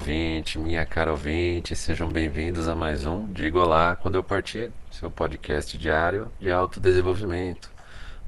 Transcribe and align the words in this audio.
ouvinte, 0.00 0.58
minha 0.58 0.84
cara 0.86 1.10
ouvinte, 1.10 1.76
sejam 1.76 2.08
bem-vindos 2.08 2.66
a 2.66 2.74
mais 2.74 3.04
um 3.04 3.30
Digo 3.30 3.60
Olá 3.60 3.94
Quando 3.94 4.14
Eu 4.14 4.24
Partir, 4.24 4.72
seu 4.90 5.10
podcast 5.10 5.76
diário 5.76 6.32
de 6.40 6.50
autodesenvolvimento. 6.50 7.70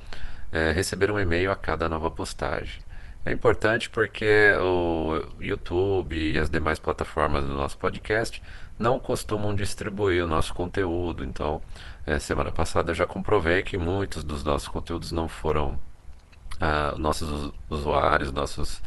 é, 0.53 0.71
receber 0.71 1.11
um 1.11 1.19
e-mail 1.19 1.51
a 1.51 1.57
cada 1.57 1.89
nova 1.89 2.11
postagem. 2.11 2.81
É 3.25 3.33
importante 3.33 3.89
porque 3.89 4.53
o 4.61 5.25
YouTube 5.41 6.17
e 6.17 6.39
as 6.39 6.51
demais 6.51 6.79
plataformas 6.79 7.45
do 7.45 7.55
nosso 7.55 7.79
podcast 7.79 8.43
não 8.79 8.99
costumam 8.99 9.55
distribuir 9.55 10.25
o 10.25 10.27
nosso 10.27 10.53
conteúdo. 10.53 11.25
Então, 11.25 11.63
é, 12.05 12.19
semana 12.19 12.51
passada 12.51 12.91
eu 12.91 12.95
já 12.95 13.07
comprovei 13.07 13.63
que 13.63 13.79
muitos 13.79 14.25
dos 14.25 14.43
nossos 14.43 14.69
conteúdos 14.69 15.13
não 15.13 15.29
foram. 15.29 15.79
Ah, 16.61 16.95
nossos 16.99 17.53
usuários, 17.71 18.33
nossos, 18.33 18.83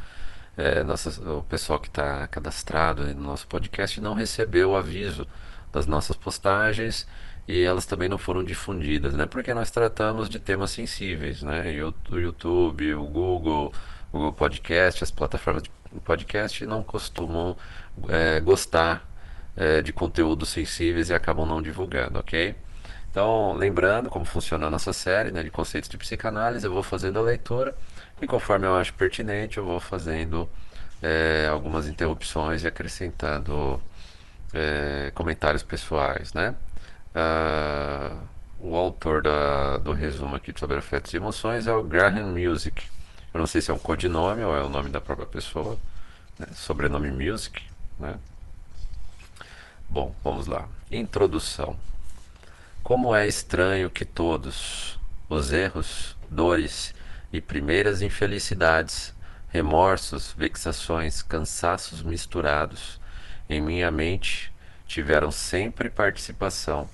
é, 0.58 0.84
o 1.30 1.44
pessoal 1.44 1.80
que 1.80 1.88
está 1.88 2.28
cadastrado 2.28 3.04
no 3.14 3.22
nosso 3.22 3.48
podcast 3.48 4.00
não 4.00 4.14
recebeu 4.14 4.72
o 4.72 4.76
aviso 4.76 5.28
das 5.72 5.86
nossas 5.88 6.16
postagens 6.16 7.08
e 7.48 7.62
elas 7.64 7.86
também 7.86 8.10
não 8.10 8.18
foram 8.18 8.44
difundidas, 8.44 9.14
né? 9.14 9.26
Porque 9.26 9.54
nós 9.54 9.70
tratamos 9.70 10.30
de 10.30 10.40
temas 10.40 10.72
sensíveis, 10.72 11.44
né? 11.44 11.64
O 12.12 12.18
YouTube, 12.18 12.94
o 12.96 13.06
Google, 13.06 13.74
o 14.12 14.18
Google 14.18 14.34
Podcast, 14.34 15.04
as 15.04 15.12
plataformas 15.12 15.64
de 15.64 15.70
podcast 16.04 16.66
não 16.66 16.84
costumam 16.84 17.56
é, 18.10 18.40
gostar 18.40 19.08
é, 19.56 19.82
de 19.82 19.94
conteúdos 19.94 20.50
sensíveis 20.50 21.10
e 21.10 21.14
acabam 21.14 21.46
não 21.46 21.62
divulgando, 21.62 22.20
ok? 22.20 22.56
Então, 23.10 23.54
lembrando 23.54 24.10
como 24.10 24.26
funciona 24.26 24.68
a 24.68 24.70
nossa 24.70 24.92
série 24.92 25.32
né, 25.32 25.42
de 25.42 25.50
conceitos 25.50 25.90
de 25.90 25.98
psicanálise, 25.98 26.66
eu 26.66 26.74
vou 26.74 26.84
fazendo 26.84 27.18
a 27.18 27.22
leitura 27.22 27.74
e 28.22 28.28
conforme 28.28 28.66
eu 28.68 28.76
acho 28.76 28.94
pertinente, 28.94 29.58
eu 29.58 29.64
vou 29.64 29.80
fazendo 29.80 30.50
é, 31.02 31.48
algumas 31.50 31.88
interrupções 31.88 32.64
e 32.64 32.68
acrescentando 32.68 33.82
é, 34.54 35.12
comentários 35.16 35.64
pessoais, 35.64 36.34
né? 36.34 36.56
Uh, 37.16 38.28
o 38.60 38.76
autor 38.76 39.22
da, 39.22 39.78
do 39.78 39.94
resumo 39.94 40.36
aqui 40.36 40.54
sobre 40.58 40.78
afetos 40.78 41.14
e 41.14 41.18
emoções 41.18 41.66
é 41.66 41.74
o 41.74 41.82
Graham 41.82 42.34
Music. 42.34 42.84
Eu 43.34 43.40
não 43.40 43.48
sei 43.48 43.62
se 43.62 43.72
é 43.72 43.74
um 43.74 43.80
codinome 43.80 44.44
ou 44.44 44.54
é 44.54 44.62
o 44.62 44.68
nome 44.68 44.90
da 44.90 45.00
própria 45.00 45.26
pessoa. 45.26 45.78
Né? 46.38 46.48
Sobrenome 46.54 47.12
Music. 47.12 47.64
Né? 47.98 48.18
Bom, 49.90 50.14
vamos 50.22 50.48
lá. 50.48 50.68
Introdução. 50.92 51.78
Como 52.84 53.16
é 53.16 53.26
estranho 53.28 53.90
que 53.90 54.04
todos 54.04 55.00
os 55.30 55.54
erros, 55.54 56.18
dores 56.30 56.94
e 57.32 57.40
primeiras 57.40 58.02
infelicidades, 58.02 59.14
remorsos, 59.50 60.34
vexações, 60.38 61.22
cansaços 61.22 62.04
misturados 62.04 63.00
em 63.50 63.62
minha 63.62 63.90
mente 63.90 64.52
tiveram 64.86 65.32
sempre 65.32 65.90
participação 65.90 66.90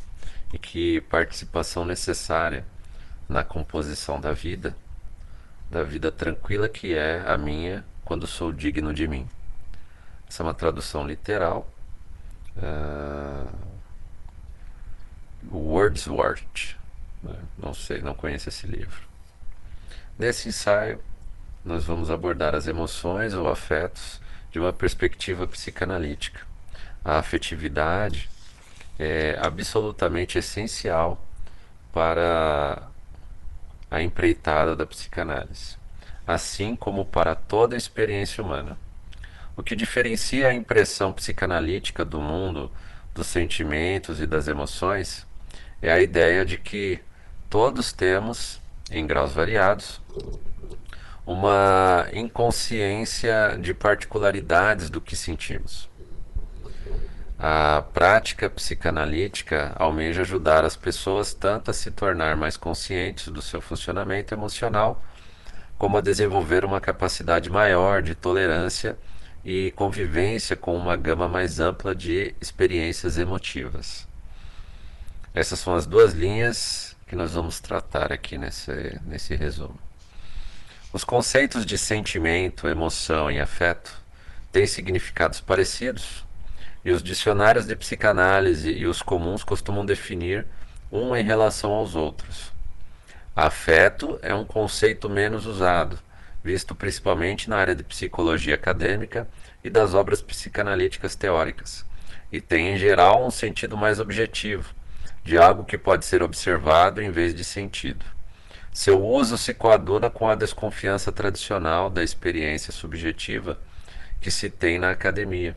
e 0.53 0.59
que 0.59 1.01
participação 1.01 1.85
necessária 1.85 2.66
na 3.28 3.44
composição 3.44 4.19
da 4.19 4.34
vida, 4.34 4.75
da 5.69 5.84
vida 5.84 6.12
tranquila 6.12 6.67
que 6.67 6.94
é 6.94 7.23
a 7.25 7.38
minha 7.38 7.85
quando 8.03 8.28
sou 8.28 8.51
digno 8.51 8.94
de 8.94 9.07
mim. 9.07 9.28
Essa 10.28 10.44
é 10.44 10.45
uma 10.45 10.53
tradução 10.53 11.07
literal. 11.07 11.69
Uh, 12.57 13.72
Wordsworth. 15.51 16.75
Né? 17.23 17.35
Não 17.57 17.73
sei, 17.73 18.01
não 18.01 18.13
conheço 18.13 18.50
esse 18.50 18.68
livro. 18.68 19.07
Nesse 20.18 20.50
ensaio, 20.50 21.01
nós 21.63 21.83
vamos 21.83 22.09
abordar 22.09 22.56
as 22.56 22.68
emoções 22.68 23.33
ou 23.33 23.47
afetos 23.47 24.19
de 24.51 24.59
uma 24.59 24.73
perspectiva 24.73 25.47
psicanalítica. 25.47 26.41
A 27.03 27.18
afetividade, 27.18 28.29
é 29.00 29.38
absolutamente 29.41 30.38
essencial 30.38 31.22
para 31.94 32.88
a 33.90 34.02
empreitada 34.02 34.75
da 34.75 34.85
psicanálise, 34.85 35.75
assim 36.25 36.75
como 36.75 37.03
para 37.03 37.35
toda 37.35 37.75
a 37.75 37.78
experiência 37.78 38.44
humana. 38.44 38.78
O 39.57 39.62
que 39.62 39.75
diferencia 39.75 40.47
a 40.47 40.53
impressão 40.53 41.12
psicanalítica 41.12 42.06
do 42.06 42.22
mundo, 42.22 42.72
dos 43.13 43.28
sentimentos 43.28 44.22
e 44.22 44.25
das 44.25 44.47
emoções 44.47 45.28
é 45.81 45.91
a 45.91 46.00
ideia 46.00 46.46
de 46.46 46.57
que 46.57 47.00
todos 47.50 47.91
temos, 47.91 48.62
em 48.90 49.06
graus 49.06 49.34
variados, 49.34 50.00
uma 51.25 52.07
inconsciência 52.13 53.57
de 53.59 53.74
particularidades 53.74 54.90
do 54.90 55.01
que 55.01 55.16
sentimos. 55.16 55.91
A 57.44 57.81
prática 57.81 58.52
psicanalítica 58.52 59.74
almeja 59.75 60.22
ajudar 60.22 60.63
as 60.63 60.75
pessoas 60.75 61.33
tanto 61.33 61.71
a 61.71 61.74
se 61.74 61.89
tornar 61.89 62.38
mais 62.38 62.56
conscientes 62.56 63.30
do 63.30 63.42
seu 63.42 63.60
funcionamento 63.60 64.31
emocional, 64.31 65.04
como 65.75 65.98
a 65.98 66.01
desenvolver 66.01 66.63
uma 66.63 66.80
capacidade 66.80 67.50
maior 67.50 68.04
de 68.04 68.13
tolerância 68.13 68.95
e 69.44 69.71
convivência 69.71 70.56
com 70.56 70.77
uma 70.77 70.95
gama 70.95 71.27
mais 71.27 71.60
ampla 71.60 71.95
de 71.95 72.36
experiências 72.39 73.18
emotivas. 73.18 74.07
Essas 75.33 75.57
são 75.57 75.74
as 75.74 75.88
duas 75.88 76.13
linhas 76.13 76.95
que 77.07 77.15
nós 77.15 77.33
vamos 77.33 77.60
tratar 77.60 78.13
aqui 78.13 78.38
nesse, 78.38 79.00
nesse 79.04 79.36
resumo. 79.36 79.80
Os 80.94 81.04
conceitos 81.04 81.65
de 81.65 81.75
sentimento, 81.75 82.68
emoção 82.68 83.31
e 83.31 83.39
afeto 83.39 84.00
têm 84.51 84.68
significados 84.68 85.42
parecidos 85.42 86.24
e 86.83 86.92
os 86.92 87.04
dicionários 87.04 87.66
de 87.66 87.75
psicanálise 87.75 88.72
e 88.72 88.86
os 88.86 89.01
comuns 89.01 89.44
costumam 89.44 89.86
definir 89.86 90.45
um 90.92 91.16
em 91.16 91.24
relação 91.24 91.72
aos 91.72 91.95
outros. 91.95 92.51
Afeto 93.36 94.19
é 94.22 94.33
um 94.33 94.44
conceito 94.44 95.10
menos 95.10 95.45
usado, 95.45 95.98
visto 96.44 96.75
principalmente 96.75 97.50
na 97.50 97.57
área 97.57 97.75
de 97.75 97.83
psicologia 97.83 98.56
acadêmica 98.56 99.28
e 99.63 99.69
das 99.69 99.94
obras 99.94 100.22
psicanalíticas 100.22 101.16
teóricas, 101.16 101.86
e 102.31 102.42
tem 102.42 102.74
em 102.74 102.78
geral 102.78 103.25
um 103.25 103.31
sentido 103.31 103.77
mais 103.77 104.00
objetivo, 104.00 104.74
de 105.24 105.38
algo 105.38 105.63
que 105.63 105.77
pode 105.77 106.04
ser 106.06 106.24
observado 106.24 107.01
em 107.01 107.12
vez 107.12 107.34
de 107.34 107.44
sentido. 107.44 108.04
Seu 108.74 109.06
uso 109.06 109.38
se 109.38 109.54
coaduna 109.54 110.10
com 110.10 110.27
a 110.27 110.36
desconfiança 110.36 111.12
tradicional 111.12 111.89
da 111.89 112.04
experiência 112.04 112.72
subjetiva 112.72 113.60
que 114.19 114.31
se 114.31 114.50
tem 114.50 114.80
na 114.80 114.92
academia 114.92 115.56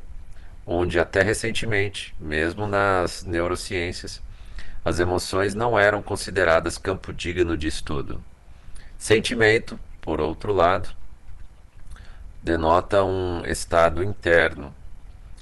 onde 0.66 0.98
até 0.98 1.22
recentemente, 1.22 2.14
mesmo 2.18 2.66
nas 2.66 3.24
neurociências, 3.24 4.22
as 4.84 5.00
emoções 5.00 5.54
não 5.54 5.78
eram 5.78 6.02
consideradas 6.02 6.78
campo 6.78 7.12
digno 7.12 7.56
de 7.56 7.66
estudo. 7.66 8.22
Sentimento, 8.98 9.78
por 10.00 10.20
outro 10.20 10.52
lado, 10.52 10.90
denota 12.42 13.02
um 13.02 13.42
estado 13.46 14.02
interno 14.02 14.74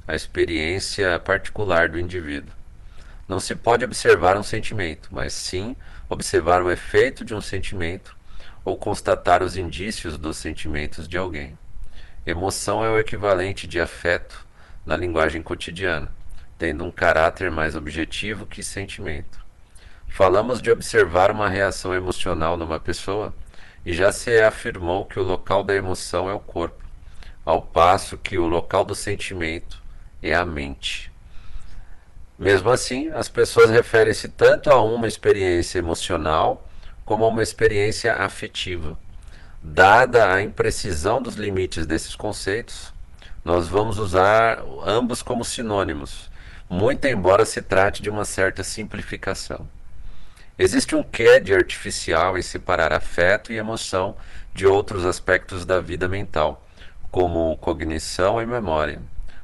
a 0.06 0.14
experiência 0.14 1.18
particular 1.20 1.88
do 1.88 1.98
indivíduo. 1.98 2.52
Não 3.28 3.40
se 3.40 3.54
pode 3.54 3.84
observar 3.84 4.36
um 4.36 4.42
sentimento, 4.42 5.08
mas 5.10 5.32
sim 5.32 5.76
observar 6.08 6.62
o 6.62 6.70
efeito 6.70 7.24
de 7.24 7.34
um 7.34 7.40
sentimento 7.40 8.16
ou 8.64 8.76
constatar 8.76 9.42
os 9.42 9.56
indícios 9.56 10.18
dos 10.18 10.36
sentimentos 10.36 11.08
de 11.08 11.16
alguém. 11.16 11.56
Emoção 12.26 12.84
é 12.84 12.90
o 12.90 12.98
equivalente 12.98 13.66
de 13.66 13.80
afeto 13.80 14.46
na 14.84 14.96
linguagem 14.96 15.42
cotidiana, 15.42 16.12
tendo 16.58 16.84
um 16.84 16.90
caráter 16.90 17.50
mais 17.50 17.74
objetivo 17.74 18.46
que 18.46 18.62
sentimento. 18.62 19.40
Falamos 20.08 20.60
de 20.60 20.70
observar 20.70 21.30
uma 21.30 21.48
reação 21.48 21.94
emocional 21.94 22.56
numa 22.56 22.78
pessoa 22.78 23.34
e 23.84 23.92
já 23.92 24.12
se 24.12 24.40
afirmou 24.40 25.06
que 25.06 25.18
o 25.18 25.22
local 25.22 25.64
da 25.64 25.74
emoção 25.74 26.28
é 26.28 26.34
o 26.34 26.40
corpo, 26.40 26.84
ao 27.44 27.62
passo 27.62 28.18
que 28.18 28.38
o 28.38 28.46
local 28.46 28.84
do 28.84 28.94
sentimento 28.94 29.82
é 30.22 30.34
a 30.34 30.44
mente. 30.44 31.10
Mesmo 32.38 32.70
assim, 32.70 33.08
as 33.10 33.28
pessoas 33.28 33.70
referem-se 33.70 34.28
tanto 34.28 34.70
a 34.70 34.82
uma 34.82 35.06
experiência 35.06 35.78
emocional 35.78 36.68
como 37.04 37.24
a 37.24 37.28
uma 37.28 37.42
experiência 37.42 38.14
afetiva. 38.14 38.98
Dada 39.62 40.32
a 40.32 40.42
imprecisão 40.42 41.22
dos 41.22 41.36
limites 41.36 41.86
desses 41.86 42.16
conceitos, 42.16 42.91
nós 43.44 43.66
vamos 43.66 43.98
usar 43.98 44.62
ambos 44.86 45.22
como 45.22 45.44
sinônimos, 45.44 46.30
muito 46.70 47.06
embora 47.06 47.44
se 47.44 47.60
trate 47.60 48.00
de 48.00 48.08
uma 48.08 48.24
certa 48.24 48.62
simplificação. 48.62 49.68
Existe 50.58 50.94
um 50.94 51.02
quê 51.02 51.40
de 51.40 51.52
artificial 51.52 52.38
em 52.38 52.42
separar 52.42 52.92
afeto 52.92 53.52
e 53.52 53.56
emoção 53.56 54.16
de 54.54 54.66
outros 54.66 55.04
aspectos 55.04 55.64
da 55.64 55.80
vida 55.80 56.06
mental, 56.06 56.64
como 57.10 57.56
cognição 57.56 58.40
e 58.40 58.46
memória. 58.46 59.00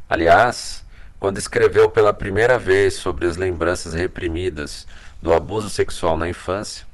Aliás, 0.08 0.84
quando 1.18 1.38
escreveu 1.38 1.90
pela 1.90 2.14
primeira 2.14 2.58
vez 2.58 2.94
sobre 2.94 3.26
as 3.26 3.36
lembranças 3.36 3.94
reprimidas 3.94 4.86
do 5.20 5.34
abuso 5.34 5.68
sexual 5.68 6.16
na 6.16 6.28
infância, 6.28 6.86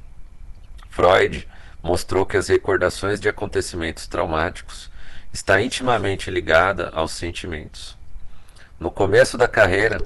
Freud 0.88 1.46
mostrou 1.82 2.24
que 2.24 2.36
as 2.36 2.48
recordações 2.48 3.20
de 3.20 3.28
acontecimentos 3.28 4.06
traumáticos 4.06 4.90
está 5.34 5.60
intimamente 5.60 6.30
ligada 6.30 6.90
aos 6.94 7.10
sentimentos. 7.10 7.96
No 8.78 8.88
começo 8.88 9.36
da 9.36 9.48
carreira, 9.48 10.00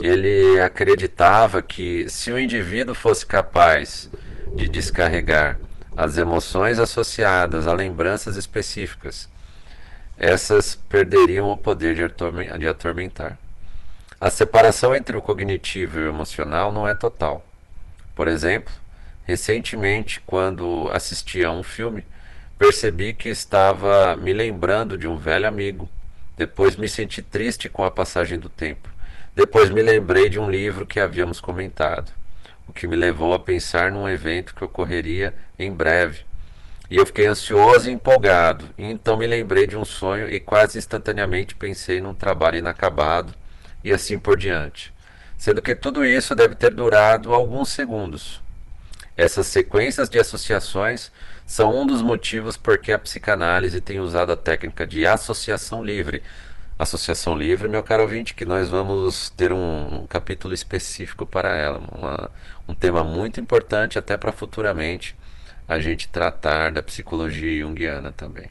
ele 0.00 0.60
acreditava 0.60 1.62
que 1.62 2.08
se 2.08 2.32
o 2.32 2.38
indivíduo 2.38 2.92
fosse 2.92 3.24
capaz 3.24 4.10
de 4.56 4.68
descarregar 4.68 5.60
as 5.96 6.18
emoções 6.18 6.80
associadas 6.80 7.68
a 7.68 7.72
lembranças 7.72 8.36
específicas, 8.36 9.28
essas 10.18 10.74
perderiam 10.74 11.48
o 11.48 11.56
poder 11.56 11.94
de 12.58 12.66
atormentar. 12.66 13.38
A 14.20 14.28
separação 14.28 14.94
entre 14.94 15.16
o 15.16 15.22
cognitivo 15.22 16.00
e 16.00 16.02
o 16.02 16.08
emocional 16.08 16.72
não 16.72 16.88
é 16.88 16.94
total. 16.94 17.46
Por 18.16 18.26
exemplo, 18.26 18.74
recentemente, 19.24 20.20
quando 20.26 20.90
assisti 20.92 21.44
a 21.44 21.52
um 21.52 21.62
filme, 21.62 22.04
percebi 22.62 23.12
que 23.12 23.28
estava 23.28 24.14
me 24.14 24.32
lembrando 24.32 24.96
de 24.96 25.08
um 25.08 25.16
velho 25.16 25.48
amigo. 25.48 25.90
Depois 26.36 26.76
me 26.76 26.88
senti 26.88 27.20
triste 27.20 27.68
com 27.68 27.82
a 27.82 27.90
passagem 27.90 28.38
do 28.38 28.48
tempo. 28.48 28.88
Depois 29.34 29.68
me 29.68 29.82
lembrei 29.82 30.28
de 30.28 30.38
um 30.38 30.48
livro 30.48 30.86
que 30.86 31.00
havíamos 31.00 31.40
comentado, 31.40 32.12
o 32.68 32.72
que 32.72 32.86
me 32.86 32.94
levou 32.94 33.34
a 33.34 33.38
pensar 33.40 33.90
num 33.90 34.08
evento 34.08 34.54
que 34.54 34.62
ocorreria 34.62 35.34
em 35.58 35.72
breve. 35.72 36.20
E 36.88 36.98
eu 36.98 37.04
fiquei 37.04 37.26
ansioso 37.26 37.90
e 37.90 37.92
empolgado, 37.92 38.64
e 38.78 38.84
então 38.84 39.16
me 39.16 39.26
lembrei 39.26 39.66
de 39.66 39.76
um 39.76 39.84
sonho 39.84 40.30
e 40.30 40.38
quase 40.38 40.78
instantaneamente 40.78 41.56
pensei 41.56 42.00
num 42.00 42.14
trabalho 42.14 42.58
inacabado 42.58 43.34
e 43.82 43.92
assim 43.92 44.20
por 44.20 44.38
diante. 44.38 44.94
Sendo 45.36 45.60
que 45.60 45.74
tudo 45.74 46.04
isso 46.04 46.32
deve 46.32 46.54
ter 46.54 46.72
durado 46.72 47.34
alguns 47.34 47.70
segundos. 47.70 48.40
Essas 49.16 49.48
sequências 49.48 50.08
de 50.08 50.20
associações 50.20 51.10
são 51.52 51.82
um 51.82 51.86
dos 51.86 52.00
motivos 52.00 52.56
por 52.56 52.78
que 52.78 52.92
a 52.92 52.98
psicanálise 52.98 53.78
tem 53.78 54.00
usado 54.00 54.32
a 54.32 54.36
técnica 54.38 54.86
de 54.86 55.06
associação 55.06 55.84
livre 55.84 56.22
Associação 56.78 57.36
Livre, 57.36 57.68
meu 57.68 57.82
caro 57.82 58.04
ouvinte, 58.04 58.32
que 58.32 58.46
nós 58.46 58.70
vamos 58.70 59.28
ter 59.28 59.52
um, 59.52 60.02
um 60.02 60.06
capítulo 60.06 60.54
específico 60.54 61.26
para 61.26 61.54
ela, 61.54 61.78
uma, 61.92 62.30
um 62.66 62.74
tema 62.74 63.04
muito 63.04 63.38
importante 63.38 63.98
até 63.98 64.16
para 64.16 64.32
futuramente 64.32 65.14
a 65.68 65.78
gente 65.78 66.08
tratar 66.08 66.72
da 66.72 66.82
psicologia 66.82 67.60
junguiana 67.60 68.10
também. 68.12 68.48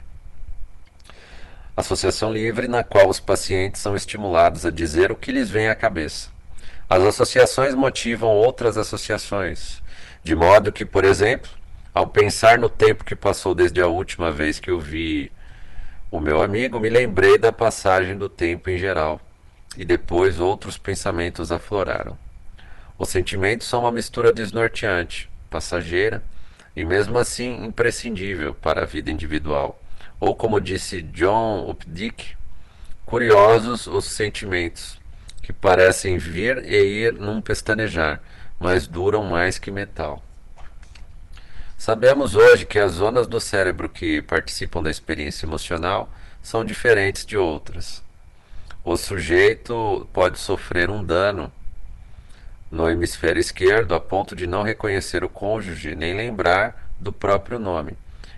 Associação 1.75 2.31
livre 2.31 2.67
na 2.67 2.83
qual 2.83 3.09
os 3.09 3.19
pacientes 3.19 3.81
são 3.81 3.95
estimulados 3.95 4.63
a 4.63 4.69
dizer 4.69 5.11
o 5.11 5.15
que 5.15 5.31
lhes 5.31 5.49
vem 5.49 5.69
à 5.69 5.75
cabeça. 5.75 6.29
As 6.87 7.01
associações 7.01 7.73
motivam 7.73 8.29
outras 8.29 8.77
associações, 8.77 9.81
de 10.23 10.35
modo 10.35 10.71
que, 10.71 10.85
por 10.85 11.03
exemplo, 11.03 11.49
ao 11.93 12.07
pensar 12.07 12.57
no 12.57 12.69
tempo 12.69 13.03
que 13.03 13.15
passou 13.15 13.53
desde 13.53 13.81
a 13.81 13.87
última 13.87 14.31
vez 14.31 14.59
que 14.59 14.71
eu 14.71 14.79
vi 14.79 15.31
o 16.09 16.19
meu 16.19 16.41
amigo, 16.41 16.79
me 16.79 16.89
lembrei 16.89 17.37
da 17.37 17.51
passagem 17.51 18.17
do 18.17 18.29
tempo 18.29 18.69
em 18.69 18.77
geral, 18.77 19.19
e 19.77 19.85
depois 19.85 20.39
outros 20.39 20.77
pensamentos 20.77 21.51
afloraram. 21.51 22.17
Os 22.97 23.09
sentimentos 23.09 23.67
são 23.67 23.81
uma 23.81 23.91
mistura 23.91 24.31
desnorteante, 24.31 25.29
passageira 25.49 26.23
e 26.75 26.85
mesmo 26.85 27.17
assim 27.17 27.65
imprescindível 27.65 28.53
para 28.53 28.83
a 28.83 28.85
vida 28.85 29.11
individual. 29.11 29.81
Ou 30.19 30.35
como 30.35 30.61
disse 30.61 31.01
John 31.01 31.69
Updike, 31.69 32.37
curiosos 33.05 33.87
os 33.87 34.05
sentimentos, 34.05 34.99
que 35.41 35.51
parecem 35.51 36.17
vir 36.17 36.63
e 36.63 36.75
ir 36.75 37.13
num 37.13 37.41
pestanejar, 37.41 38.21
mas 38.59 38.87
duram 38.87 39.23
mais 39.23 39.57
que 39.57 39.71
metal. 39.71 40.23
Sabemos 41.81 42.35
hoje 42.35 42.63
que 42.63 42.77
as 42.77 42.91
zonas 42.91 43.25
do 43.25 43.39
cérebro 43.39 43.89
que 43.89 44.21
participam 44.21 44.83
da 44.83 44.91
experiência 44.91 45.47
emocional 45.47 46.07
são 46.39 46.63
diferentes 46.63 47.25
de 47.25 47.35
outras. 47.35 48.03
O 48.85 48.95
sujeito 48.95 50.07
pode 50.13 50.37
sofrer 50.37 50.91
um 50.91 51.03
dano 51.03 51.51
no 52.69 52.87
hemisfério 52.87 53.39
esquerdo 53.39 53.95
a 53.95 53.99
ponto 53.99 54.35
de 54.35 54.45
não 54.45 54.61
reconhecer 54.61 55.23
o 55.23 55.27
cônjuge 55.27 55.95
nem 55.95 56.15
lembrar 56.15 56.93
do 56.99 57.11
próprio 57.11 57.57
nome, 57.57 57.97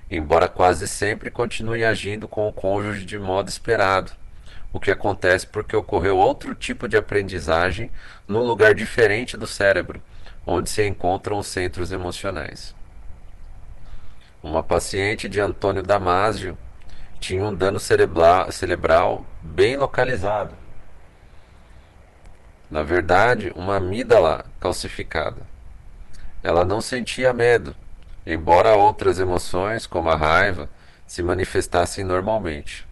embora 0.10 0.48
quase 0.48 0.88
sempre 0.88 1.30
continue 1.30 1.84
agindo 1.84 2.30
com 2.30 2.48
o 2.48 2.54
cônjuge 2.54 3.04
de 3.04 3.20
modo 3.20 3.50
esperado, 3.50 4.14
o 4.72 4.80
que 4.80 4.90
acontece 4.90 5.46
porque 5.46 5.76
ocorreu 5.76 6.18
outro 6.18 6.56
tipo 6.56 6.88
de 6.88 6.96
aprendizagem 6.96 7.92
num 8.26 8.44
lugar 8.44 8.74
diferente 8.74 9.36
do 9.36 9.46
cérebro, 9.46 10.02
onde 10.48 10.70
se 10.70 10.88
encontram 10.88 11.40
os 11.40 11.48
centros 11.48 11.92
emocionais. 11.92 12.74
Uma 14.44 14.62
paciente 14.62 15.30
de 15.30 15.40
Antônio 15.40 15.82
Damásio 15.82 16.58
tinha 17.18 17.46
um 17.46 17.56
dano 17.56 17.80
cerebral, 17.80 18.52
cerebral 18.52 19.26
bem 19.42 19.78
localizado. 19.78 20.54
Na 22.70 22.84
verdade, 22.84 23.54
uma 23.56 23.78
amígdala 23.78 24.44
calcificada. 24.60 25.38
Ela 26.44 26.66
não 26.66 26.82
sentia 26.82 27.32
medo, 27.32 27.74
embora 28.26 28.76
outras 28.76 29.18
emoções, 29.18 29.88
como 29.88 30.10
a 30.10 30.18
raiva, 30.18 30.70
se 31.08 31.24
manifestassem 31.24 32.04
normalmente. 32.04 32.86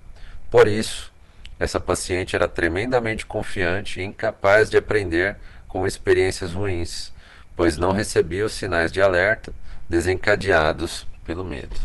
Por 0.50 0.70
isso, 0.70 1.12
essa 1.60 1.82
paciente 1.82 2.34
era 2.34 2.48
tremendamente 2.48 3.26
confiante 3.26 4.00
e 4.00 4.06
incapaz 4.06 4.70
de 4.70 4.78
aprender 4.78 5.36
com 5.68 5.86
experiências 5.86 6.54
ruins, 6.54 7.12
pois 7.58 7.76
não 7.76 7.92
recebia 7.92 8.46
os 8.46 8.54
sinais 8.54 8.90
de 8.90 9.02
alerta 9.02 9.54
desencadeados 9.90 11.11
pelo 11.32 11.46
medo. 11.46 11.80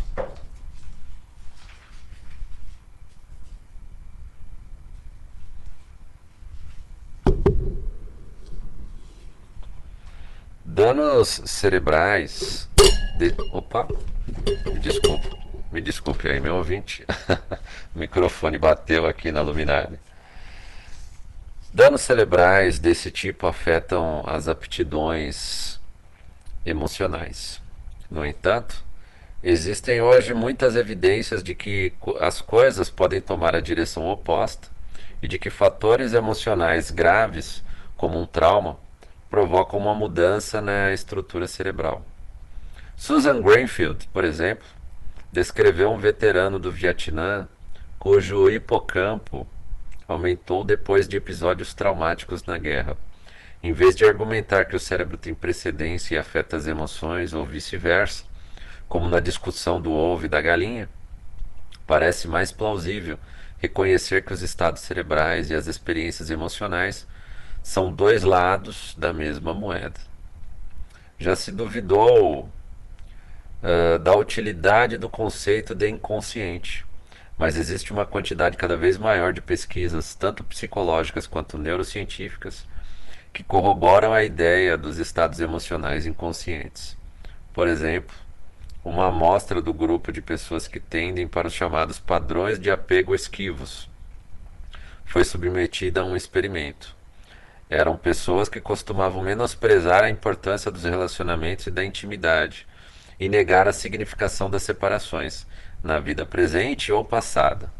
Danos 10.65 11.41
cerebrais. 11.45 12.67
De... 13.17 13.33
Opa, 13.53 13.87
me 14.65 14.79
desculpe, 14.79 15.29
me 15.71 15.79
desculpe 15.79 16.29
aí, 16.29 16.41
meu 16.41 16.57
ouvinte. 16.57 17.05
o 17.95 17.99
microfone 17.99 18.57
bateu 18.57 19.05
aqui 19.05 19.31
na 19.31 19.39
luminária. 19.41 19.97
Danos 21.73 22.01
cerebrais 22.01 22.79
desse 22.79 23.09
tipo 23.09 23.47
afetam 23.47 24.25
as 24.27 24.49
aptidões 24.49 25.79
emocionais. 26.65 27.61
No 28.11 28.25
entanto, 28.25 28.86
Existem 29.43 30.01
hoje 30.01 30.33
muitas 30.33 30.75
evidências 30.75 31.43
de 31.43 31.53
que 31.53 31.93
as 32.19 32.41
coisas 32.41 32.89
podem 32.89 33.21
tomar 33.21 33.55
a 33.55 33.61
direção 33.61 34.07
oposta 34.07 34.67
e 35.21 35.27
de 35.27 35.37
que 35.37 35.51
fatores 35.51 36.13
emocionais 36.13 36.89
graves, 36.89 37.63
como 37.95 38.19
um 38.19 38.25
trauma, 38.25 38.79
provocam 39.29 39.79
uma 39.79 39.93
mudança 39.93 40.59
na 40.59 40.91
estrutura 40.91 41.47
cerebral. 41.47 42.03
Susan 42.95 43.39
Greenfield, 43.39 44.07
por 44.11 44.25
exemplo, 44.25 44.65
descreveu 45.31 45.91
um 45.91 45.99
veterano 45.99 46.57
do 46.57 46.71
Vietnã 46.71 47.47
cujo 47.99 48.49
hipocampo 48.49 49.45
aumentou 50.07 50.63
depois 50.63 51.07
de 51.07 51.17
episódios 51.17 51.75
traumáticos 51.75 52.43
na 52.45 52.57
guerra. 52.57 52.97
Em 53.61 53.71
vez 53.71 53.95
de 53.95 54.03
argumentar 54.03 54.65
que 54.65 54.75
o 54.75 54.79
cérebro 54.79 55.15
tem 55.15 55.35
precedência 55.35 56.15
e 56.15 56.17
afeta 56.17 56.57
as 56.57 56.65
emoções 56.65 57.33
ou 57.33 57.45
vice-versa, 57.45 58.23
como 58.87 59.09
na 59.09 59.19
discussão 59.19 59.81
do 59.81 59.91
ovo 59.91 60.25
e 60.25 60.29
da 60.29 60.41
galinha, 60.41 60.89
parece 61.85 62.27
mais 62.27 62.51
plausível 62.51 63.17
reconhecer 63.59 64.23
que 64.23 64.33
os 64.33 64.41
estados 64.41 64.81
cerebrais 64.81 65.49
e 65.49 65.55
as 65.55 65.67
experiências 65.67 66.29
emocionais 66.29 67.07
são 67.63 67.91
dois 67.91 68.23
lados 68.23 68.95
da 68.97 69.11
mesma 69.11 69.53
moeda. 69.53 69.99
Já 71.17 71.35
se 71.35 71.51
duvidou 71.51 72.49
uh, 73.63 73.99
da 73.99 74.15
utilidade 74.15 74.97
do 74.97 75.09
conceito 75.09 75.73
de 75.73 75.89
inconsciente, 75.89 76.85
mas 77.37 77.57
existe 77.57 77.91
uma 77.91 78.05
quantidade 78.05 78.57
cada 78.57 78.77
vez 78.77 78.97
maior 78.97 79.33
de 79.33 79.41
pesquisas, 79.41 80.15
tanto 80.15 80.43
psicológicas 80.43 81.27
quanto 81.27 81.57
neurocientíficas, 81.57 82.65
que 83.33 83.43
corroboram 83.43 84.13
a 84.13 84.23
ideia 84.23 84.77
dos 84.77 84.97
estados 84.97 85.39
emocionais 85.39 86.05
inconscientes. 86.05 86.95
Por 87.53 87.67
exemplo, 87.67 88.15
uma 88.87 89.07
amostra 89.07 89.61
do 89.61 89.73
grupo 89.73 90.11
de 90.11 90.21
pessoas 90.21 90.67
que 90.67 90.79
tendem 90.79 91.27
para 91.27 91.47
os 91.47 91.53
chamados 91.53 91.99
padrões 91.99 92.57
de 92.59 92.71
apego 92.71 93.13
esquivos 93.13 93.89
foi 95.07 95.23
submetida 95.23 96.01
a 96.01 96.05
um 96.05 96.15
experimento. 96.15 96.95
Eram 97.69 97.97
pessoas 97.97 98.47
que 98.47 98.61
costumavam 98.61 99.23
menosprezar 99.23 100.03
a 100.03 100.09
importância 100.09 100.69
dos 100.69 100.83
relacionamentos 100.83 101.67
e 101.67 101.71
da 101.71 101.83
intimidade 101.83 102.67
e 103.19 103.27
negar 103.27 103.67
a 103.67 103.73
significação 103.73 104.49
das 104.49 104.63
separações, 104.63 105.45
na 105.83 105.99
vida 105.99 106.25
presente 106.25 106.91
ou 106.91 107.03
passada. 107.03 107.71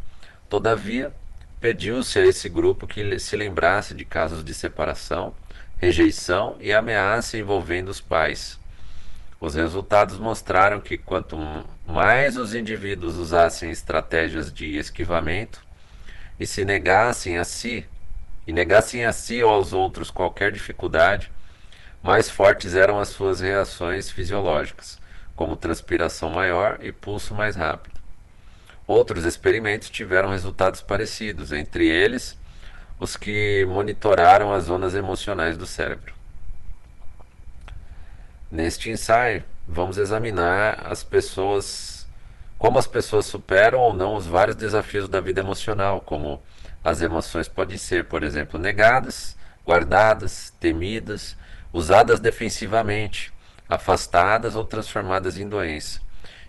Todavia, 0.49 1.13
pediu-se 1.59 2.17
a 2.19 2.25
esse 2.25 2.49
grupo 2.49 2.87
que 2.87 3.19
se 3.19 3.35
lembrasse 3.35 3.93
de 3.93 4.03
casos 4.03 4.43
de 4.43 4.53
separação, 4.53 5.33
rejeição 5.77 6.57
e 6.59 6.73
ameaça 6.73 7.37
envolvendo 7.37 7.89
os 7.89 8.01
pais. 8.01 8.59
Os 9.39 9.53
resultados 9.53 10.17
mostraram 10.17 10.81
que 10.81 10.97
quanto 10.97 11.37
mais 11.85 12.37
os 12.37 12.55
indivíduos 12.55 13.17
usassem 13.17 13.69
estratégias 13.69 14.51
de 14.51 14.77
esquivamento 14.77 15.63
e 16.39 16.47
se 16.47 16.65
negassem 16.65 17.37
a 17.37 17.43
si 17.43 17.85
e 18.47 18.53
negassem 18.53 19.05
a 19.05 19.13
si 19.13 19.43
ou 19.43 19.51
aos 19.51 19.73
outros 19.73 20.09
qualquer 20.09 20.51
dificuldade, 20.51 21.31
mais 22.01 22.29
fortes 22.29 22.73
eram 22.73 22.99
as 22.99 23.09
suas 23.09 23.39
reações 23.39 24.09
fisiológicas, 24.09 24.99
como 25.35 25.55
transpiração 25.55 26.29
maior 26.29 26.79
e 26.81 26.91
pulso 26.91 27.35
mais 27.35 27.55
rápido. 27.55 27.99
Outros 28.87 29.25
experimentos 29.25 29.89
tiveram 29.89 30.29
resultados 30.29 30.81
parecidos, 30.81 31.51
entre 31.51 31.87
eles 31.87 32.39
os 32.99 33.15
que 33.15 33.65
monitoraram 33.65 34.53
as 34.53 34.63
zonas 34.63 34.95
emocionais 34.95 35.57
do 35.57 35.67
cérebro. 35.67 36.16
Neste 38.49 38.89
ensaio, 38.89 39.43
vamos 39.67 39.97
examinar 39.97 40.87
as 40.87 41.03
pessoas, 41.03 42.07
como 42.57 42.79
as 42.79 42.87
pessoas 42.87 43.25
superam 43.25 43.79
ou 43.79 43.93
não 43.93 44.15
os 44.15 44.25
vários 44.25 44.55
desafios 44.55 45.09
da 45.09 45.19
vida 45.19 45.41
emocional, 45.41 45.99
como 45.99 46.41
as 46.81 47.01
emoções 47.01 47.49
podem 47.49 47.77
ser, 47.77 48.05
por 48.05 48.23
exemplo, 48.23 48.57
negadas, 48.57 49.35
guardadas, 49.65 50.53
temidas, 50.61 51.35
usadas 51.73 52.21
defensivamente, 52.21 53.33
afastadas 53.67 54.55
ou 54.55 54.63
transformadas 54.63 55.37
em 55.37 55.49
doença. 55.49 55.99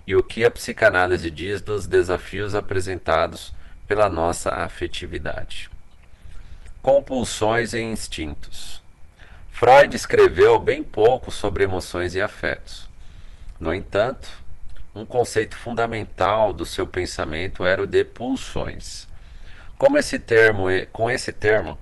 E 0.07 0.15
o 0.15 0.23
que 0.23 0.45
a 0.45 0.51
psicanálise 0.51 1.29
diz 1.33 1.61
dos 1.61 1.89
desafios 1.89 2.55
apresentados 2.55 3.53
pela 3.89 4.09
nossa 4.09 4.51
afetividade. 4.51 5.69
Compulsões 6.81 7.73
e 7.75 7.81
instintos. 7.81 8.81
Freud 9.59 9.93
escreveu 9.97 10.57
bem 10.61 10.85
pouco 10.85 11.33
sobre 11.33 11.65
emoções 11.65 12.15
e 12.15 12.21
afetos. 12.21 12.89
No 13.59 13.75
entanto, 13.75 14.29
um 14.95 15.05
conceito 15.05 15.57
fundamental 15.57 16.53
do 16.53 16.65
seu 16.65 16.87
pensamento 16.87 17.67
era 17.67 17.83
o 17.83 17.87
de 17.87 18.05
pulsões. 18.05 19.09
Como 19.77 19.99
esse 19.99 20.17
termo, 20.17 20.67
com 20.93 21.11
esse 21.11 21.33
termo, 21.33 21.77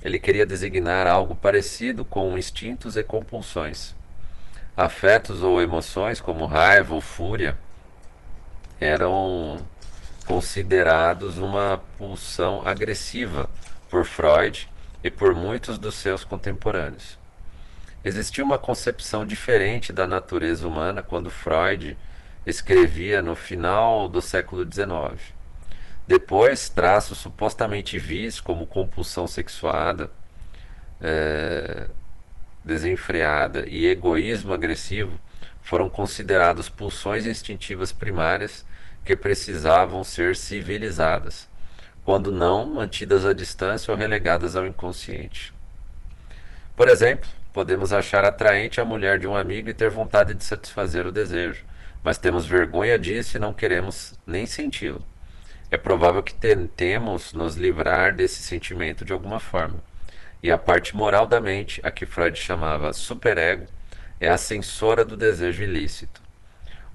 ele 0.00 0.20
queria 0.20 0.46
designar 0.46 1.08
algo 1.08 1.34
parecido 1.34 2.04
com 2.04 2.38
instintos 2.38 2.96
e 2.96 3.02
compulsões. 3.02 3.96
Afetos 4.76 5.42
ou 5.42 5.60
emoções, 5.60 6.20
como 6.20 6.46
raiva 6.46 6.94
ou 6.94 7.00
fúria, 7.00 7.58
eram 8.80 9.58
considerados 10.24 11.36
uma 11.36 11.82
pulsão 11.98 12.62
agressiva 12.64 13.50
por 13.90 14.04
Freud 14.04 14.70
e 15.02 15.10
por 15.10 15.34
muitos 15.34 15.78
dos 15.78 15.94
seus 15.94 16.24
contemporâneos. 16.24 17.18
Existia 18.04 18.44
uma 18.44 18.58
concepção 18.58 19.26
diferente 19.26 19.92
da 19.92 20.06
natureza 20.06 20.66
humana 20.66 21.02
quando 21.02 21.30
Freud 21.30 21.96
escrevia 22.46 23.20
no 23.20 23.34
final 23.34 24.08
do 24.08 24.22
século 24.22 24.64
XIX. 24.64 25.20
Depois, 26.06 26.68
traços 26.68 27.18
supostamente 27.18 27.98
vis, 27.98 28.40
como 28.40 28.66
compulsão 28.66 29.26
sexuada, 29.26 30.10
é, 31.00 31.88
desenfreada 32.64 33.66
e 33.68 33.86
egoísmo 33.86 34.52
agressivo, 34.52 35.18
foram 35.62 35.90
considerados 35.90 36.68
pulsões 36.68 37.26
instintivas 37.26 37.92
primárias 37.92 38.64
que 39.04 39.16
precisavam 39.16 40.02
ser 40.04 40.36
civilizadas, 40.36 41.47
quando 42.08 42.32
não 42.32 42.64
mantidas 42.64 43.26
à 43.26 43.34
distância 43.34 43.92
ou 43.92 43.98
relegadas 43.98 44.56
ao 44.56 44.66
inconsciente. 44.66 45.52
Por 46.74 46.88
exemplo, 46.88 47.28
podemos 47.52 47.92
achar 47.92 48.24
atraente 48.24 48.80
a 48.80 48.84
mulher 48.84 49.18
de 49.18 49.26
um 49.26 49.36
amigo 49.36 49.68
e 49.68 49.74
ter 49.74 49.90
vontade 49.90 50.32
de 50.32 50.42
satisfazer 50.42 51.06
o 51.06 51.12
desejo, 51.12 51.66
mas 52.02 52.16
temos 52.16 52.46
vergonha 52.46 52.98
disso 52.98 53.36
e 53.36 53.40
não 53.40 53.52
queremos 53.52 54.14
nem 54.26 54.46
senti-lo 54.46 55.04
é 55.70 55.76
provável 55.76 56.22
que 56.22 56.32
tentemos 56.32 57.34
nos 57.34 57.56
livrar 57.56 58.14
desse 58.14 58.42
sentimento 58.42 59.04
de 59.04 59.12
alguma 59.12 59.38
forma. 59.38 59.76
E 60.42 60.50
a 60.50 60.56
parte 60.56 60.96
moral 60.96 61.26
da 61.26 61.42
mente, 61.42 61.78
a 61.84 61.90
que 61.90 62.06
Freud 62.06 62.38
chamava 62.38 62.94
superego, 62.94 63.66
é 64.18 64.30
a 64.30 64.38
censora 64.38 65.04
do 65.04 65.14
desejo 65.14 65.62
ilícito. 65.62 66.22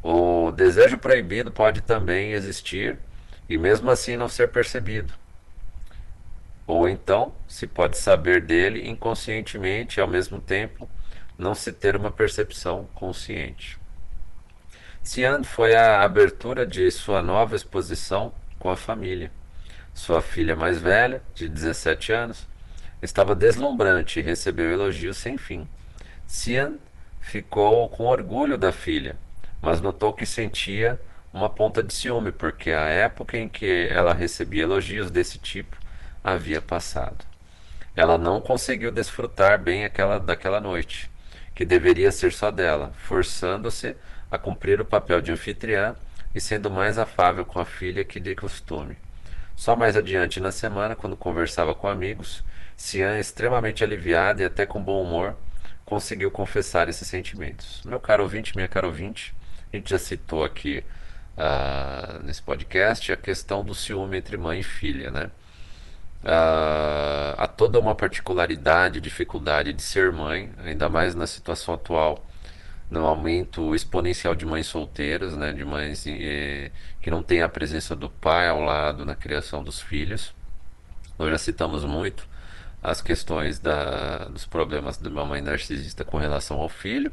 O 0.01 0.51
desejo 0.51 0.97
proibido 0.97 1.51
pode 1.51 1.81
também 1.81 2.31
existir 2.31 2.97
e 3.49 3.57
mesmo 3.57 3.89
assim 3.89 4.17
não 4.17 4.27
ser 4.27 4.49
percebido. 4.49 5.13
Ou 6.65 6.87
então 6.87 7.33
se 7.47 7.67
pode 7.67 7.97
saber 7.97 8.41
dele 8.41 8.87
inconscientemente 8.87 9.99
e 9.99 10.01
ao 10.01 10.07
mesmo 10.07 10.39
tempo 10.39 10.89
não 11.37 11.53
se 11.53 11.71
ter 11.71 11.95
uma 11.95 12.11
percepção 12.11 12.87
consciente. 12.93 13.77
Cian 15.03 15.43
foi 15.43 15.75
a 15.75 16.01
abertura 16.01 16.65
de 16.65 16.89
sua 16.89 17.21
nova 17.21 17.55
exposição 17.55 18.33
com 18.57 18.69
a 18.69 18.77
família. 18.77 19.29
Sua 19.93 20.21
filha 20.21 20.55
mais 20.55 20.79
velha, 20.79 21.21
de 21.35 21.49
17 21.49 22.13
anos, 22.13 22.47
estava 23.01 23.35
deslumbrante 23.35 24.19
e 24.19 24.23
recebeu 24.23 24.71
elogios 24.71 25.17
sem 25.17 25.37
fim. 25.37 25.67
Cian 26.25 26.75
ficou 27.19 27.89
com 27.89 28.05
orgulho 28.05 28.57
da 28.57 28.71
filha, 28.71 29.17
mas 29.61 29.81
notou 29.81 30.13
que 30.13 30.25
sentia 30.25 30.99
uma 31.33 31.49
ponta 31.49 31.81
de 31.81 31.91
ciúme, 31.91 32.31
porque 32.31 32.71
a 32.71 32.85
época 32.85 33.37
em 33.37 33.49
que 33.49 33.87
ela 33.89 34.13
recebia 34.13 34.63
elogios 34.63 35.09
desse 35.09 35.39
tipo 35.39 35.75
havia 36.23 36.61
passado. 36.61 37.25
Ela 37.95 38.17
não 38.17 38.39
conseguiu 38.39 38.91
desfrutar 38.91 39.59
bem 39.59 39.83
aquela, 39.83 40.19
daquela 40.19 40.61
noite, 40.61 41.09
que 41.55 41.65
deveria 41.65 42.11
ser 42.11 42.31
só 42.31 42.51
dela, 42.51 42.93
forçando-se 42.97 43.95
a 44.29 44.37
cumprir 44.37 44.79
o 44.79 44.85
papel 44.85 45.21
de 45.21 45.31
anfitriã 45.31 45.95
e 46.33 46.39
sendo 46.39 46.69
mais 46.69 46.97
afável 46.97 47.45
com 47.45 47.59
a 47.59 47.65
filha 47.65 48.03
que 48.03 48.19
de 48.19 48.35
costume. 48.35 48.95
Só 49.55 49.75
mais 49.75 49.95
adiante 49.95 50.39
na 50.39 50.51
semana, 50.51 50.95
quando 50.95 51.15
conversava 51.15 51.75
com 51.75 51.87
amigos, 51.87 52.43
Cian, 52.75 53.19
extremamente 53.19 53.83
aliviada 53.83 54.41
e 54.41 54.45
até 54.45 54.65
com 54.65 54.81
bom 54.81 55.01
humor, 55.03 55.35
conseguiu 55.85 56.31
confessar 56.31 56.89
esses 56.89 57.07
sentimentos. 57.07 57.81
Meu 57.85 57.99
caro 57.99 58.23
ouvinte, 58.23 58.55
minha 58.55 58.67
caro 58.67 58.87
ouvinte, 58.87 59.35
a 59.71 59.75
gente 59.75 59.91
já 59.91 59.99
citou 59.99 60.43
aqui 60.43 60.83
uh, 61.37 62.23
nesse 62.23 62.41
podcast 62.41 63.11
a 63.11 63.17
questão 63.17 63.63
do 63.63 63.75
ciúme 63.75 64.17
entre 64.17 64.37
mãe 64.37 64.59
e 64.59 64.63
filha, 64.63 65.11
né? 65.11 65.29
Uh, 66.23 67.35
há 67.37 67.47
toda 67.47 67.79
uma 67.79 67.93
particularidade, 67.95 69.01
dificuldade 69.01 69.73
de 69.73 69.81
ser 69.81 70.11
mãe, 70.11 70.51
ainda 70.63 70.87
mais 70.87 71.15
na 71.15 71.27
situação 71.27 71.73
atual 71.73 72.23
no 72.93 73.05
aumento 73.05 73.73
exponencial 73.73 74.35
de 74.35 74.45
mães 74.45 74.67
solteiras, 74.67 75.35
né, 75.35 75.51
de 75.51 75.65
mães 75.65 76.05
eh, 76.07 76.71
que 77.01 77.09
não 77.09 77.23
têm 77.23 77.41
a 77.41 77.49
presença 77.49 77.95
do 77.95 78.07
pai 78.09 78.47
ao 78.47 78.61
lado 78.61 79.03
na 79.03 79.15
criação 79.15 79.63
dos 79.63 79.81
filhos. 79.81 80.33
Nós 81.17 81.29
já 81.31 81.37
citamos 81.39 81.83
muito 81.83 82.27
as 82.83 83.01
questões 83.01 83.59
da, 83.59 84.25
dos 84.25 84.45
problemas 84.45 84.97
de 84.97 85.07
uma 85.07 85.25
mãe 85.25 85.41
narcisista 85.41 86.03
com 86.03 86.17
relação 86.17 86.59
ao 86.59 86.69
filho. 86.69 87.11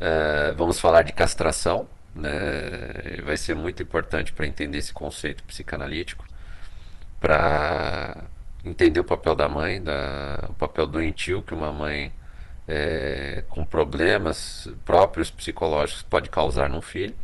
Eh, 0.00 0.54
vamos 0.56 0.80
falar 0.80 1.02
de 1.02 1.12
castração, 1.12 1.86
né, 2.16 3.20
vai 3.24 3.36
ser 3.36 3.54
muito 3.54 3.82
importante 3.82 4.32
para 4.32 4.46
entender 4.46 4.78
esse 4.78 4.92
conceito 4.92 5.44
psicanalítico, 5.44 6.24
para 7.20 8.24
entender 8.64 9.00
o 9.00 9.04
papel 9.04 9.34
da 9.34 9.48
mãe, 9.48 9.82
da, 9.82 10.46
o 10.48 10.54
papel 10.54 10.86
doentio 10.86 11.42
que 11.42 11.54
uma 11.54 11.72
mãe 11.72 12.12
é, 12.66 13.44
com 13.48 13.64
problemas 13.64 14.68
próprios 14.84 15.30
psicológicos 15.30 16.02
pode 16.02 16.30
causar 16.30 16.68
num 16.68 16.82
filho. 16.82 17.14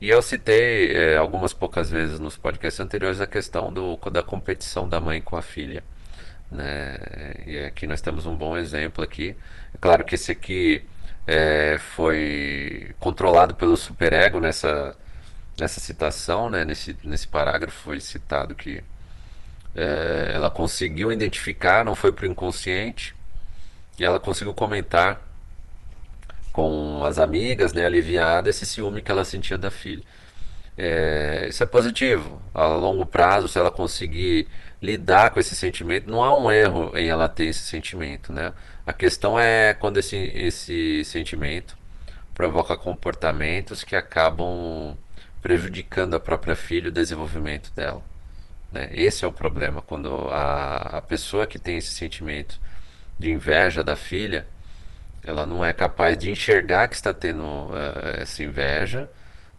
E 0.00 0.10
eu 0.10 0.20
citei 0.20 0.92
é, 0.92 1.16
algumas 1.16 1.52
poucas 1.52 1.90
vezes 1.90 2.20
nos 2.20 2.36
podcasts 2.36 2.80
anteriores 2.80 3.20
a 3.20 3.26
questão 3.26 3.72
do, 3.72 3.96
da 4.10 4.22
competição 4.22 4.88
da 4.88 5.00
mãe 5.00 5.20
com 5.20 5.36
a 5.36 5.42
filha. 5.42 5.82
Né? 6.50 6.96
E 7.46 7.58
aqui 7.60 7.86
nós 7.86 8.00
temos 8.00 8.26
um 8.26 8.36
bom 8.36 8.56
exemplo 8.56 9.02
aqui. 9.02 9.34
É 9.72 9.78
claro 9.78 10.04
que 10.04 10.14
esse 10.14 10.30
aqui 10.30 10.84
é, 11.26 11.78
foi 11.78 12.94
controlado 12.98 13.54
pelo 13.54 13.76
superego 13.76 14.40
nessa, 14.40 14.96
nessa 15.58 15.80
citação, 15.80 16.50
né? 16.50 16.64
nesse, 16.64 16.96
nesse 17.04 17.26
parágrafo 17.28 17.76
foi 17.82 18.00
citado 18.00 18.54
que 18.54 18.82
é, 19.74 20.32
ela 20.34 20.50
conseguiu 20.50 21.10
identificar, 21.10 21.84
não 21.84 21.94
foi 21.94 22.12
para 22.12 22.26
o 22.26 22.30
inconsciente, 22.30 23.14
e 23.98 24.04
ela 24.04 24.20
conseguiu 24.20 24.54
comentar 24.54 25.20
com 26.52 27.04
as 27.04 27.18
amigas, 27.18 27.72
né, 27.72 27.84
aliviada 27.84 28.48
esse 28.48 28.64
ciúme 28.64 29.02
que 29.02 29.10
ela 29.10 29.24
sentia 29.24 29.58
da 29.58 29.70
filha. 29.70 30.04
É, 30.76 31.46
isso 31.48 31.62
é 31.62 31.66
positivo. 31.66 32.40
A 32.52 32.66
longo 32.66 33.04
prazo, 33.04 33.48
se 33.48 33.58
ela 33.58 33.70
conseguir 33.70 34.46
lidar 34.84 35.30
com 35.30 35.40
esse 35.40 35.56
sentimento, 35.56 36.10
não 36.10 36.22
há 36.22 36.38
um 36.38 36.50
erro 36.50 36.92
em 36.94 37.08
ela 37.08 37.26
ter 37.28 37.46
esse 37.46 37.60
sentimento, 37.60 38.32
né? 38.32 38.52
A 38.86 38.92
questão 38.92 39.40
é 39.40 39.72
quando 39.72 39.96
esse, 39.98 40.16
esse 40.16 41.02
sentimento 41.04 41.76
provoca 42.34 42.76
comportamentos 42.76 43.82
que 43.82 43.96
acabam 43.96 44.94
prejudicando 45.40 46.14
a 46.14 46.20
própria 46.20 46.54
filha, 46.54 46.88
o 46.88 46.92
desenvolvimento 46.92 47.72
dela. 47.74 48.02
Né? 48.70 48.90
Esse 48.92 49.24
é 49.24 49.28
o 49.28 49.32
problema, 49.32 49.80
quando 49.80 50.12
a, 50.30 50.98
a 50.98 51.02
pessoa 51.02 51.46
que 51.46 51.58
tem 51.58 51.78
esse 51.78 51.92
sentimento 51.92 52.60
de 53.18 53.30
inveja 53.30 53.82
da 53.82 53.96
filha, 53.96 54.46
ela 55.22 55.46
não 55.46 55.64
é 55.64 55.72
capaz 55.72 56.18
de 56.18 56.30
enxergar 56.30 56.88
que 56.88 56.94
está 56.94 57.14
tendo 57.14 57.42
uh, 57.42 58.20
essa 58.20 58.42
inveja, 58.42 59.08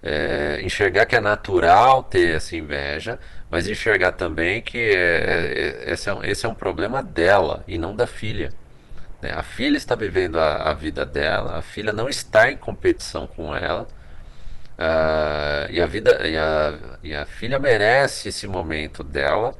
é, 0.04 0.62
enxergar 0.62 1.08
que 1.08 1.16
é 1.16 1.20
natural 1.20 2.04
ter 2.04 2.36
essa 2.36 2.56
inveja, 2.56 3.20
mas 3.56 3.70
enxergar 3.70 4.12
também 4.12 4.62
que 4.62 4.78
é, 4.78 5.86
é, 5.88 5.94
esse, 5.94 6.10
é 6.10 6.14
um, 6.14 6.22
esse 6.22 6.46
é 6.46 6.50
um 6.50 6.54
problema 6.54 7.02
dela 7.02 7.64
e 7.66 7.78
não 7.78 7.96
da 7.96 8.06
filha. 8.06 8.52
Né? 9.22 9.32
A 9.32 9.44
filha 9.44 9.78
está 9.78 9.96
vivendo 9.96 10.38
a, 10.38 10.72
a, 10.72 10.74
vida 10.74 11.06
dela, 11.06 11.58
a 11.58 11.62
filha 11.62 11.94
não 11.94 12.10
está 12.10 12.52
em 12.52 12.58
competição 12.58 13.26
com 13.26 13.56
ela. 13.56 13.88
Uh, 14.78 15.72
e, 15.72 15.80
a 15.80 15.86
vida, 15.86 16.28
e, 16.28 16.36
a, 16.38 16.80
e 17.02 17.16
a 17.16 17.26
filha 17.26 17.58
merece 17.58 18.28
esse 18.28 18.46
momento 18.46 19.06
dela 19.06 19.56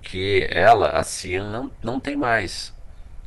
que 0.00 0.46
ela, 0.48 0.90
assim, 0.90 1.36
não, 1.40 1.72
não 1.82 1.98
tem 1.98 2.14
mais. 2.14 2.72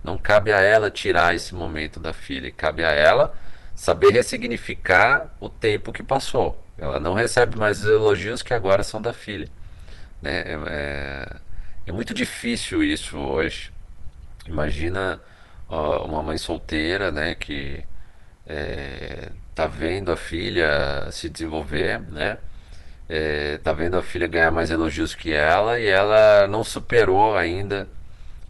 Não 0.02 0.18
cabe 0.18 0.54
a 0.54 0.62
ela 0.62 0.90
tirar 0.90 1.36
esse 1.36 1.54
momento 1.54 2.00
da 2.00 2.14
filha, 2.14 2.50
cabe 2.50 2.82
a 2.86 2.92
ela 2.92 3.34
saber 3.76 4.12
ressignificar 4.12 5.36
o 5.38 5.50
tempo 5.50 5.92
que 5.92 6.02
passou. 6.02 6.64
Ela 6.78 6.98
não 6.98 7.14
recebe 7.14 7.58
mais 7.58 7.84
os 7.84 7.90
elogios 7.90 8.42
que 8.42 8.54
agora 8.54 8.84
são 8.84 9.02
da 9.02 9.12
filha. 9.12 9.50
Né? 10.22 10.40
É, 10.42 10.60
é, 10.68 11.36
é 11.88 11.92
muito 11.92 12.14
difícil 12.14 12.84
isso 12.84 13.18
hoje. 13.18 13.72
Imagina 14.48 15.22
ó, 15.68 16.06
uma 16.06 16.24
mãe 16.24 16.38
solteira 16.38 17.12
né, 17.12 17.36
que 17.36 17.84
está 18.46 19.64
é, 19.64 19.68
vendo 19.68 20.12
a 20.12 20.18
filha 20.18 21.10
se 21.12 21.30
desenvolver, 21.30 22.00
né? 22.00 22.38
está 23.10 23.72
vendo 23.72 23.98
a 23.98 24.04
filha 24.04 24.28
ganhar 24.28 24.52
mais 24.52 24.70
elogios 24.70 25.16
que 25.16 25.32
ela 25.32 25.80
e 25.80 25.88
ela 25.88 26.46
não 26.48 26.62
superou 26.62 27.38
ainda 27.38 27.88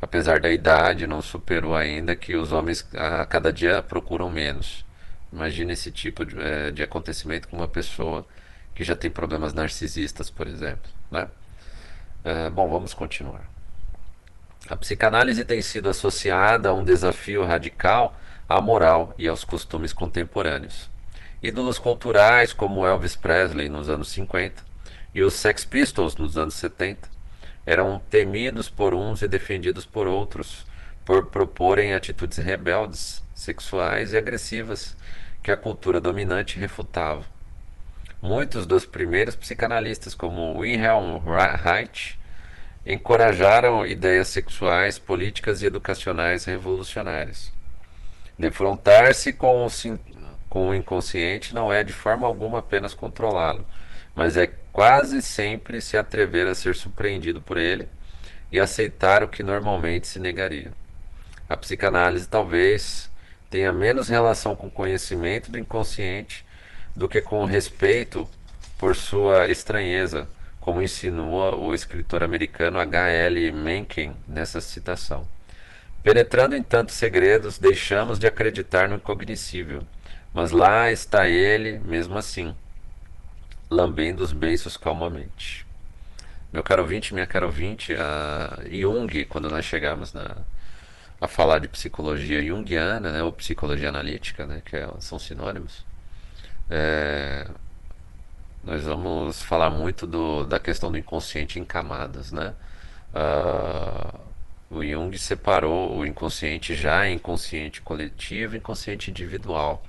apesar 0.01 0.39
da 0.39 0.49
idade, 0.51 1.07
não 1.07 1.21
superou 1.21 1.75
ainda 1.75 2.15
que 2.15 2.35
os 2.35 2.51
homens 2.51 2.87
a 2.93 3.25
cada 3.25 3.51
dia 3.51 3.81
procuram 3.81 4.29
menos. 4.29 4.85
Imagina 5.31 5.73
esse 5.73 5.91
tipo 5.91 6.25
de, 6.25 6.39
é, 6.39 6.71
de 6.71 6.83
acontecimento 6.83 7.47
com 7.47 7.57
uma 7.57 7.67
pessoa 7.67 8.25
que 8.73 8.83
já 8.83 8.95
tem 8.95 9.09
problemas 9.09 9.53
narcisistas, 9.53 10.29
por 10.29 10.47
exemplo. 10.47 10.89
Né? 11.11 11.27
É, 12.27 12.49
bom, 12.49 12.67
vamos 12.67 12.93
continuar. 12.93 13.49
A 14.67 14.75
psicanálise 14.75 15.45
tem 15.45 15.61
sido 15.61 15.87
associada 15.87 16.67
a 16.67 16.73
um 16.73 16.83
desafio 16.83 17.45
radical 17.45 18.13
à 18.49 18.59
moral 18.59 19.15
e 19.17 19.29
aos 19.29 19.45
costumes 19.45 19.93
contemporâneos. 19.93 20.89
Ídolos 21.41 21.79
culturais 21.79 22.51
como 22.51 22.85
Elvis 22.85 23.15
Presley 23.15 23.69
nos 23.69 23.87
anos 23.87 24.09
50 24.09 24.61
e 25.15 25.21
os 25.21 25.35
Sex 25.35 25.63
Pistols 25.63 26.17
nos 26.17 26.37
anos 26.37 26.55
70 26.55 27.07
eram 27.65 28.01
temidos 28.09 28.69
por 28.69 28.93
uns 28.93 29.21
e 29.21 29.27
defendidos 29.29 29.85
por 29.85 30.05
outros, 30.05 30.67
por 31.05 31.27
proporem 31.27 31.93
atitudes 31.93 32.39
rebeldes, 32.39 33.23
sexuais 33.33 34.11
e 34.11 34.17
agressivas 34.17 34.97
que 35.41 35.49
a 35.49 35.55
cultura 35.55 36.01
dominante 36.01 36.59
refutava. 36.59 37.23
Muitos 38.21 38.65
dos 38.65 38.83
primeiros 38.83 39.35
psicanalistas, 39.35 40.15
como 40.15 40.57
Wilhelm 40.57 41.21
Reich, 41.63 42.17
encorajaram 42.83 43.85
ideias 43.85 44.29
sexuais, 44.29 44.97
políticas 44.97 45.61
e 45.61 45.67
educacionais 45.67 46.45
revolucionárias. 46.45 47.51
Defrontar-se 48.37 49.33
com 49.33 49.65
o, 49.65 49.69
com 50.49 50.69
o 50.69 50.75
inconsciente 50.75 51.53
não 51.53 51.71
é 51.71 51.83
de 51.83 51.93
forma 51.93 52.25
alguma 52.25 52.59
apenas 52.59 52.95
controlá-lo, 52.95 53.65
mas 54.15 54.35
é 54.35 54.47
quase 54.71 55.21
sempre 55.21 55.79
se 55.79 55.95
atrever 55.95 56.47
a 56.47 56.55
ser 56.55 56.75
surpreendido 56.75 57.39
por 57.39 57.57
ele 57.57 57.87
e 58.51 58.59
aceitar 58.59 59.21
o 59.21 59.27
que 59.27 59.43
normalmente 59.43 60.07
se 60.07 60.19
negaria. 60.19 60.71
A 61.47 61.55
psicanálise 61.55 62.27
talvez 62.27 63.11
tenha 63.49 63.71
menos 63.71 64.09
relação 64.09 64.55
com 64.55 64.67
o 64.67 64.71
conhecimento 64.71 65.51
do 65.51 65.59
inconsciente 65.59 66.46
do 66.97 67.07
que 67.07 67.21
com 67.21 67.45
respeito 67.45 68.27
por 68.75 68.95
sua 68.95 69.47
estranheza, 69.49 70.27
como 70.59 70.81
insinua 70.81 71.55
o 71.55 71.71
escritor 71.71 72.23
americano 72.23 72.79
H. 72.79 73.07
L. 73.09 73.51
Mencken 73.51 74.15
nessa 74.27 74.59
citação. 74.59 75.27
Penetrando 76.01 76.55
em 76.55 76.63
tantos 76.63 76.95
segredos, 76.95 77.59
deixamos 77.59 78.17
de 78.17 78.25
acreditar 78.25 78.89
no 78.89 78.95
incognoscível, 78.95 79.83
mas 80.33 80.49
lá 80.49 80.91
está 80.91 81.27
ele 81.29 81.77
mesmo 81.85 82.17
assim 82.17 82.55
lambendo 83.69 84.23
os 84.23 84.33
beiços 84.33 84.75
calmamente. 84.75 85.67
Meu 86.51 86.63
caro 86.63 86.81
ouvinte, 86.81 87.13
minha 87.13 87.27
caro 87.27 87.45
ouvinte, 87.45 87.93
a 87.93 88.57
Jung, 88.71 89.23
quando 89.25 89.51
nós 89.51 89.65
chegamos 89.65 90.13
na, 90.13 90.35
a 91.21 91.27
falar 91.27 91.59
de 91.59 91.67
psicologia 91.67 92.43
junguiana, 92.43 93.11
né, 93.11 93.21
ou 93.21 93.31
psicologia 93.31 93.89
analítica, 93.89 94.47
né, 94.47 94.63
que 94.65 94.75
é, 94.75 94.89
são 94.99 95.19
sinônimos, 95.19 95.85
é, 96.69 97.47
nós 98.63 98.83
vamos 98.83 99.41
falar 99.41 99.69
muito 99.69 100.05
do, 100.05 100.43
da 100.43 100.59
questão 100.59 100.91
do 100.91 100.97
inconsciente 100.97 101.59
em 101.59 101.65
camadas, 101.65 102.31
né? 102.31 102.53
Uh, 103.13 104.19
o 104.69 104.83
Jung 104.83 105.17
separou 105.17 105.97
o 105.97 106.05
inconsciente 106.05 106.75
já 106.75 107.07
em 107.07 107.15
inconsciente 107.15 107.81
coletivo 107.81 108.55
e 108.55 108.57
inconsciente 108.57 109.09
individual 109.09 109.81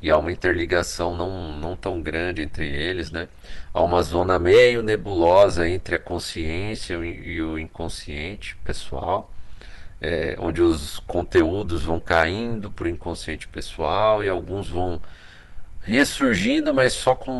e 0.00 0.10
há 0.10 0.18
uma 0.18 0.30
interligação 0.30 1.16
não, 1.16 1.52
não 1.58 1.76
tão 1.76 2.00
grande 2.02 2.42
entre 2.42 2.66
eles, 2.68 3.10
né? 3.10 3.28
Há 3.72 3.82
uma 3.82 4.02
zona 4.02 4.38
meio 4.38 4.82
nebulosa 4.82 5.68
entre 5.68 5.96
a 5.96 5.98
consciência 5.98 6.94
e 6.94 7.40
o 7.40 7.58
inconsciente 7.58 8.56
pessoal, 8.64 9.32
é, 10.00 10.36
onde 10.38 10.60
os 10.60 10.98
conteúdos 11.00 11.82
vão 11.84 11.98
caindo 11.98 12.70
para 12.70 12.84
o 12.84 12.88
inconsciente 12.88 13.48
pessoal 13.48 14.22
e 14.22 14.28
alguns 14.28 14.68
vão 14.68 15.00
ressurgindo, 15.86 16.74
mas 16.74 16.92
só 16.92 17.14
com 17.14 17.32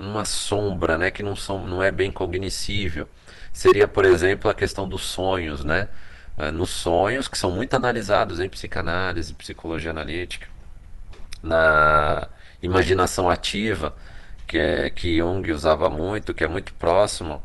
uma 0.00 0.24
sombra, 0.24 0.98
né? 0.98 1.10
Que 1.10 1.22
não, 1.22 1.36
são, 1.36 1.66
não 1.66 1.82
é 1.82 1.90
bem 1.90 2.10
cognoscível. 2.10 3.08
Seria, 3.52 3.86
por 3.88 4.04
exemplo, 4.04 4.50
a 4.50 4.54
questão 4.54 4.88
dos 4.88 5.02
sonhos, 5.02 5.64
né? 5.64 5.88
Ah, 6.38 6.50
nos 6.50 6.70
sonhos, 6.70 7.28
que 7.28 7.36
são 7.38 7.50
muito 7.50 7.74
analisados 7.74 8.40
em 8.40 8.48
psicanálise, 8.48 9.34
psicologia 9.34 9.90
analítica 9.90 10.48
na 11.42 12.28
imaginação 12.62 13.28
ativa, 13.30 13.94
que, 14.46 14.58
é, 14.58 14.90
que 14.90 15.18
Jung 15.18 15.50
usava 15.52 15.88
muito, 15.90 16.34
que 16.34 16.44
é 16.44 16.48
muito 16.48 16.72
próximo 16.74 17.42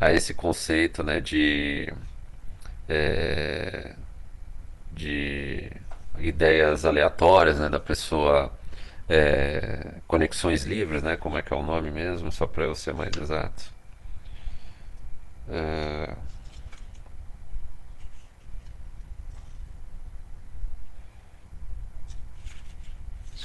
a 0.00 0.12
esse 0.12 0.34
conceito 0.34 1.02
né, 1.02 1.20
de, 1.20 1.92
é, 2.88 3.94
de 4.92 5.70
ideias 6.18 6.84
aleatórias 6.84 7.58
né, 7.58 7.68
da 7.68 7.80
pessoa, 7.80 8.52
é, 9.08 9.94
conexões 10.06 10.64
livres, 10.64 11.02
né, 11.02 11.16
como 11.16 11.38
é 11.38 11.42
que 11.42 11.52
é 11.52 11.56
o 11.56 11.62
nome 11.62 11.90
mesmo, 11.90 12.30
só 12.32 12.46
para 12.46 12.64
eu 12.64 12.74
ser 12.74 12.94
mais 12.94 13.16
exato. 13.16 13.72
É, 15.48 16.14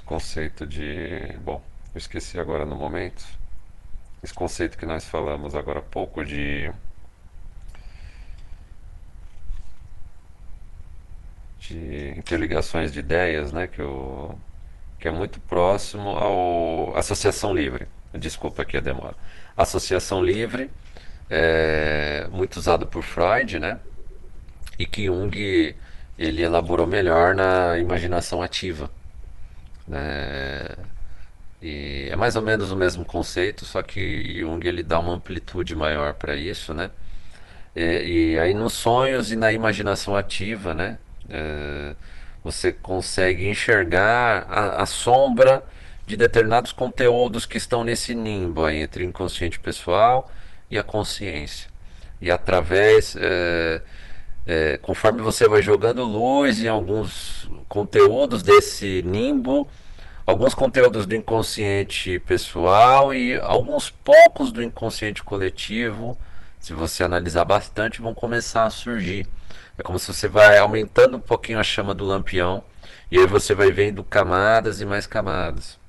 conceito 0.06 0.65
de. 0.67 1.34
Bom, 1.43 1.62
eu 1.93 1.97
esqueci 1.97 2.39
agora 2.39 2.65
no 2.65 2.76
momento. 2.76 3.26
Esse 4.21 4.34
conceito 4.34 4.78
que 4.78 4.86
nós 4.86 5.06
falamos 5.06 5.56
agora 5.56 5.80
há 5.80 5.82
pouco 5.82 6.23
de. 6.23 6.71
de 11.60 12.13
interligações 12.17 12.91
de 12.91 12.99
ideias, 12.99 13.52
né? 13.52 13.67
Que, 13.67 13.82
eu, 13.82 14.38
que 15.03 15.09
é 15.09 15.11
muito 15.11 15.37
próximo 15.41 16.11
ao 16.11 16.95
associação 16.95 17.53
livre. 17.53 17.89
Desculpa 18.13 18.61
aqui 18.61 18.77
a 18.77 18.79
demora. 18.79 19.15
Associação 19.57 20.23
livre, 20.23 20.69
é, 21.29 22.25
muito 22.31 22.55
usado 22.55 22.87
por 22.87 23.03
Freud, 23.03 23.59
né? 23.59 23.81
E 24.79 24.85
que 24.85 25.07
Jung 25.07 25.75
ele 26.17 26.41
elaborou 26.41 26.87
melhor 26.87 27.35
na 27.35 27.77
imaginação 27.77 28.41
ativa. 28.41 28.89
Né? 29.85 30.69
E 31.61 32.07
é 32.09 32.15
mais 32.15 32.37
ou 32.37 32.41
menos 32.41 32.71
o 32.71 32.75
mesmo 32.77 33.03
conceito, 33.03 33.65
só 33.65 33.83
que 33.83 34.39
Jung 34.39 34.65
ele 34.65 34.83
dá 34.83 34.99
uma 34.99 35.15
amplitude 35.15 35.75
maior 35.75 36.13
para 36.13 36.33
isso, 36.33 36.73
né? 36.73 36.89
E, 37.75 38.35
e, 38.35 38.39
aí 38.39 38.53
nos 38.53 38.71
sonhos 38.71 39.33
e 39.33 39.35
na 39.35 39.51
imaginação 39.51 40.15
ativa, 40.15 40.73
né? 40.73 40.97
É, 41.29 41.93
você 42.43 42.71
consegue 42.71 43.47
enxergar 43.47 44.45
a, 44.49 44.84
a, 44.84 44.86
sombra 44.86 45.63
de 46.06 46.17
determinados 46.17 46.71
conteúdos 46.71 47.45
que 47.45 47.58
estão 47.58 47.84
nesse 47.84 48.13
nimbo 48.13 48.65
aí, 48.65 48.82
entre 48.82 49.03
o 49.03 49.08
inconsciente 49.08 49.60
pessoal 49.60 50.29
e 50.69 50.77
a 50.77 50.84
consciência. 50.84 51.69
E 52.19 52.29
através, 52.29 53.15
é, 53.17 53.82
é, 54.45 54.77
conforme 54.82 55.21
você 55.21 55.47
vai 55.47 55.62
jogando 55.62 56.03
luz 56.03 56.62
em 56.62 56.67
alguns 56.67 57.49
conteúdos 57.69 58.43
desse 58.43 59.01
nimbo, 59.06 59.67
alguns 60.25 60.53
conteúdos 60.53 61.06
do 61.06 61.15
inconsciente 61.15 62.19
pessoal 62.19 63.13
e 63.13 63.36
alguns 63.39 63.89
poucos 63.89 64.51
do 64.51 64.62
inconsciente 64.62 65.23
coletivo, 65.23 66.17
se 66.60 66.73
você 66.73 67.03
analisar 67.03 67.45
bastante, 67.45 68.01
vão 68.01 68.13
começar 68.13 68.65
a 68.65 68.69
surgir. 68.69 69.27
É 69.77 69.83
como 69.83 69.97
se 69.97 70.13
você 70.13 70.27
vai 70.27 70.57
aumentando 70.57 71.17
um 71.17 71.21
pouquinho 71.21 71.59
a 71.59 71.63
chama 71.63 71.93
do 71.93 72.05
lampião 72.05 72.63
e 73.12 73.17
aí 73.17 73.27
você 73.27 73.55
vai 73.55 73.71
vendo 73.71 74.03
camadas 74.03 74.81
e 74.81 74.86
mais 74.86 75.07
camadas. 75.07 75.79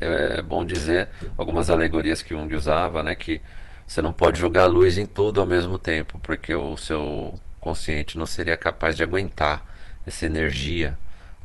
É 0.00 0.40
bom 0.42 0.64
dizer 0.64 1.08
algumas 1.36 1.68
alegorias 1.68 2.22
que 2.22 2.34
Jung 2.34 2.54
usava, 2.54 3.02
né, 3.02 3.14
que 3.14 3.40
você 3.86 4.00
não 4.00 4.12
pode 4.12 4.38
jogar 4.38 4.66
luz 4.66 4.96
em 4.98 5.06
tudo 5.06 5.40
ao 5.40 5.46
mesmo 5.46 5.78
tempo, 5.78 6.18
porque 6.22 6.54
o 6.54 6.76
seu 6.76 7.34
consciente 7.60 8.16
não 8.16 8.24
seria 8.24 8.56
capaz 8.56 8.96
de 8.96 9.02
aguentar 9.02 9.66
essa 10.06 10.26
energia. 10.26 10.96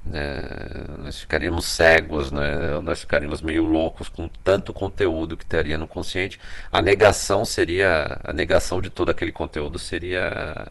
Né? 0.06 0.44
Nós 1.00 1.20
ficaríamos 1.20 1.66
cegos, 1.66 2.32
né? 2.32 2.80
nós 2.84 3.02
ficaríamos 3.02 3.42
meio 3.42 3.64
loucos 3.64 4.10
com 4.10 4.30
tanto 4.44 4.74
conteúdo 4.74 5.36
que 5.36 5.46
teria 5.46 5.78
no 5.78 5.88
consciente. 5.88 6.40
A 6.72 6.82
negação 6.82 7.44
seria, 7.44 8.20
a 8.24 8.32
negação 8.32 8.80
de 8.80 8.90
todo 8.90 9.10
aquele 9.10 9.32
conteúdo 9.32 9.80
seria 9.80 10.68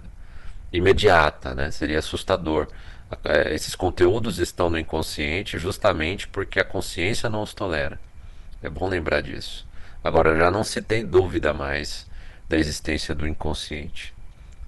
imediata, 0.77 1.55
né? 1.55 1.71
seria 1.71 1.99
assustador. 1.99 2.69
É, 3.25 3.55
esses 3.55 3.75
conteúdos 3.75 4.39
estão 4.39 4.69
no 4.69 4.79
inconsciente 4.79 5.59
justamente 5.59 6.27
porque 6.27 6.59
a 6.59 6.65
consciência 6.65 7.31
não 7.31 7.43
os 7.43 7.55
tolera. 7.55 8.01
É 8.63 8.69
bom 8.69 8.89
lembrar 8.89 9.21
disso. 9.21 9.67
Agora 10.03 10.37
já 10.37 10.51
não 10.51 10.65
se 10.65 10.83
tem 10.83 11.07
dúvida 11.07 11.55
mais 11.55 12.07
da 12.49 12.57
existência 12.57 13.15
do 13.15 13.27
inconsciente. 13.27 14.13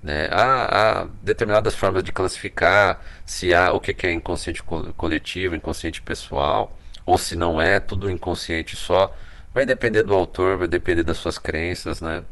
Né? 0.02 0.28
Há, 0.30 1.00
há, 1.02 1.08
determinadas 1.22 1.74
formas 1.74 2.04
de 2.04 2.12
classificar 2.12 3.02
se 3.24 3.52
há 3.52 3.72
o 3.72 3.80
que 3.80 4.06
é 4.06 4.12
inconsciente 4.12 4.62
coletivo, 4.62 5.56
inconsciente 5.56 6.00
pessoal, 6.00 6.78
ou 7.04 7.18
se 7.18 7.34
não 7.34 7.60
é, 7.60 7.80
tudo 7.80 8.10
inconsciente 8.10 8.76
só. 8.76 9.14
Vai 9.52 9.66
depender 9.66 10.02
do 10.02 10.14
autor, 10.14 10.58
vai 10.58 10.68
depender 10.68 11.02
das 11.02 11.16
suas 11.16 11.38
crenças, 11.38 12.00
né? 12.00 12.22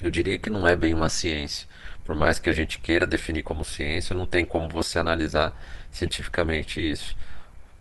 Eu 0.00 0.10
diria 0.10 0.38
que 0.38 0.50
não 0.50 0.66
é 0.66 0.74
bem 0.74 0.94
uma 0.94 1.08
ciência. 1.08 1.68
Por 2.06 2.14
mais 2.14 2.38
que 2.38 2.48
a 2.48 2.52
gente 2.52 2.78
queira 2.78 3.06
definir 3.06 3.42
como 3.42 3.64
ciência, 3.64 4.14
não 4.14 4.26
tem 4.26 4.44
como 4.44 4.68
você 4.68 4.98
analisar 4.98 5.52
cientificamente 5.90 6.80
isso. 6.80 7.16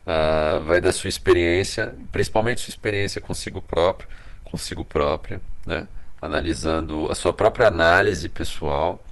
Ah, 0.06 0.60
vai 0.66 0.82
da 0.82 0.92
sua 0.92 1.10
experiência, 1.10 1.96
principalmente 2.12 2.62
sua 2.62 2.72
experiência 2.72 3.22
consigo 3.22 3.62
próprio, 3.62 4.10
consigo 4.44 4.84
própria, 4.84 5.42
né? 5.66 5.88
Analisando 6.22 7.12
a 7.12 7.16
sua 7.16 7.34
própria 7.34 7.68
análise 7.68 8.28
pessoal 8.30 9.04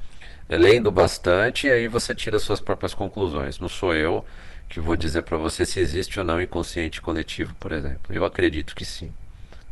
lendo 0.49 0.91
bastante 0.91 1.67
e 1.67 1.71
aí 1.71 1.87
você 1.87 2.13
tira 2.13 2.39
suas 2.39 2.59
próprias 2.59 2.93
conclusões. 2.93 3.59
Não 3.59 3.69
sou 3.69 3.93
eu 3.95 4.25
que 4.69 4.79
vou 4.79 4.95
dizer 4.95 5.23
para 5.23 5.37
você 5.37 5.65
se 5.65 5.79
existe 5.79 6.19
ou 6.19 6.25
não 6.25 6.41
inconsciente 6.41 7.01
coletivo, 7.01 7.53
por 7.59 7.71
exemplo. 7.71 8.13
Eu 8.13 8.25
acredito 8.25 8.75
que 8.75 8.85
sim, 8.85 9.13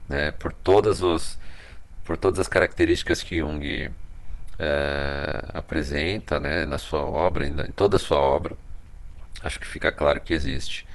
né? 0.08 0.32
Por 0.32 0.54
todas 0.54 1.01
os 1.01 1.39
por 2.04 2.17
todas 2.17 2.39
as 2.39 2.47
características 2.47 3.23
que 3.23 3.38
Jung 3.39 3.91
é, 4.62 5.45
apresenta, 5.54 6.39
né, 6.39 6.65
na 6.65 6.78
sua 6.78 7.02
obra, 7.02 7.47
em 7.47 7.71
toda 7.71 7.97
a 7.97 8.00
sua 8.00 8.19
obra, 8.19 8.56
acho 9.43 9.60
que 9.60 9.65
fica 9.65 9.91
claro 9.91 10.21
que 10.21 10.34
existe. 10.34 10.86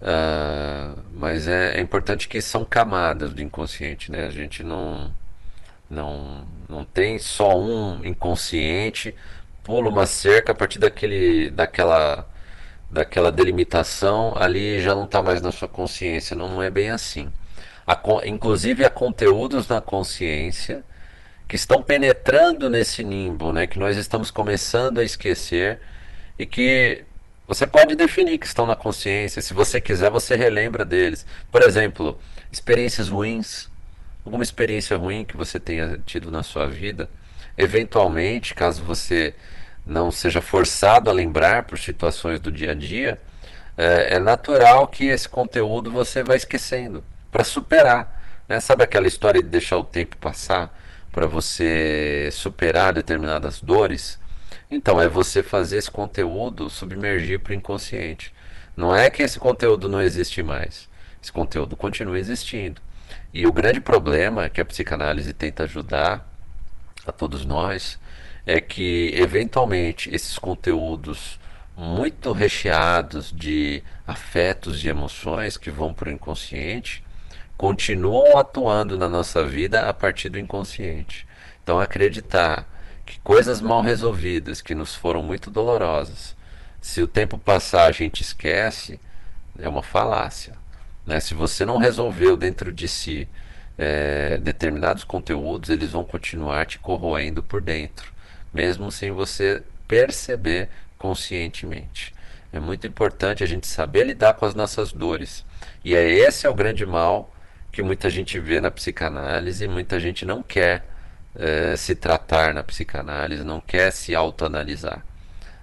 Uh, 0.00 1.00
mas 1.14 1.48
é, 1.48 1.78
é 1.78 1.80
importante 1.80 2.28
que 2.28 2.40
são 2.40 2.64
camadas 2.64 3.32
do 3.32 3.42
inconsciente, 3.42 4.12
né? 4.12 4.26
A 4.26 4.30
gente 4.30 4.62
não 4.62 5.12
não, 5.90 6.46
não 6.68 6.84
tem 6.84 7.18
só 7.18 7.58
um 7.58 8.04
inconsciente, 8.04 9.14
pula 9.64 9.88
uma 9.88 10.06
cerca 10.06 10.52
a 10.52 10.54
partir 10.54 10.78
daquele, 10.78 11.50
daquela, 11.50 12.28
daquela 12.90 13.32
delimitação, 13.32 14.34
ali 14.36 14.80
já 14.80 14.94
não 14.94 15.04
está 15.04 15.22
mais 15.22 15.40
na 15.42 15.52
sua 15.52 15.68
consciência. 15.68 16.36
Não, 16.36 16.48
não 16.48 16.62
é 16.62 16.70
bem 16.70 16.90
assim. 16.90 17.32
Há, 17.86 17.98
inclusive 18.26 18.84
há 18.84 18.90
conteúdos 18.90 19.68
na 19.68 19.80
consciência 19.80 20.84
que 21.48 21.56
estão 21.56 21.82
penetrando 21.82 22.68
nesse 22.68 23.02
nimbo, 23.02 23.52
né, 23.52 23.66
que 23.66 23.78
nós 23.78 23.96
estamos 23.96 24.30
começando 24.30 24.98
a 24.98 25.04
esquecer 25.04 25.80
e 26.38 26.44
que 26.46 27.04
você 27.46 27.66
pode 27.66 27.96
definir 27.96 28.38
que 28.38 28.46
estão 28.46 28.66
na 28.66 28.76
consciência. 28.76 29.40
Se 29.40 29.54
você 29.54 29.80
quiser, 29.80 30.10
você 30.10 30.36
relembra 30.36 30.84
deles. 30.84 31.24
Por 31.50 31.62
exemplo, 31.62 32.20
experiências 32.52 33.08
ruins 33.08 33.70
alguma 34.28 34.44
experiência 34.44 34.96
ruim 34.96 35.24
que 35.24 35.36
você 35.36 35.58
tenha 35.58 35.98
tido 36.04 36.30
na 36.30 36.42
sua 36.42 36.66
vida, 36.66 37.08
eventualmente, 37.56 38.54
caso 38.54 38.82
você 38.84 39.34
não 39.84 40.10
seja 40.10 40.42
forçado 40.42 41.08
a 41.08 41.12
lembrar 41.12 41.64
por 41.64 41.78
situações 41.78 42.38
do 42.38 42.52
dia 42.52 42.72
a 42.72 42.74
dia, 42.74 43.18
é, 43.76 44.16
é 44.16 44.18
natural 44.18 44.86
que 44.86 45.06
esse 45.06 45.28
conteúdo 45.28 45.90
você 45.90 46.22
vai 46.22 46.36
esquecendo 46.36 47.02
para 47.32 47.42
superar. 47.42 48.22
Né? 48.46 48.60
Sabe 48.60 48.84
aquela 48.84 49.06
história 49.06 49.42
de 49.42 49.48
deixar 49.48 49.78
o 49.78 49.84
tempo 49.84 50.16
passar 50.18 50.76
para 51.18 51.26
você 51.26 52.28
superar 52.30 52.92
determinadas 52.92 53.60
dores? 53.60 54.20
Então, 54.70 55.00
é 55.00 55.08
você 55.08 55.42
fazer 55.42 55.78
esse 55.78 55.90
conteúdo 55.90 56.70
submergir 56.70 57.40
para 57.40 57.50
o 57.50 57.56
inconsciente. 57.56 58.32
Não 58.76 58.94
é 58.94 59.10
que 59.10 59.24
esse 59.24 59.36
conteúdo 59.36 59.88
não 59.88 60.00
existe 60.00 60.44
mais. 60.44 60.88
Esse 61.20 61.32
conteúdo 61.32 61.76
continua 61.76 62.20
existindo. 62.20 62.80
E 63.34 63.48
o 63.48 63.52
grande 63.52 63.80
problema 63.80 64.48
que 64.48 64.60
a 64.60 64.64
psicanálise 64.64 65.32
tenta 65.32 65.64
ajudar 65.64 66.24
a 67.04 67.10
todos 67.10 67.44
nós 67.44 67.98
é 68.46 68.60
que, 68.60 69.10
eventualmente, 69.12 70.14
esses 70.14 70.38
conteúdos 70.38 71.40
muito 71.76 72.30
recheados 72.30 73.32
de 73.32 73.82
afetos 74.06 74.84
e 74.84 74.88
emoções 74.88 75.56
que 75.56 75.68
vão 75.68 75.92
para 75.92 76.10
o 76.10 76.12
inconsciente 76.12 77.02
continuam 77.58 78.38
atuando 78.38 78.96
na 78.96 79.08
nossa 79.08 79.44
vida 79.44 79.88
a 79.88 79.92
partir 79.92 80.28
do 80.28 80.38
inconsciente. 80.38 81.26
Então, 81.60 81.80
acreditar 81.80 82.64
que 83.04 83.18
coisas 83.20 83.60
mal 83.60 83.82
resolvidas, 83.82 84.62
que 84.62 84.76
nos 84.76 84.94
foram 84.94 85.24
muito 85.24 85.50
dolorosas, 85.50 86.36
se 86.80 87.02
o 87.02 87.08
tempo 87.08 87.36
passar 87.36 87.86
a 87.86 87.92
gente 87.92 88.22
esquece, 88.22 89.00
é 89.58 89.68
uma 89.68 89.82
falácia. 89.82 90.54
Né? 91.04 91.18
Se 91.18 91.34
você 91.34 91.64
não 91.64 91.78
resolveu 91.78 92.36
dentro 92.36 92.72
de 92.72 92.86
si 92.86 93.28
é, 93.76 94.38
determinados 94.38 95.02
conteúdos, 95.02 95.68
eles 95.68 95.90
vão 95.90 96.04
continuar 96.04 96.64
te 96.64 96.78
corroendo 96.78 97.42
por 97.42 97.60
dentro, 97.60 98.12
mesmo 98.54 98.92
sem 98.92 99.10
você 99.10 99.64
perceber 99.88 100.68
conscientemente. 100.96 102.14
É 102.52 102.60
muito 102.60 102.86
importante 102.86 103.42
a 103.42 103.46
gente 103.46 103.66
saber 103.66 104.04
lidar 104.04 104.34
com 104.34 104.44
as 104.44 104.54
nossas 104.54 104.92
dores. 104.92 105.44
E 105.84 105.96
é 105.96 106.08
esse 106.08 106.46
é 106.46 106.50
o 106.50 106.54
grande 106.54 106.86
mal 106.86 107.34
que 107.78 107.82
muita 107.84 108.10
gente 108.10 108.40
vê 108.40 108.60
na 108.60 108.72
psicanálise 108.72 109.68
muita 109.68 110.00
gente 110.00 110.26
não 110.26 110.42
quer 110.42 110.84
é, 111.36 111.76
se 111.76 111.94
tratar 111.94 112.52
na 112.52 112.64
psicanálise, 112.64 113.44
não 113.44 113.60
quer 113.60 113.92
se 113.92 114.16
autoanalisar, 114.16 115.04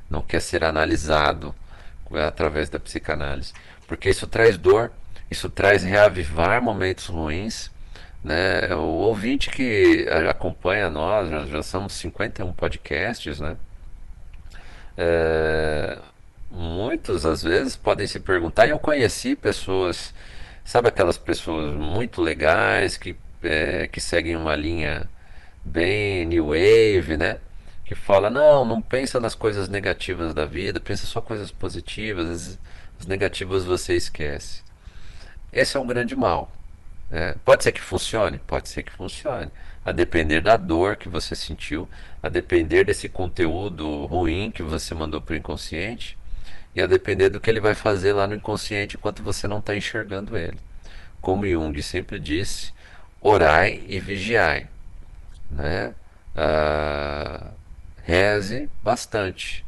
não 0.09 0.21
quer 0.21 0.39
ser 0.39 0.63
analisado 0.63 1.53
através 2.25 2.69
da 2.69 2.79
psicanálise, 2.79 3.51
porque 3.85 4.09
isso 4.09 4.25
traz 4.27 4.57
dor 4.57 4.93
isso 5.29 5.49
traz 5.49 5.83
reavivar 5.83 6.61
momentos 6.61 7.07
ruins. 7.07 7.69
Né? 8.23 8.73
O 8.73 9.03
ouvinte 9.03 9.49
que 9.49 10.07
acompanha 10.29 10.89
nós, 10.89 11.29
já, 11.29 11.45
já 11.45 11.63
somos 11.63 11.91
51 11.93 12.53
podcasts, 12.53 13.41
né? 13.41 13.57
É, 14.97 15.97
muitos 16.49 17.25
às 17.25 17.43
vezes 17.43 17.75
podem 17.75 18.07
se 18.07 18.21
perguntar, 18.21 18.67
e 18.67 18.69
eu 18.69 18.79
conheci 18.79 19.35
pessoas, 19.35 20.13
sabe 20.65 20.89
aquelas 20.89 21.17
pessoas 21.17 21.73
muito 21.73 22.21
legais 22.21 22.97
que, 22.97 23.15
é, 23.43 23.87
que 23.87 24.01
seguem 24.01 24.35
uma 24.35 24.55
linha 24.55 25.09
bem 25.63 26.25
new 26.25 26.47
wave, 26.47 27.15
né? 27.17 27.39
que 27.85 27.95
fala: 27.95 28.29
não, 28.29 28.65
não 28.65 28.81
pensa 28.81 29.19
nas 29.19 29.35
coisas 29.35 29.69
negativas 29.69 30.33
da 30.33 30.45
vida, 30.45 30.79
pensa 30.79 31.05
só 31.05 31.21
coisas 31.21 31.51
positivas, 31.51 32.29
as, 32.29 32.59
as 32.99 33.05
negativas 33.05 33.63
você 33.63 33.95
esquece. 33.95 34.63
Esse 35.53 35.77
é 35.77 35.79
um 35.79 35.87
grande 35.87 36.15
mal. 36.15 36.51
É, 37.11 37.35
pode 37.45 37.63
ser 37.63 37.71
que 37.71 37.79
funcione? 37.79 38.39
Pode 38.39 38.67
ser 38.67 38.83
que 38.83 38.91
funcione. 38.91 39.51
A 39.85 39.91
depender 39.91 40.41
da 40.41 40.57
dor 40.57 40.95
que 40.95 41.07
você 41.07 41.35
sentiu, 41.35 41.87
a 42.21 42.27
depender 42.27 42.83
desse 42.83 43.07
conteúdo 43.07 44.05
ruim 44.07 44.51
que 44.51 44.63
você 44.63 44.95
mandou 44.95 45.21
para 45.21 45.33
o 45.33 45.37
inconsciente, 45.37 46.17
e 46.75 46.81
a 46.81 46.87
depender 46.87 47.29
do 47.29 47.39
que 47.39 47.49
ele 47.49 47.61
vai 47.61 47.73
fazer 47.73 48.13
lá 48.13 48.27
no 48.27 48.35
inconsciente 48.35 48.97
enquanto 48.97 49.23
você 49.23 49.47
não 49.47 49.59
está 49.59 49.75
enxergando 49.75 50.37
ele. 50.37 50.57
Como 51.21 51.47
Jung 51.47 51.81
sempre 51.81 52.19
disse, 52.19 52.73
orai 53.21 53.81
e 53.87 53.99
vigiai. 53.99 54.67
Né? 55.49 55.95
Ah, 56.35 57.51
reze 58.03 58.69
bastante 58.83 59.65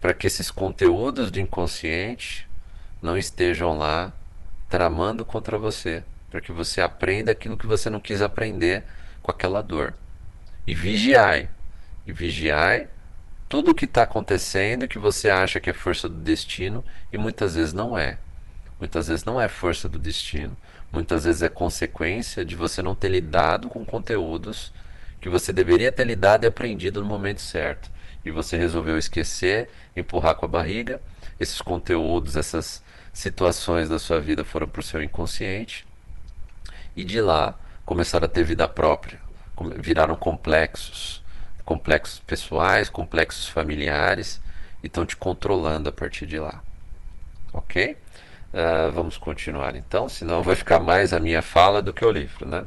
para 0.00 0.12
que 0.12 0.26
esses 0.26 0.50
conteúdos 0.50 1.30
do 1.30 1.40
inconsciente 1.40 2.46
não 3.00 3.16
estejam 3.16 3.78
lá 3.78 4.12
tramando 4.68 5.24
contra 5.24 5.56
você, 5.56 6.04
para 6.30 6.40
que 6.40 6.52
você 6.52 6.80
aprenda 6.80 7.32
aquilo 7.32 7.56
que 7.56 7.66
você 7.66 7.88
não 7.88 8.00
quis 8.00 8.20
aprender 8.20 8.84
com 9.22 9.30
aquela 9.30 9.62
dor. 9.62 9.94
E 10.66 10.74
vigiai. 10.74 11.48
E 12.06 12.12
vigiai 12.12 12.88
tudo 13.52 13.72
o 13.72 13.74
que 13.74 13.84
está 13.84 14.04
acontecendo 14.04 14.88
que 14.88 14.98
você 14.98 15.28
acha 15.28 15.60
que 15.60 15.68
é 15.68 15.74
força 15.74 16.08
do 16.08 16.14
destino 16.14 16.82
e 17.12 17.18
muitas 17.18 17.54
vezes 17.54 17.74
não 17.74 17.98
é. 17.98 18.16
Muitas 18.80 19.08
vezes 19.08 19.26
não 19.26 19.38
é 19.38 19.46
força 19.46 19.90
do 19.90 19.98
destino. 19.98 20.56
Muitas 20.90 21.24
vezes 21.24 21.42
é 21.42 21.50
consequência 21.50 22.46
de 22.46 22.56
você 22.56 22.80
não 22.80 22.94
ter 22.94 23.10
lidado 23.10 23.68
com 23.68 23.84
conteúdos 23.84 24.72
que 25.20 25.28
você 25.28 25.52
deveria 25.52 25.92
ter 25.92 26.06
lidado 26.06 26.44
e 26.44 26.46
aprendido 26.46 27.02
no 27.02 27.06
momento 27.06 27.42
certo. 27.42 27.90
E 28.24 28.30
você 28.30 28.56
resolveu 28.56 28.96
esquecer, 28.96 29.68
empurrar 29.94 30.34
com 30.34 30.46
a 30.46 30.48
barriga. 30.48 30.98
Esses 31.38 31.60
conteúdos, 31.60 32.36
essas 32.36 32.82
situações 33.12 33.86
da 33.86 33.98
sua 33.98 34.18
vida 34.18 34.46
foram 34.46 34.66
para 34.66 34.80
o 34.80 34.82
seu 34.82 35.02
inconsciente. 35.02 35.86
E 36.96 37.04
de 37.04 37.20
lá 37.20 37.58
começaram 37.84 38.24
a 38.24 38.30
ter 38.30 38.44
vida 38.44 38.66
própria. 38.66 39.20
Viraram 39.76 40.16
complexos. 40.16 41.21
Complexos 41.64 42.20
pessoais, 42.20 42.88
complexos 42.88 43.48
familiares. 43.48 44.40
E 44.82 44.86
estão 44.86 45.06
te 45.06 45.16
controlando 45.16 45.88
a 45.88 45.92
partir 45.92 46.26
de 46.26 46.38
lá. 46.38 46.62
Ok? 47.52 47.96
Uh, 48.52 48.92
vamos 48.92 49.16
continuar 49.16 49.74
então, 49.76 50.10
senão 50.10 50.42
vai 50.42 50.54
ficar 50.54 50.78
mais 50.78 51.14
a 51.14 51.20
minha 51.20 51.40
fala 51.40 51.80
do 51.80 51.90
que 51.90 52.04
o 52.04 52.10
livro, 52.10 52.46
né? 52.46 52.66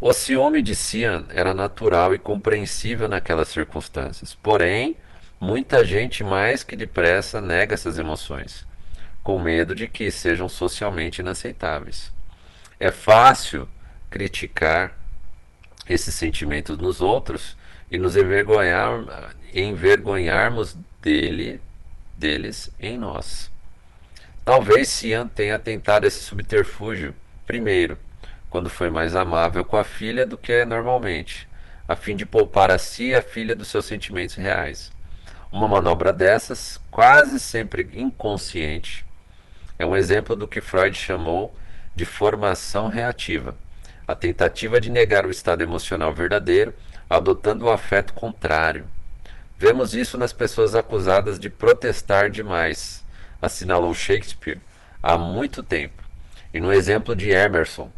O 0.00 0.12
ciúme 0.12 0.62
de 0.62 0.74
Cian 0.74 1.26
era 1.30 1.52
natural 1.52 2.14
e 2.14 2.18
compreensível 2.18 3.08
naquelas 3.08 3.48
circunstâncias. 3.48 4.34
Porém, 4.34 4.96
muita 5.40 5.84
gente 5.84 6.22
mais 6.22 6.62
que 6.62 6.76
depressa 6.76 7.40
nega 7.40 7.74
essas 7.74 7.98
emoções, 7.98 8.64
com 9.22 9.38
medo 9.40 9.74
de 9.74 9.88
que 9.88 10.10
sejam 10.10 10.48
socialmente 10.48 11.20
inaceitáveis. 11.20 12.12
É 12.78 12.92
fácil 12.92 13.68
criticar 14.10 14.96
esses 15.88 16.14
sentimentos 16.14 16.78
nos 16.78 17.00
outros 17.00 17.56
e 17.90 17.98
nos 17.98 18.16
envergonhar, 18.16 19.34
envergonharmos 19.54 20.76
dele, 21.00 21.60
deles 22.16 22.70
em 22.80 22.96
nós. 22.96 23.50
Talvez 24.44 24.88
Cian 24.88 25.28
tenha 25.28 25.58
tentado 25.58 26.06
esse 26.06 26.20
subterfúgio 26.20 27.14
primeiro 27.46 27.98
quando 28.50 28.68
foi 28.68 28.90
mais 28.90 29.14
amável 29.16 29.64
com 29.64 29.76
a 29.76 29.84
filha 29.84 30.26
do 30.26 30.36
que 30.36 30.64
normalmente, 30.64 31.48
a 31.88 31.96
fim 31.96 32.14
de 32.14 32.26
poupar 32.26 32.70
a 32.70 32.78
si 32.78 33.14
a 33.14 33.22
filha 33.22 33.56
dos 33.56 33.68
seus 33.68 33.86
sentimentos 33.86 34.34
reais. 34.34 34.92
Uma 35.50 35.68
manobra 35.68 36.12
dessas, 36.12 36.80
quase 36.90 37.40
sempre 37.40 37.88
inconsciente, 37.94 39.06
é 39.78 39.86
um 39.86 39.96
exemplo 39.96 40.36
do 40.36 40.46
que 40.46 40.60
Freud 40.60 40.96
chamou 40.96 41.54
de 41.94 42.04
formação 42.04 42.88
reativa, 42.88 43.56
a 44.06 44.14
tentativa 44.14 44.80
de 44.80 44.90
negar 44.90 45.26
o 45.26 45.30
estado 45.30 45.62
emocional 45.62 46.12
verdadeiro, 46.12 46.74
adotando 47.08 47.66
o 47.66 47.70
afeto 47.70 48.12
contrário. 48.12 48.86
Vemos 49.58 49.94
isso 49.94 50.18
nas 50.18 50.32
pessoas 50.32 50.74
acusadas 50.74 51.38
de 51.38 51.48
protestar 51.48 52.30
demais, 52.30 53.04
assinalou 53.40 53.94
Shakespeare 53.94 54.60
há 55.02 55.16
muito 55.16 55.62
tempo, 55.62 56.02
e 56.52 56.60
no 56.60 56.72
exemplo 56.72 57.14
de 57.14 57.30
Emerson, 57.30 57.90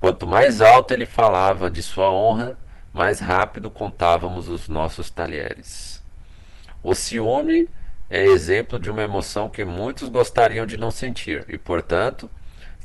Quanto 0.00 0.26
mais 0.26 0.60
alto 0.60 0.94
ele 0.94 1.06
falava 1.06 1.68
de 1.70 1.82
sua 1.82 2.10
honra, 2.10 2.56
mais 2.92 3.18
rápido 3.18 3.68
contávamos 3.68 4.48
os 4.48 4.68
nossos 4.68 5.10
talheres. 5.10 6.02
O 6.82 6.94
ciúme 6.94 7.68
é 8.08 8.24
exemplo 8.24 8.78
de 8.78 8.90
uma 8.90 9.02
emoção 9.02 9.48
que 9.48 9.64
muitos 9.64 10.08
gostariam 10.08 10.64
de 10.64 10.76
não 10.76 10.92
sentir 10.92 11.44
e, 11.48 11.58
portanto, 11.58 12.30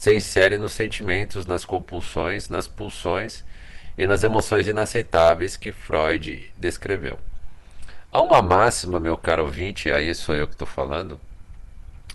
se 0.03 0.13
insere 0.13 0.57
nos 0.57 0.73
sentimentos, 0.73 1.45
nas 1.45 1.63
compulsões, 1.63 2.49
nas 2.49 2.67
pulsões 2.67 3.41
e 3.97 4.05
nas 4.05 4.21
emoções 4.21 4.67
inaceitáveis 4.67 5.55
que 5.55 5.71
Freud 5.71 6.51
descreveu. 6.57 7.17
Há 8.11 8.21
uma 8.21 8.41
máxima, 8.41 8.99
meu 8.99 9.15
caro 9.15 9.45
ouvinte, 9.45 9.89
aí 9.89 10.13
sou 10.13 10.35
eu 10.35 10.45
que 10.45 10.55
estou 10.55 10.67
falando, 10.67 11.17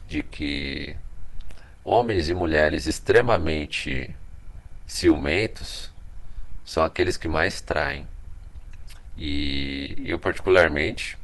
de 0.06 0.22
que 0.22 0.94
homens 1.82 2.28
e 2.28 2.34
mulheres 2.34 2.86
extremamente 2.86 4.14
ciumentos 4.86 5.90
são 6.66 6.84
aqueles 6.84 7.16
que 7.16 7.26
mais 7.26 7.62
traem. 7.62 8.06
E 9.16 10.02
eu, 10.04 10.18
particularmente, 10.18 11.16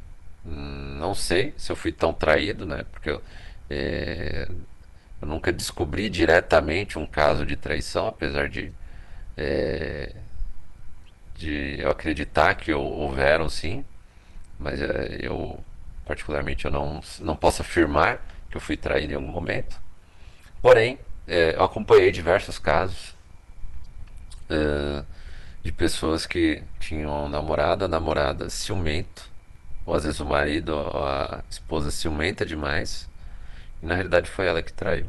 não 0.43 1.13
sei 1.13 1.53
se 1.57 1.71
eu 1.71 1.75
fui 1.75 1.91
tão 1.91 2.11
traído, 2.11 2.65
né? 2.65 2.83
Porque 2.91 3.11
eu, 3.11 3.21
é, 3.69 4.47
eu 5.21 5.27
nunca 5.27 5.51
descobri 5.51 6.09
diretamente 6.09 6.99
um 6.99 7.05
caso 7.05 7.45
de 7.45 7.55
traição, 7.55 8.07
apesar 8.07 8.49
de, 8.49 8.71
é, 9.37 10.15
de 11.35 11.79
eu 11.79 11.89
acreditar 11.89 12.55
que 12.55 12.73
houveram 12.73 13.49
sim. 13.49 13.85
Mas 14.59 14.81
é, 14.81 15.19
eu, 15.21 15.59
particularmente, 16.05 16.65
eu 16.65 16.71
não, 16.71 17.01
não 17.19 17.35
posso 17.35 17.61
afirmar 17.61 18.21
que 18.49 18.57
eu 18.57 18.61
fui 18.61 18.77
traído 18.77 19.13
em 19.13 19.15
algum 19.15 19.31
momento. 19.31 19.79
Porém, 20.61 20.99
é, 21.27 21.55
eu 21.55 21.63
acompanhei 21.63 22.11
diversos 22.11 22.59
casos 22.59 23.15
uh, 24.49 25.05
de 25.63 25.71
pessoas 25.71 26.25
que 26.25 26.63
tinham 26.79 27.27
namorada, 27.27 27.87
namorada 27.87 28.49
ciumento, 28.49 29.29
ou 29.85 29.95
às 29.95 30.03
vezes 30.03 30.19
o 30.19 30.25
marido 30.25 30.69
ou 30.69 31.05
a 31.05 31.43
esposa 31.49 31.91
ciumenta 31.91 32.45
demais, 32.45 33.09
na 33.85 33.95
realidade 33.95 34.29
foi 34.29 34.47
ela 34.47 34.61
que 34.61 34.73
traiu. 34.73 35.05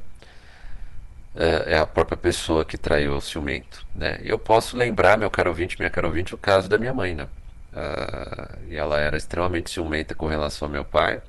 Uh, 1.34 1.64
é 1.66 1.78
a 1.78 1.86
própria 1.86 2.16
pessoa 2.16 2.64
que 2.64 2.78
traiu 2.78 3.16
o 3.16 3.20
ciumento. 3.20 3.84
Né? 3.94 4.20
Eu 4.22 4.38
posso 4.38 4.76
lembrar, 4.76 5.18
meu 5.18 5.30
caro 5.30 5.50
ouvinte, 5.50 5.76
minha 5.78 5.90
caro 5.90 6.08
ouvinte, 6.08 6.34
o 6.34 6.38
caso 6.38 6.68
da 6.68 6.78
minha 6.78 6.94
mãe. 6.94 7.14
Né? 7.14 7.28
Uh, 7.72 8.58
e 8.68 8.76
ela 8.76 8.98
era 8.98 9.16
extremamente 9.16 9.70
ciumenta 9.70 10.14
com 10.14 10.26
relação 10.26 10.66
ao 10.66 10.72
meu 10.72 10.84
pai, 10.84 11.20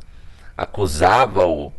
acusava-o 0.55 1.73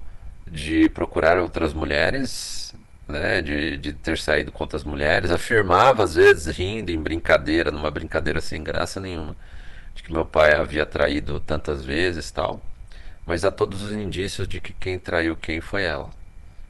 de 0.47 0.89
procurar 0.91 1.39
outras 1.39 1.73
mulheres, 1.73 2.75
né, 3.09 3.41
de, 3.41 3.79
de 3.79 3.93
ter 3.95 4.19
saído 4.19 4.53
contra 4.53 4.77
as 4.77 4.85
mulheres, 4.85 5.31
afirmava 5.31 6.05
às 6.05 6.15
vezes 6.15 6.47
rindo 6.55 6.91
em 6.91 7.01
brincadeira, 7.01 7.71
numa 7.71 7.91
brincadeira 7.91 8.41
sem 8.41 8.63
graça 8.63 9.01
nenhuma, 9.01 9.35
de 9.95 10.03
que 10.03 10.13
meu 10.13 10.25
pai 10.25 10.55
havia 10.55 10.85
traído 10.85 11.41
tantas 11.41 11.85
vezes 11.85 12.31
tal, 12.31 12.61
mas 13.29 13.45
há 13.45 13.51
todos 13.51 13.83
os 13.83 13.93
indícios 13.93 14.49
de 14.49 14.59
que 14.59 14.73
quem 14.73 14.99
traiu 14.99 15.37
quem 15.37 15.61
foi 15.61 15.83
ela 15.83 16.09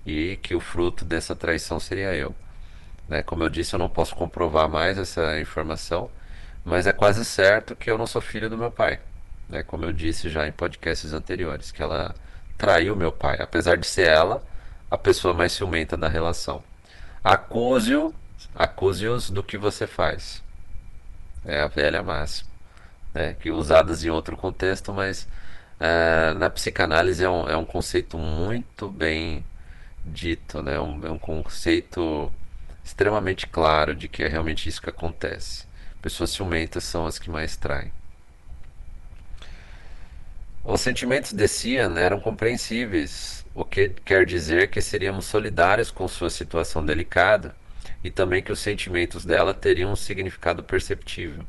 e 0.04 0.36
que 0.42 0.56
o 0.56 0.60
fruto 0.60 1.04
dessa 1.04 1.36
traição 1.36 1.78
seria 1.78 2.12
eu. 2.16 2.34
Né? 3.08 3.22
Como 3.22 3.44
eu 3.44 3.48
disse, 3.48 3.76
eu 3.76 3.78
não 3.78 3.88
posso 3.88 4.16
comprovar 4.16 4.68
mais 4.68 4.98
essa 4.98 5.38
informação, 5.38 6.10
mas 6.64 6.88
é 6.88 6.92
quase 6.92 7.24
certo 7.24 7.76
que 7.76 7.88
eu 7.88 7.96
não 7.96 8.08
sou 8.08 8.20
filho 8.20 8.50
do 8.50 8.58
meu 8.58 8.72
pai. 8.72 8.98
Né? 9.48 9.62
Como 9.62 9.84
eu 9.84 9.92
disse 9.92 10.28
já 10.28 10.48
em 10.48 10.52
podcasts 10.52 11.12
anteriores, 11.12 11.70
que 11.70 11.80
ela 11.80 12.12
traiu 12.56 12.96
meu 12.96 13.12
pai, 13.12 13.38
apesar 13.40 13.76
de 13.76 13.86
ser 13.86 14.08
ela 14.08 14.42
a 14.90 14.98
pessoa 14.98 15.32
mais 15.32 15.52
ciumenta 15.52 15.96
da 15.96 16.08
relação. 16.08 16.60
Acuse-o, 17.22 18.12
acuse-os 18.52 19.30
do 19.30 19.44
que 19.44 19.56
você 19.56 19.86
faz. 19.86 20.42
É 21.44 21.60
a 21.60 21.68
velha 21.68 22.02
máxima, 22.02 22.50
né? 23.14 23.36
que 23.38 23.48
usadas 23.48 24.04
em 24.04 24.10
outro 24.10 24.36
contexto, 24.36 24.92
mas 24.92 25.28
é, 25.80 26.34
na 26.34 26.50
psicanálise 26.50 27.24
é 27.24 27.30
um, 27.30 27.48
é 27.48 27.56
um 27.56 27.64
conceito 27.64 28.18
muito 28.18 28.88
bem 28.88 29.44
dito, 30.04 30.62
né? 30.62 30.78
Um, 30.80 31.06
é 31.06 31.10
um 31.10 31.18
conceito 31.18 32.32
extremamente 32.84 33.46
claro 33.46 33.94
de 33.94 34.08
que 34.08 34.22
é 34.22 34.28
realmente 34.28 34.68
isso 34.68 34.82
que 34.82 34.90
acontece. 34.90 35.66
Pessoas 36.02 36.30
ciumentas 36.30 36.84
são 36.84 37.06
as 37.06 37.18
que 37.18 37.30
mais 37.30 37.56
traem. 37.56 37.92
Os 40.64 40.80
sentimentos 40.80 41.32
de 41.32 41.48
Cian 41.48 41.98
eram 41.98 42.20
compreensíveis, 42.20 43.44
o 43.54 43.64
que 43.64 43.88
quer 43.88 44.26
dizer 44.26 44.70
que 44.70 44.80
seríamos 44.80 45.24
solidários 45.26 45.90
com 45.90 46.06
sua 46.08 46.30
situação 46.30 46.84
delicada 46.84 47.54
e 48.02 48.10
também 48.10 48.42
que 48.42 48.52
os 48.52 48.58
sentimentos 48.58 49.24
dela 49.24 49.54
teriam 49.54 49.92
um 49.92 49.96
significado 49.96 50.62
perceptível. 50.62 51.44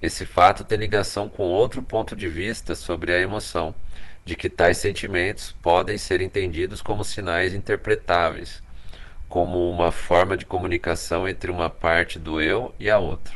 Esse 0.00 0.26
fato 0.26 0.62
tem 0.62 0.78
ligação 0.78 1.28
com 1.28 1.44
outro 1.44 1.82
ponto 1.82 2.14
de 2.14 2.28
vista 2.28 2.74
sobre 2.74 3.12
a 3.12 3.20
emoção, 3.20 3.74
de 4.24 4.36
que 4.36 4.50
tais 4.50 4.76
sentimentos 4.76 5.52
podem 5.62 5.96
ser 5.96 6.20
entendidos 6.20 6.82
como 6.82 7.02
sinais 7.02 7.54
interpretáveis, 7.54 8.62
como 9.28 9.70
uma 9.70 9.90
forma 9.90 10.36
de 10.36 10.44
comunicação 10.44 11.26
entre 11.26 11.50
uma 11.50 11.70
parte 11.70 12.18
do 12.18 12.40
eu 12.40 12.74
e 12.78 12.90
a 12.90 12.98
outra. 12.98 13.34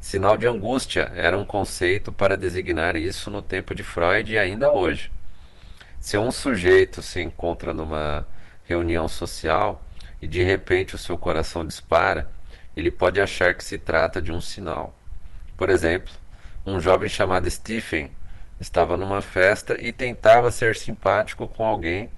Sinal 0.00 0.36
de 0.36 0.46
angústia 0.46 1.10
era 1.14 1.38
um 1.38 1.44
conceito 1.44 2.12
para 2.12 2.36
designar 2.36 2.96
isso 2.96 3.30
no 3.30 3.40
tempo 3.40 3.74
de 3.74 3.82
Freud 3.82 4.32
e 4.32 4.38
ainda 4.38 4.72
hoje. 4.72 5.10
Se 6.00 6.18
um 6.18 6.30
sujeito 6.30 7.02
se 7.02 7.20
encontra 7.20 7.72
numa 7.72 8.26
reunião 8.64 9.08
social 9.08 9.82
e 10.20 10.26
de 10.26 10.42
repente 10.42 10.94
o 10.94 10.98
seu 10.98 11.16
coração 11.16 11.64
dispara, 11.64 12.30
ele 12.76 12.90
pode 12.90 13.20
achar 13.20 13.54
que 13.54 13.64
se 13.64 13.78
trata 13.78 14.20
de 14.20 14.32
um 14.32 14.40
sinal. 14.40 14.94
Por 15.56 15.70
exemplo, 15.70 16.12
um 16.66 16.78
jovem 16.78 17.08
chamado 17.08 17.50
Stephen 17.50 18.10
estava 18.60 18.96
numa 18.96 19.22
festa 19.22 19.76
e 19.80 19.90
tentava 19.90 20.50
ser 20.50 20.76
simpático 20.76 21.48
com 21.48 21.64
alguém 21.64 22.10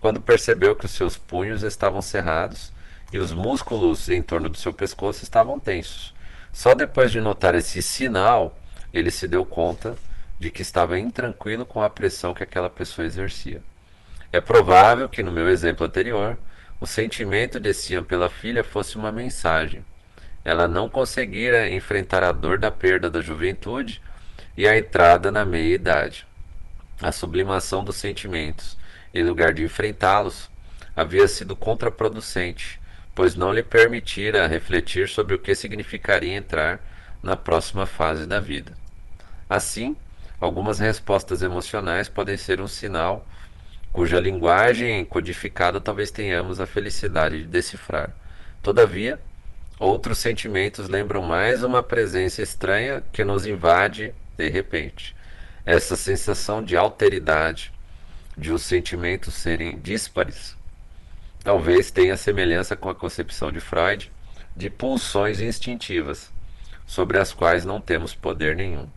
quando 0.00 0.20
percebeu 0.20 0.74
que 0.74 0.86
os 0.86 0.92
seus 0.92 1.16
punhos 1.16 1.62
estavam 1.62 2.00
cerrados 2.00 2.72
e 3.12 3.18
os 3.18 3.32
músculos 3.32 4.08
em 4.08 4.22
torno 4.22 4.48
do 4.48 4.56
seu 4.56 4.72
pescoço 4.72 5.22
estavam 5.22 5.58
tensos. 5.58 6.14
Só 6.52 6.74
depois 6.74 7.10
de 7.10 7.20
notar 7.20 7.54
esse 7.54 7.82
sinal, 7.82 8.58
ele 8.92 9.10
se 9.10 9.28
deu 9.28 9.44
conta 9.44 9.94
de 10.38 10.50
que 10.50 10.62
estava 10.62 10.98
intranquilo 10.98 11.66
com 11.66 11.82
a 11.82 11.90
pressão 11.90 12.32
que 12.32 12.42
aquela 12.42 12.70
pessoa 12.70 13.06
exercia. 13.06 13.62
É 14.32 14.40
provável 14.40 15.08
que, 15.08 15.22
no 15.22 15.32
meu 15.32 15.48
exemplo 15.48 15.86
anterior, 15.86 16.38
o 16.80 16.86
sentimento 16.86 17.60
de 17.60 17.72
Sian 17.74 18.04
pela 18.04 18.30
filha 18.30 18.64
fosse 18.64 18.96
uma 18.96 19.12
mensagem 19.12 19.84
ela 20.46 20.68
não 20.68 20.88
conseguira 20.88 21.68
enfrentar 21.68 22.22
a 22.22 22.30
dor 22.30 22.56
da 22.56 22.70
perda 22.70 23.10
da 23.10 23.20
juventude 23.20 24.00
e 24.56 24.64
a 24.64 24.78
entrada 24.78 25.32
na 25.32 25.44
meia-idade. 25.44 26.24
A 27.02 27.10
sublimação 27.10 27.82
dos 27.82 27.96
sentimentos, 27.96 28.78
em 29.12 29.24
lugar 29.24 29.52
de 29.52 29.64
enfrentá-los, 29.64 30.48
havia 30.94 31.26
sido 31.26 31.56
contraproducente, 31.56 32.80
pois 33.12 33.34
não 33.34 33.52
lhe 33.52 33.64
permitira 33.64 34.46
refletir 34.46 35.08
sobre 35.08 35.34
o 35.34 35.38
que 35.40 35.52
significaria 35.52 36.36
entrar 36.36 36.78
na 37.20 37.36
próxima 37.36 37.84
fase 37.84 38.24
da 38.24 38.38
vida. 38.38 38.72
Assim, 39.50 39.96
algumas 40.40 40.78
respostas 40.78 41.42
emocionais 41.42 42.08
podem 42.08 42.36
ser 42.36 42.60
um 42.60 42.68
sinal 42.68 43.26
cuja 43.92 44.20
linguagem 44.20 45.04
codificada 45.06 45.80
talvez 45.80 46.12
tenhamos 46.12 46.60
a 46.60 46.66
felicidade 46.66 47.38
de 47.38 47.46
decifrar. 47.48 48.14
Todavia, 48.62 49.18
Outros 49.78 50.16
sentimentos 50.16 50.88
lembram 50.88 51.20
mais 51.20 51.62
uma 51.62 51.82
presença 51.82 52.40
estranha 52.40 53.02
que 53.12 53.22
nos 53.22 53.44
invade 53.44 54.14
de 54.34 54.48
repente. 54.48 55.14
Essa 55.66 55.96
sensação 55.96 56.64
de 56.64 56.74
alteridade, 56.74 57.70
de 58.34 58.52
os 58.52 58.62
sentimentos 58.62 59.34
serem 59.34 59.78
díspares, 59.78 60.56
talvez 61.44 61.90
tenha 61.90 62.16
semelhança 62.16 62.74
com 62.74 62.88
a 62.88 62.94
concepção 62.94 63.52
de 63.52 63.60
Freud 63.60 64.10
de 64.56 64.70
pulsões 64.70 65.42
instintivas, 65.42 66.32
sobre 66.86 67.18
as 67.18 67.34
quais 67.34 67.66
não 67.66 67.78
temos 67.78 68.14
poder 68.14 68.56
nenhum. 68.56 68.88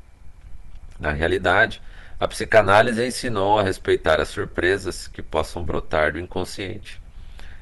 Na 0.98 1.12
realidade, 1.12 1.82
a 2.18 2.26
psicanálise 2.26 3.06
ensinou 3.06 3.60
a 3.60 3.64
respeitar 3.64 4.22
as 4.22 4.30
surpresas 4.30 5.10
que 5.10 5.22
possam 5.22 5.62
brotar 5.62 6.14
do 6.14 6.20
inconsciente. 6.20 7.02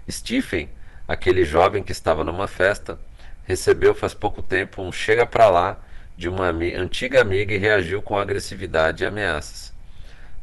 Stephen, 0.08 0.70
aquele 1.08 1.44
jovem 1.44 1.82
que 1.82 1.92
estava 1.92 2.24
numa 2.24 2.48
festa, 2.48 3.00
recebeu 3.48 3.96
faz 3.96 4.14
pouco 4.14 4.42
tempo 4.42 4.82
um 4.82 4.92
chega 4.92 5.26
para 5.26 5.50
lá 5.50 5.80
de 6.18 6.28
uma 6.28 6.50
antiga 6.50 7.22
amiga 7.22 7.54
e 7.54 7.58
reagiu 7.58 8.02
com 8.02 8.18
agressividade 8.18 9.04
e 9.04 9.08
ameaças. 9.08 9.74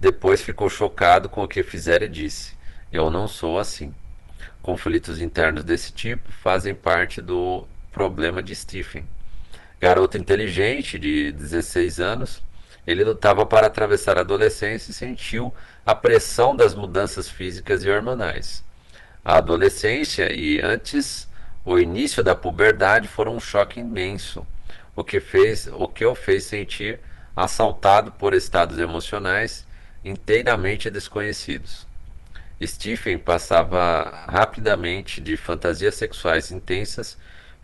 Depois 0.00 0.40
ficou 0.40 0.70
chocado 0.70 1.28
com 1.28 1.44
o 1.44 1.48
que 1.48 1.62
fizera 1.62 2.06
e 2.06 2.08
disse: 2.08 2.54
Eu 2.90 3.10
não 3.10 3.28
sou 3.28 3.58
assim. 3.58 3.94
Conflitos 4.62 5.20
internos 5.20 5.62
desse 5.62 5.92
tipo 5.92 6.32
fazem 6.32 6.74
parte 6.74 7.20
do 7.20 7.66
problema 7.92 8.42
de 8.42 8.54
Stephen. 8.54 9.06
Garoto 9.78 10.16
inteligente 10.16 10.98
de 10.98 11.30
16 11.32 12.00
anos, 12.00 12.42
ele 12.86 13.04
lutava 13.04 13.44
para 13.44 13.66
atravessar 13.66 14.16
a 14.16 14.22
adolescência 14.22 14.90
e 14.90 14.94
sentiu 14.94 15.52
a 15.84 15.94
pressão 15.94 16.56
das 16.56 16.74
mudanças 16.74 17.28
físicas 17.28 17.84
e 17.84 17.90
hormonais. 17.90 18.64
A 19.22 19.36
adolescência 19.36 20.32
e 20.32 20.60
antes 20.62 21.28
o 21.64 21.78
início 21.78 22.22
da 22.22 22.34
puberdade 22.34 23.08
foi 23.08 23.28
um 23.28 23.40
choque 23.40 23.80
imenso, 23.80 24.46
o 24.94 25.02
que, 25.02 25.18
fez, 25.18 25.66
o 25.66 25.88
que 25.88 26.04
o 26.04 26.14
fez 26.14 26.44
sentir 26.44 27.00
assaltado 27.34 28.12
por 28.12 28.34
estados 28.34 28.78
emocionais 28.78 29.66
inteiramente 30.04 30.90
desconhecidos. 30.90 31.86
Stephen 32.62 33.18
passava 33.18 34.26
rapidamente 34.28 35.20
de 35.20 35.36
fantasias 35.36 35.94
sexuais 35.94 36.50
intensas 36.50 37.16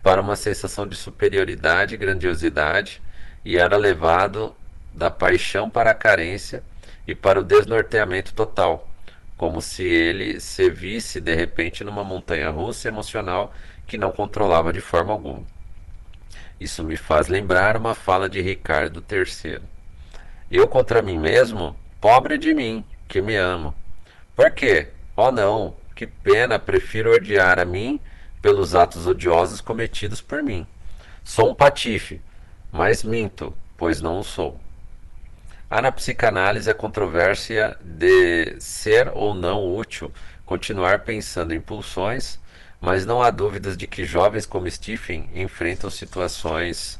para 0.03 0.19
uma 0.19 0.35
sensação 0.35 0.87
de 0.87 0.95
superioridade 0.95 1.93
e 1.93 1.97
grandiosidade 1.97 3.01
e 3.45 3.57
era 3.57 3.77
levado 3.77 4.55
da 4.93 5.09
paixão 5.09 5.69
para 5.69 5.91
a 5.91 5.95
carência 5.95 6.63
e 7.07 7.15
para 7.15 7.39
o 7.39 7.43
desnorteamento 7.43 8.33
total, 8.33 8.89
como 9.37 9.61
se 9.61 9.83
ele 9.83 10.39
se 10.39 10.69
visse 10.69 11.21
de 11.21 11.33
repente 11.35 11.83
numa 11.83 12.03
montanha 12.03 12.49
russa 12.49 12.87
emocional 12.87 13.53
que 13.87 13.97
não 13.97 14.11
controlava 14.11 14.71
de 14.71 14.81
forma 14.81 15.11
alguma. 15.11 15.43
Isso 16.59 16.83
me 16.83 16.95
faz 16.95 17.27
lembrar 17.27 17.75
uma 17.75 17.95
fala 17.95 18.29
de 18.29 18.39
Ricardo 18.41 19.03
III. 19.11 19.59
Eu 20.49 20.67
contra 20.67 21.01
mim 21.01 21.17
mesmo, 21.17 21.75
pobre 21.99 22.37
de 22.37 22.53
mim, 22.53 22.85
que 23.07 23.21
me 23.21 23.35
amo. 23.35 23.73
Por 24.35 24.51
quê? 24.51 24.89
Oh 25.15 25.31
não, 25.31 25.75
que 25.95 26.05
pena, 26.05 26.59
prefiro 26.59 27.13
odiar 27.13 27.59
a 27.59 27.65
mim 27.65 27.99
pelos 28.41 28.75
atos 28.75 29.07
odiosos 29.07 29.61
cometidos 29.61 30.21
por 30.21 30.41
mim. 30.41 30.65
Sou 31.23 31.51
um 31.51 31.55
patife, 31.55 32.21
mas 32.71 33.03
minto, 33.03 33.55
pois 33.77 34.01
não 34.01 34.19
o 34.19 34.23
sou. 34.23 34.59
Há 35.69 35.81
na 35.81 35.91
psicanálise 35.91 36.69
a 36.69 36.73
controvérsia 36.73 37.77
de 37.81 38.59
ser 38.59 39.09
ou 39.13 39.33
não 39.33 39.75
útil 39.75 40.11
continuar 40.45 40.99
pensando 40.99 41.53
em 41.53 41.61
pulsões 41.61 42.39
mas 42.81 43.05
não 43.05 43.21
há 43.21 43.29
dúvidas 43.29 43.77
de 43.77 43.85
que 43.85 44.03
jovens 44.03 44.47
como 44.47 44.69
Stephen 44.69 45.29
enfrentam 45.35 45.89
situações 45.91 46.99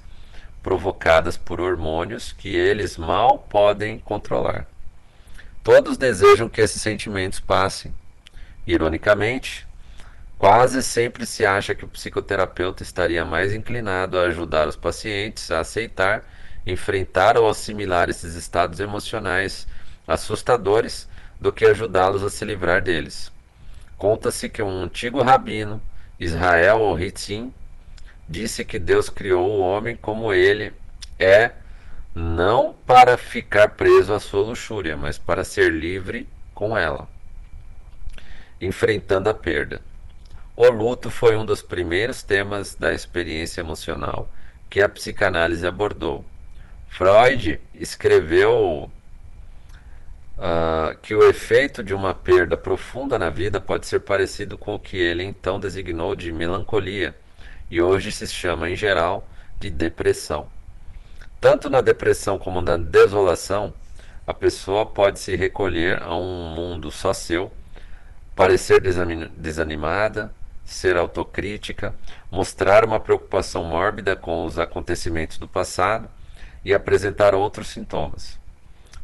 provocadas 0.62 1.38
por 1.38 1.60
hormônios 1.60 2.32
que 2.34 2.56
eles 2.56 2.98
mal 2.98 3.40
podem 3.50 3.98
controlar. 3.98 4.68
Todos 5.64 5.98
desejam 5.98 6.48
que 6.48 6.62
esses 6.62 6.82
sentimentos 6.82 7.40
passem. 7.40 7.92
Ironicamente, 8.66 9.68
quase 10.38 10.84
sempre 10.84 11.26
se 11.26 11.46
acha 11.48 11.74
que 11.74 11.84
o 11.84 11.88
psicoterapeuta 11.88 12.84
estaria 12.84 13.26
mais 13.26 13.52
inclinado 13.52 14.20
a 14.20 14.24
ajudar 14.24 14.68
os 14.68 14.76
pacientes 14.76 15.50
a 15.50 15.62
aceitar, 15.62 16.24
enfrentar 16.66 17.38
ou 17.38 17.50
assimilar 17.50 18.08
esses 18.08 18.36
estados 18.36 18.80
emocionais 18.80 19.68
assustadores 20.08 21.10
do 21.40 21.52
que 21.52 21.66
ajudá-los 21.66 22.24
a 22.24 22.30
se 22.30 22.46
livrar 22.46 22.84
deles. 22.84 23.32
Conta-se 24.02 24.50
que 24.50 24.64
um 24.64 24.82
antigo 24.82 25.22
rabino, 25.22 25.80
Israel 26.20 26.80
ou 26.80 27.00
Hitzim, 27.00 27.54
disse 28.28 28.66
que 28.66 28.80
Deus 28.80 29.12
criou 29.12 29.48
o 29.48 29.60
homem 29.60 29.96
como 29.96 30.34
ele 30.34 30.74
é, 31.20 31.52
não 32.16 32.74
para 32.74 33.16
ficar 33.16 33.70
preso 33.70 34.12
à 34.12 34.20
sua 34.20 34.42
luxúria, 34.42 34.98
mas 34.98 35.20
para 35.20 35.44
ser 35.44 35.72
livre 35.72 36.28
com 36.52 36.76
ela, 36.76 37.08
enfrentando 38.60 39.30
a 39.30 39.36
perda. 39.36 39.80
O 40.56 40.68
luto 40.72 41.12
foi 41.12 41.38
um 41.38 41.46
dos 41.46 41.62
primeiros 41.62 42.24
temas 42.24 42.74
da 42.74 42.92
experiência 42.96 43.62
emocional 43.62 44.28
que 44.68 44.82
a 44.82 44.90
psicanálise 44.90 45.68
abordou. 45.68 46.26
Freud 46.90 47.62
escreveu 47.76 48.92
uh, 50.42 50.98
que 51.02 51.14
o 51.14 51.24
efeito 51.30 51.84
de 51.84 51.94
uma 51.94 52.16
perda 52.16 52.58
profunda 52.58 53.20
na 53.20 53.30
vida 53.30 53.62
pode 53.62 53.86
ser 53.86 54.00
parecido 54.00 54.58
com 54.58 54.74
o 54.74 54.80
que 54.80 54.98
ele 54.98 55.24
então 55.24 55.60
designou 55.60 56.16
de 56.16 56.32
melancolia 56.32 57.16
e 57.70 57.80
hoje 57.80 58.12
se 58.12 58.26
chama 58.28 58.70
em 58.70 58.76
geral 58.76 59.26
de 59.60 59.70
depressão. 59.70 60.48
Tanto 61.40 61.70
na 61.70 61.82
depressão 61.82 62.38
como 62.38 62.62
na 62.62 62.76
desolação, 62.76 63.74
a 64.26 64.34
pessoa 64.34 64.86
pode 64.86 65.20
se 65.20 65.36
recolher 65.36 66.02
a 66.02 66.16
um 66.16 66.54
mundo 66.54 66.92
só 66.92 67.14
seu, 67.14 67.52
parecer 68.36 68.82
desanimada, 69.36 70.34
ser 70.64 70.98
autocrítica, 70.98 71.94
mostrar 72.32 72.86
uma 72.86 73.00
preocupação 73.00 73.64
mórbida 73.64 74.16
com 74.16 74.46
os 74.46 74.60
acontecimentos 74.60 75.38
do 75.38 75.48
passado 75.48 76.08
e 76.64 76.74
apresentar 76.74 77.34
outros 77.34 77.68
sintomas. 77.68 78.41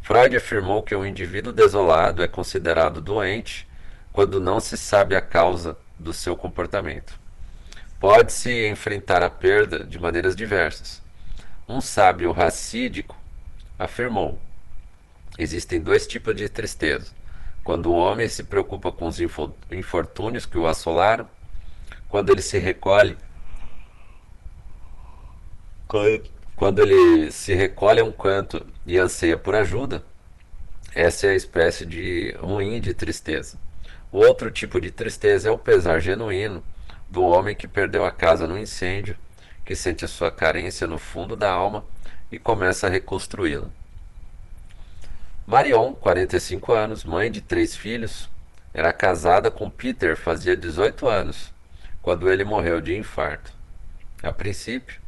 Freud 0.07 0.37
afirmou 0.37 0.81
que 0.81 0.95
um 0.95 1.05
indivíduo 1.05 1.51
desolado 1.51 2.23
é 2.23 2.29
considerado 2.29 3.01
doente 3.01 3.67
quando 4.13 4.39
não 4.39 4.57
se 4.57 4.77
sabe 4.77 5.17
a 5.17 5.19
causa 5.19 5.77
do 5.99 6.13
seu 6.13 6.33
comportamento. 6.33 7.19
Pode-se 7.99 8.69
enfrentar 8.69 9.21
a 9.21 9.29
perda 9.29 9.83
de 9.83 9.99
maneiras 9.99 10.33
diversas. 10.33 11.03
Um 11.67 11.81
sábio 11.81 12.31
racídico 12.31 13.17
afirmou: 13.77 14.39
Existem 15.37 15.81
dois 15.81 16.07
tipos 16.07 16.33
de 16.33 16.47
tristeza. 16.47 17.11
Quando 17.61 17.87
o 17.87 17.97
homem 17.97 18.29
se 18.29 18.45
preocupa 18.45 18.93
com 18.93 19.07
os 19.07 19.19
infortúnios 19.69 20.45
que 20.45 20.57
o 20.57 20.67
assolaram, 20.67 21.27
quando 22.07 22.31
ele 22.31 22.41
se 22.41 22.57
recolhe, 22.57 23.17
quando 25.85 26.36
ele 26.79 27.31
se 27.31 27.53
recolhe 27.53 27.99
a 27.99 28.03
um 28.03 28.11
canto 28.11 28.65
e 28.83 28.97
anseia 28.97 29.37
por 29.37 29.53
ajuda, 29.53 30.03
essa 30.95 31.27
é 31.27 31.29
a 31.29 31.35
espécie 31.35 31.85
de 31.85 32.35
ruim 32.39 32.81
de 32.81 32.95
tristeza. 32.95 33.59
O 34.11 34.17
outro 34.17 34.49
tipo 34.49 34.81
de 34.81 34.89
tristeza 34.89 35.49
é 35.49 35.51
o 35.51 35.57
pesar 35.59 35.99
genuíno 35.99 36.63
do 37.07 37.21
homem 37.21 37.55
que 37.55 37.67
perdeu 37.67 38.03
a 38.03 38.11
casa 38.11 38.47
no 38.47 38.57
incêndio, 38.57 39.15
que 39.63 39.75
sente 39.75 40.03
a 40.03 40.07
sua 40.07 40.31
carência 40.31 40.87
no 40.87 40.97
fundo 40.97 41.35
da 41.35 41.51
alma 41.51 41.85
e 42.31 42.39
começa 42.39 42.87
a 42.87 42.89
reconstruí-la. 42.89 43.69
Marion, 45.45 45.93
45 45.93 46.73
anos, 46.73 47.03
mãe 47.03 47.29
de 47.29 47.39
três 47.39 47.75
filhos, 47.75 48.27
era 48.73 48.91
casada 48.91 49.51
com 49.51 49.69
Peter 49.69 50.17
fazia 50.17 50.57
18 50.57 51.07
anos, 51.07 51.53
quando 52.01 52.31
ele 52.31 52.43
morreu 52.43 52.81
de 52.81 52.97
infarto. 52.97 53.53
A 54.23 54.33
princípio, 54.33 54.99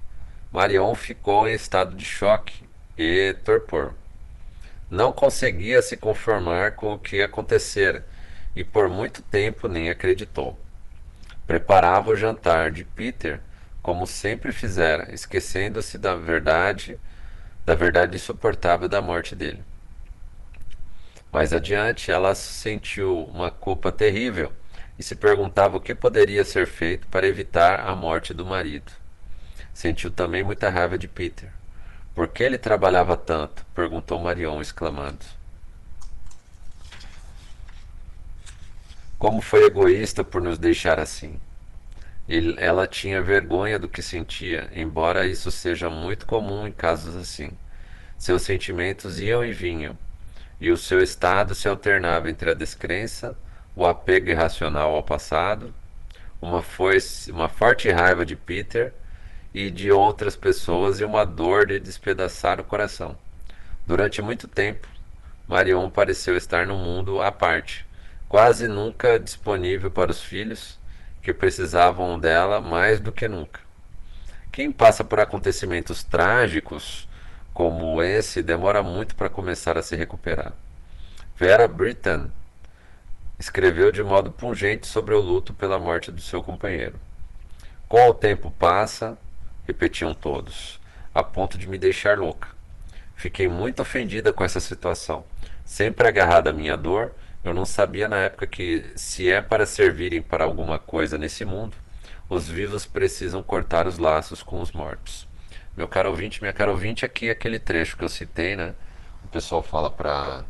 Marion 0.52 0.96
ficou 0.96 1.48
em 1.48 1.54
estado 1.54 1.96
de 1.96 2.04
choque 2.04 2.64
e 2.98 3.36
torpor. 3.46 3.94
Não 4.90 5.12
conseguia 5.12 5.80
se 5.82 5.96
conformar 5.96 6.72
com 6.72 6.94
o 6.94 6.98
que 6.98 7.22
acontecera 7.22 8.04
e 8.56 8.64
por 8.64 8.90
muito 8.90 9.22
tempo 9.22 9.68
nem 9.68 9.92
acreditou. 9.92 10.60
Preparava 11.46 12.10
o 12.10 12.16
jantar 12.16 12.72
de 12.72 12.84
Peter 12.84 13.40
como 13.82 14.08
sempre 14.08 14.52
fizera, 14.52 15.14
esquecendo-se 15.14 15.98
da 16.00 16.16
verdade, 16.16 17.00
da 17.64 17.76
verdade 17.76 18.16
insuportável 18.16 18.90
da 18.90 19.02
morte 19.02 19.36
dele. 19.36 19.64
Mais 21.32 21.54
adiante, 21.54 22.12
ela 22.12 22.34
sentiu 22.34 23.26
uma 23.26 23.52
culpa 23.52 23.92
terrível 23.92 24.52
e 24.98 25.04
se 25.04 25.16
perguntava 25.16 25.78
o 25.78 25.82
que 25.82 25.94
poderia 25.94 26.44
ser 26.44 26.66
feito 26.66 27.08
para 27.08 27.28
evitar 27.28 27.82
a 27.82 27.96
morte 27.96 28.34
do 28.34 28.44
marido. 28.44 28.99
Sentiu 29.80 30.12
também 30.12 30.44
muita 30.44 30.70
raiva 30.70 30.98
de 30.98 31.08
Peter. 31.08 31.50
Por 32.14 32.28
que 32.28 32.44
ele 32.44 32.58
trabalhava 32.58 33.16
tanto? 33.16 33.66
perguntou 33.74 34.20
Marion, 34.20 34.60
exclamando. 34.60 35.26
Como 39.18 39.40
foi 39.40 39.64
egoísta 39.64 40.22
por 40.22 40.42
nos 40.42 40.58
deixar 40.58 41.00
assim. 41.00 41.40
Ele, 42.28 42.56
ela 42.60 42.86
tinha 42.88 43.22
vergonha 43.22 43.80
do 43.80 43.88
que 43.88 44.02
sentia, 44.02 44.70
embora 44.76 45.26
isso 45.26 45.50
seja 45.50 45.90
muito 45.90 46.26
comum 46.26 46.68
em 46.68 46.74
casos 46.74 47.16
assim. 47.16 47.50
Seus 48.18 48.42
sentimentos 48.42 49.22
iam 49.22 49.46
e 49.46 49.54
vinham, 49.54 49.98
e 50.60 50.72
o 50.72 50.78
seu 50.78 51.02
estado 51.02 51.56
se 51.56 51.70
alternava 51.70 52.30
entre 52.30 52.52
a 52.52 52.54
descrença, 52.54 53.34
o 53.74 53.86
apego 53.86 54.30
irracional 54.30 54.94
ao 54.94 55.04
passado, 55.04 55.74
uma, 56.42 56.62
foice, 56.62 57.32
uma 57.32 57.48
forte 57.48 57.90
raiva 57.90 58.26
de 58.26 58.36
Peter 58.36 58.94
e 59.54 59.70
de 59.72 59.92
outras 59.92 60.36
pessoas 60.36 61.00
e 61.00 61.04
uma 61.04 61.26
dor 61.26 61.66
de 61.66 61.80
despedaçar 61.80 62.60
o 62.60 62.64
coração. 62.64 63.16
Durante 63.86 64.22
muito 64.22 64.48
tempo, 64.48 64.88
Marion 65.48 65.90
pareceu 65.90 66.38
estar 66.38 66.68
num 66.68 66.78
mundo 66.78 67.22
à 67.22 67.32
parte, 67.32 67.86
quase 68.28 68.68
nunca 68.68 69.20
disponível 69.20 69.90
para 69.90 70.12
os 70.12 70.22
filhos, 70.22 70.78
que 71.22 71.34
precisavam 71.34 72.20
dela 72.20 72.62
mais 72.62 73.00
do 73.00 73.12
que 73.12 73.28
nunca. 73.28 73.60
Quem 74.52 74.72
passa 74.72 75.04
por 75.04 75.20
acontecimentos 75.20 76.04
trágicos 76.04 77.08
como 77.54 78.02
esse 78.02 78.42
demora 78.42 78.82
muito 78.82 79.16
para 79.16 79.30
começar 79.30 79.78
a 79.78 79.84
se 79.84 79.96
recuperar. 79.96 80.54
Vera 81.36 81.68
Britton 81.68 82.30
escreveu 83.40 83.92
de 83.92 84.04
modo 84.04 84.32
pungente 84.32 84.88
sobre 84.88 85.14
o 85.14 85.20
luto 85.20 85.54
pela 85.54 85.80
morte 85.80 86.12
do 86.12 86.22
seu 86.22 86.44
companheiro. 86.44 87.00
Com 87.88 88.10
o 88.10 88.14
tempo 88.14 88.52
passa, 88.52 89.18
repetiam 89.70 90.14
todos, 90.14 90.80
a 91.14 91.24
ponto 91.24 91.58
de 91.58 91.70
me 91.70 91.78
deixar 91.78 92.18
louca. 92.18 92.50
Fiquei 93.16 93.48
muito 93.48 93.82
ofendida 93.82 94.34
com 94.34 94.44
essa 94.44 94.60
situação. 94.60 95.24
Sempre 95.64 96.08
agarrada 96.08 96.50
à 96.50 96.54
minha 96.54 96.76
dor, 96.76 97.14
eu 97.44 97.54
não 97.54 97.66
sabia 97.66 98.08
na 98.08 98.18
época 98.18 98.48
que, 98.48 98.86
se 98.96 99.32
é 99.32 99.42
para 99.42 99.66
servirem 99.66 100.22
para 100.22 100.44
alguma 100.44 100.80
coisa 100.80 101.18
nesse 101.18 101.46
mundo, 101.46 101.78
os 102.28 102.50
vivos 102.50 102.86
precisam 102.86 103.44
cortar 103.44 103.86
os 103.86 103.98
laços 103.98 104.42
com 104.42 104.60
os 104.60 104.72
mortos. 104.72 105.28
Meu 105.78 105.88
caro 105.88 106.10
ouvinte, 106.10 106.42
minha 106.42 106.54
caro 106.54 106.72
ouvinte, 106.72 107.06
aqui 107.06 107.30
é 107.30 107.32
aquele 107.32 107.60
trecho 107.60 107.96
que 107.96 108.04
eu 108.04 108.10
citei, 108.10 108.56
né? 108.56 108.74
O 109.24 109.28
pessoal 109.28 109.62
fala 109.62 109.90
para 109.90 110.44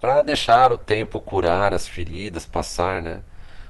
para 0.00 0.22
deixar 0.22 0.70
o 0.70 0.78
tempo 0.78 1.20
curar 1.20 1.72
as 1.74 1.88
feridas, 1.88 2.46
passar, 2.46 3.02
né? 3.02 3.22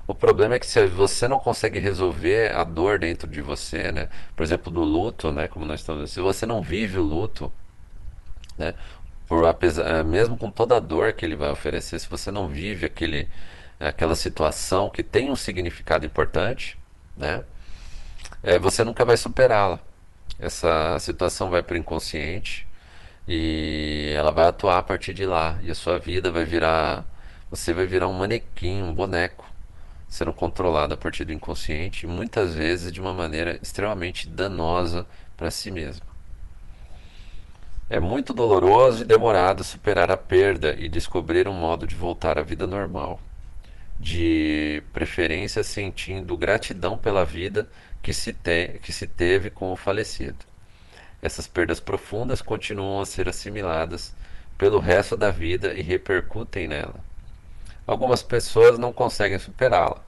O 0.07 0.15
problema 0.15 0.55
é 0.55 0.59
que 0.59 0.67
se 0.67 0.87
você 0.87 1.27
não 1.29 1.39
consegue 1.39 1.79
resolver 1.79 2.55
a 2.55 2.65
dor 2.65 2.99
dentro 2.99 3.29
de 3.29 3.41
você, 3.43 3.91
né? 3.93 4.09
Por 4.37 4.43
exemplo, 4.45 4.71
do 4.71 4.83
luto, 4.83 5.33
né? 5.33 5.49
Como 5.49 5.65
nós 5.67 5.81
estamos, 5.81 6.11
se 6.11 6.21
você 6.21 6.47
não 6.47 6.63
vive 6.63 6.99
o 6.99 7.03
luto, 7.03 7.53
né? 8.59 8.75
Por 9.27 9.45
apesar, 9.47 9.87
é, 9.87 10.03
mesmo 10.05 10.37
com 10.39 10.51
toda 10.51 10.77
a 10.77 10.81
dor 10.81 11.13
que 11.13 11.25
ele 11.25 11.37
vai 11.37 11.51
oferecer, 11.51 11.99
se 11.99 12.09
você 12.09 12.31
não 12.31 12.49
vive 12.49 12.87
aquele, 12.87 13.29
aquela 13.81 14.15
situação 14.15 14.89
que 14.91 15.03
tem 15.03 15.31
um 15.31 15.37
significado 15.37 16.07
importante, 16.07 16.79
né? 17.17 17.45
É, 18.43 18.59
você 18.59 18.85
nunca 18.85 19.05
vai 19.05 19.17
superá-la 19.17 19.81
essa 20.39 20.99
situação 20.99 21.51
vai 21.51 21.63
para 21.63 21.75
o 21.75 21.79
inconsciente 21.79 22.67
e 23.29 24.13
ela 24.17 24.31
vai 24.31 24.47
atuar 24.47 24.79
a 24.79 24.83
partir 24.83 25.15
de 25.15 25.27
lá. 25.27 25.59
E 25.63 25.71
a 25.71 25.75
sua 25.75 25.99
vida 25.99 26.31
vai 26.31 26.45
virar. 26.45 27.05
Você 27.51 27.73
vai 27.73 27.87
virar 27.87 28.09
um 28.09 28.13
manequim, 28.13 28.83
um 28.83 28.95
boneco, 28.95 29.47
sendo 30.09 30.33
controlado 30.33 30.95
a 30.95 30.97
partir 30.97 31.25
do 31.25 31.33
inconsciente, 31.33 32.07
muitas 32.07 32.55
vezes 32.55 32.93
de 32.93 33.01
uma 33.01 33.13
maneira 33.13 33.59
extremamente 33.63 34.29
danosa 34.29 35.07
para 35.37 35.51
si 35.51 35.71
mesmo. 35.71 36.07
É 37.89 38.01
muito 38.01 38.33
doloroso 38.33 39.03
e 39.03 39.07
demorado 39.07 39.63
superar 39.63 40.11
a 40.11 40.17
perda 40.17 40.75
e 40.79 40.89
descobrir 40.89 41.47
um 41.47 41.53
modo 41.53 41.87
de 41.87 41.95
voltar 41.95 42.39
à 42.39 42.43
vida 42.43 42.67
normal, 42.67 43.21
de 43.99 44.83
preferência 44.93 45.63
sentindo 45.63 46.37
gratidão 46.37 46.99
pela 46.99 47.25
vida 47.25 47.69
que 48.03 48.13
se, 48.13 48.33
te, 48.33 48.81
que 48.83 48.93
se 48.93 49.07
teve 49.07 49.51
com 49.51 49.73
o 49.73 49.77
falecido. 49.77 50.39
Essas 51.23 51.47
perdas 51.47 51.81
profundas 51.81 52.43
continuam 52.43 53.01
a 53.01 53.07
ser 53.07 53.29
assimiladas 53.29 54.15
pelo 54.59 54.79
resto 54.79 55.17
da 55.17 55.31
vida 55.31 55.75
e 55.75 55.83
repercutem 55.83 56.69
nela. 56.69 57.05
Algumas 57.87 58.21
pessoas 58.21 58.81
não 58.81 58.93
conseguem 58.93 59.39
superá-la. 59.39 60.03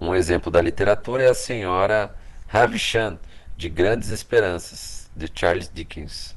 Um 0.00 0.14
exemplo 0.14 0.50
da 0.50 0.62
literatura 0.62 1.24
é 1.24 1.28
a 1.28 1.34
senhora 1.34 2.14
Havisham, 2.50 3.18
de 3.58 3.68
Grandes 3.68 4.08
Esperanças, 4.08 5.10
de 5.14 5.30
Charles 5.34 5.70
Dickens. 5.72 6.34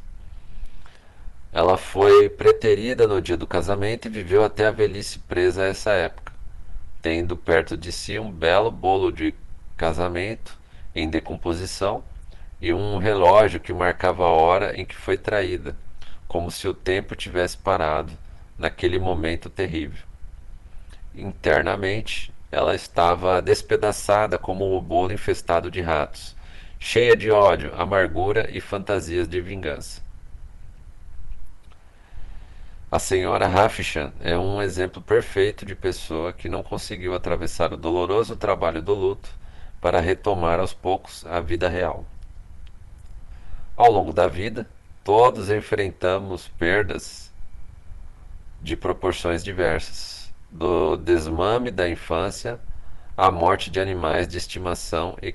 Ela 1.54 1.78
foi 1.78 2.28
preterida 2.28 3.08
no 3.08 3.22
dia 3.22 3.38
do 3.38 3.48
casamento 3.48 4.08
e 4.08 4.12
viveu 4.12 4.44
até 4.44 4.68
a 4.68 4.72
velhice 4.72 5.20
presa 5.20 5.64
a 5.64 5.68
essa 5.68 5.92
época, 5.92 6.34
tendo 7.02 7.38
perto 7.38 7.78
de 7.78 7.90
si 7.90 8.20
um 8.20 8.30
belo 8.30 8.70
bolo 8.70 9.10
de 9.10 9.34
casamento 9.78 10.60
em 10.94 11.10
decomposição 11.10 12.04
e 12.60 12.74
um 12.74 12.98
relógio 12.98 13.62
que 13.62 13.72
marcava 13.72 14.26
a 14.26 14.32
hora 14.32 14.78
em 14.78 14.84
que 14.84 14.96
foi 14.96 15.18
traída, 15.18 15.78
como 16.28 16.52
se 16.52 16.68
o 16.68 16.74
tempo 16.74 17.16
tivesse 17.16 17.58
parado 17.58 18.12
naquele 18.58 19.00
momento 19.00 19.50
terrível. 19.50 20.13
Internamente, 21.16 22.34
ela 22.52 22.76
estava 22.76 23.42
despedaçada 23.42 24.38
como 24.38 24.78
um 24.78 24.82
bolo 24.82 25.14
infestado 25.14 25.70
de 25.72 25.82
ratos, 25.82 26.36
cheia 26.80 27.16
de 27.16 27.32
ódio, 27.32 27.74
amargura 27.76 28.50
e 28.52 28.60
fantasias 28.60 29.28
de 29.28 29.40
vingança. 29.42 30.02
A 32.92 33.00
senhora 33.00 33.48
Hafishan 33.48 34.14
é 34.22 34.38
um 34.38 34.62
exemplo 34.62 35.02
perfeito 35.02 35.66
de 35.66 35.76
pessoa 35.76 36.32
que 36.32 36.48
não 36.48 36.62
conseguiu 36.62 37.16
atravessar 37.16 37.74
o 37.74 37.78
doloroso 37.78 38.36
trabalho 38.36 38.84
do 38.84 38.94
luto 38.94 39.30
para 39.82 40.00
retomar 40.00 40.60
aos 40.60 40.74
poucos 40.74 41.26
a 41.26 41.40
vida 41.40 41.68
real. 41.68 42.06
Ao 43.76 43.92
longo 43.92 44.14
da 44.14 44.28
vida, 44.28 44.70
todos 45.04 45.50
enfrentamos 45.50 46.48
perdas 46.50 47.32
de 48.62 48.78
proporções 48.78 49.44
diversas, 49.44 50.23
do 50.54 50.96
desmame 50.96 51.72
da 51.72 51.90
infância 51.90 52.60
à 53.18 53.32
morte 53.32 53.72
de 53.72 53.80
animais 53.80 54.28
de 54.28 54.38
estimação 54.38 55.18
e 55.22 55.34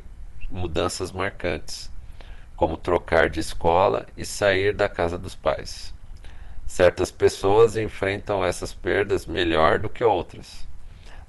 mudanças 0.49 1.11
marcantes, 1.11 1.91
como 2.57 2.77
trocar 2.77 3.29
de 3.29 3.41
escola 3.41 4.07
e 4.17 4.25
sair 4.25 4.73
da 4.73 4.89
casa 4.89 5.19
dos 5.19 5.35
pais. 5.35 5.93
Certas 6.69 7.11
pessoas 7.11 7.77
enfrentam 7.77 8.45
essas 8.45 8.73
perdas 8.73 9.27
melhor 9.27 9.81
do 9.81 9.89
que 9.89 10.05
outras. 10.05 10.69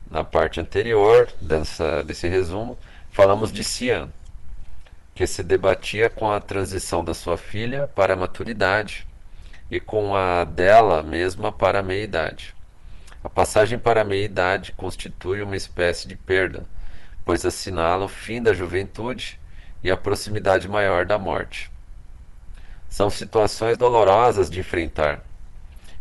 Na 0.09 0.23
parte 0.23 0.59
anterior 0.59 1.27
dessa, 1.41 2.03
desse 2.03 2.27
resumo, 2.27 2.77
falamos 3.09 3.51
de 3.51 3.63
Cian, 3.63 4.09
que 5.15 5.25
se 5.25 5.41
debatia 5.41 6.11
com 6.11 6.31
a 6.31 6.39
transição 6.39 7.03
da 7.03 7.15
sua 7.15 7.37
filha 7.37 7.87
para 7.95 8.13
a 8.13 8.17
maturidade 8.17 9.07
e 9.71 9.79
com 9.79 10.15
a 10.15 10.43
dela 10.43 11.01
mesma 11.01 11.51
para 11.51 11.79
a 11.79 11.83
meia-idade. 11.83 12.58
A 13.21 13.27
passagem 13.27 13.77
para 13.77 14.01
a 14.01 14.05
meia-idade 14.05 14.71
constitui 14.71 15.41
uma 15.41 15.57
espécie 15.57 16.07
de 16.07 16.15
perda, 16.15 16.65
pois 17.25 17.45
assinala 17.45 18.05
o 18.05 18.07
fim 18.07 18.41
da 18.41 18.53
juventude 18.53 19.37
e 19.83 19.91
a 19.91 19.97
proximidade 19.97 20.69
maior 20.69 21.05
da 21.05 21.19
morte. 21.19 21.69
São 22.87 23.09
situações 23.09 23.77
dolorosas 23.77 24.49
de 24.49 24.61
enfrentar, 24.61 25.21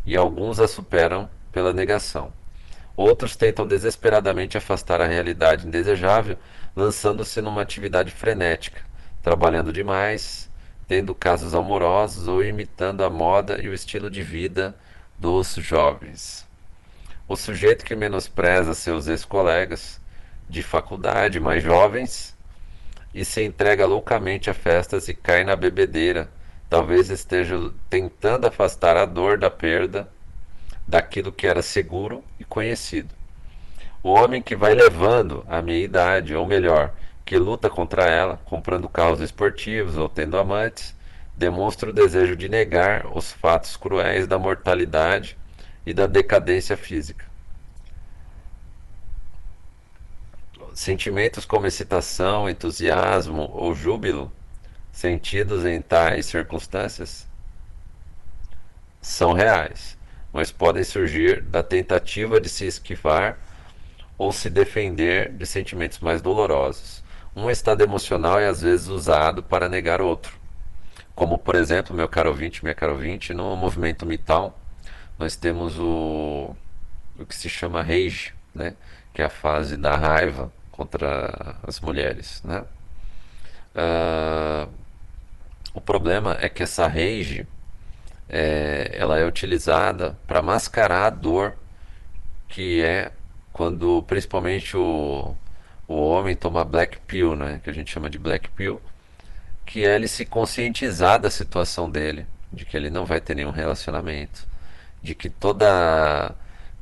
e 0.06 0.16
alguns 0.16 0.60
a 0.60 0.68
superam 0.68 1.28
pela 1.50 1.72
negação. 1.72 2.32
Outros 2.96 3.34
tentam 3.34 3.66
desesperadamente 3.66 4.56
afastar 4.56 5.00
a 5.00 5.06
realidade 5.06 5.66
indesejável, 5.66 6.38
lançando-se 6.74 7.40
numa 7.40 7.62
atividade 7.62 8.12
frenética, 8.12 8.80
trabalhando 9.24 9.72
demais, 9.72 10.48
tendo 10.86 11.16
casos 11.16 11.52
amorosos 11.52 12.28
ou 12.28 12.44
imitando 12.44 13.02
a 13.02 13.10
moda 13.10 13.60
e 13.60 13.68
o 13.68 13.74
estilo 13.74 14.08
de 14.08 14.22
vida 14.22 14.74
dos 15.18 15.54
jovens. 15.56 16.47
O 17.28 17.36
sujeito 17.36 17.84
que 17.84 17.94
menospreza 17.94 18.72
seus 18.72 19.06
ex-colegas 19.06 20.00
de 20.48 20.62
faculdade 20.62 21.38
mais 21.38 21.62
jovens 21.62 22.34
e 23.12 23.22
se 23.22 23.44
entrega 23.44 23.84
loucamente 23.84 24.48
a 24.48 24.54
festas 24.54 25.08
e 25.08 25.14
cai 25.14 25.44
na 25.44 25.54
bebedeira, 25.54 26.30
talvez 26.70 27.10
esteja 27.10 27.70
tentando 27.90 28.46
afastar 28.46 28.96
a 28.96 29.04
dor 29.04 29.36
da 29.36 29.50
perda 29.50 30.08
daquilo 30.86 31.30
que 31.30 31.46
era 31.46 31.60
seguro 31.60 32.24
e 32.40 32.44
conhecido. 32.44 33.14
O 34.02 34.08
homem 34.08 34.40
que 34.40 34.56
vai 34.56 34.72
levando 34.72 35.44
a 35.46 35.60
meia 35.60 35.84
idade, 35.84 36.34
ou 36.34 36.46
melhor, 36.46 36.94
que 37.26 37.36
luta 37.36 37.68
contra 37.68 38.06
ela, 38.06 38.40
comprando 38.46 38.88
carros 38.88 39.20
esportivos 39.20 39.98
ou 39.98 40.08
tendo 40.08 40.38
amantes, 40.38 40.96
demonstra 41.36 41.90
o 41.90 41.92
desejo 41.92 42.34
de 42.34 42.48
negar 42.48 43.06
os 43.14 43.30
fatos 43.30 43.76
cruéis 43.76 44.26
da 44.26 44.38
mortalidade 44.38 45.37
e 45.88 45.94
da 45.94 46.06
decadência 46.06 46.76
física. 46.76 47.24
Sentimentos 50.74 51.46
como 51.46 51.66
excitação, 51.66 52.48
entusiasmo 52.48 53.50
ou 53.54 53.74
júbilo, 53.74 54.30
sentidos 54.92 55.64
em 55.64 55.80
tais 55.80 56.26
circunstâncias, 56.26 57.26
são 59.00 59.32
reais, 59.32 59.96
mas 60.30 60.52
podem 60.52 60.84
surgir 60.84 61.40
da 61.40 61.62
tentativa 61.62 62.38
de 62.38 62.50
se 62.50 62.66
esquivar 62.66 63.38
ou 64.18 64.30
se 64.30 64.50
defender 64.50 65.32
de 65.32 65.46
sentimentos 65.46 66.00
mais 66.00 66.20
dolorosos. 66.20 67.02
Um 67.34 67.48
estado 67.48 67.80
emocional 67.80 68.38
é 68.38 68.46
às 68.46 68.60
vezes 68.60 68.88
usado 68.88 69.42
para 69.42 69.70
negar 69.70 70.02
outro. 70.02 70.36
Como, 71.14 71.38
por 71.38 71.54
exemplo, 71.54 71.96
meu 71.96 72.08
caro 72.08 72.28
ouvinte, 72.28 72.62
minha 72.62 72.74
caro 72.74 72.92
ouvinte, 72.92 73.32
no 73.32 73.56
movimento 73.56 74.04
Mital, 74.04 74.54
nós 75.18 75.36
temos 75.36 75.78
o, 75.78 76.54
o 77.18 77.26
que 77.26 77.34
se 77.34 77.48
chama 77.48 77.82
rage, 77.82 78.32
né? 78.54 78.74
que 79.12 79.20
é 79.20 79.24
a 79.24 79.30
fase 79.30 79.76
da 79.76 79.96
raiva 79.96 80.52
contra 80.70 81.56
as 81.62 81.80
mulheres. 81.80 82.42
Né? 82.44 82.64
Uh, 83.74 84.68
o 85.74 85.80
problema 85.80 86.36
é 86.40 86.48
que 86.48 86.62
essa 86.62 86.86
rage 86.86 87.46
é, 88.28 88.90
ela 88.92 89.18
é 89.18 89.24
utilizada 89.24 90.16
para 90.26 90.42
mascarar 90.42 91.06
a 91.06 91.10
dor 91.10 91.54
que 92.48 92.82
é 92.82 93.12
quando 93.52 94.02
principalmente 94.04 94.76
o, 94.76 95.34
o 95.86 95.94
homem 95.94 96.34
toma 96.34 96.64
black 96.64 96.98
pill, 97.00 97.36
né, 97.36 97.60
que 97.62 97.68
a 97.68 97.72
gente 97.72 97.90
chama 97.90 98.08
de 98.08 98.18
black 98.18 98.48
pill, 98.50 98.80
que 99.66 99.84
é 99.84 99.94
ele 99.94 100.08
se 100.08 100.24
conscientizar 100.24 101.20
da 101.20 101.30
situação 101.30 101.90
dele, 101.90 102.26
de 102.52 102.64
que 102.64 102.76
ele 102.76 102.88
não 102.88 103.04
vai 103.04 103.20
ter 103.20 103.34
nenhum 103.34 103.50
relacionamento, 103.50 104.47
de 105.02 105.14
que 105.14 105.28
toda 105.30 106.34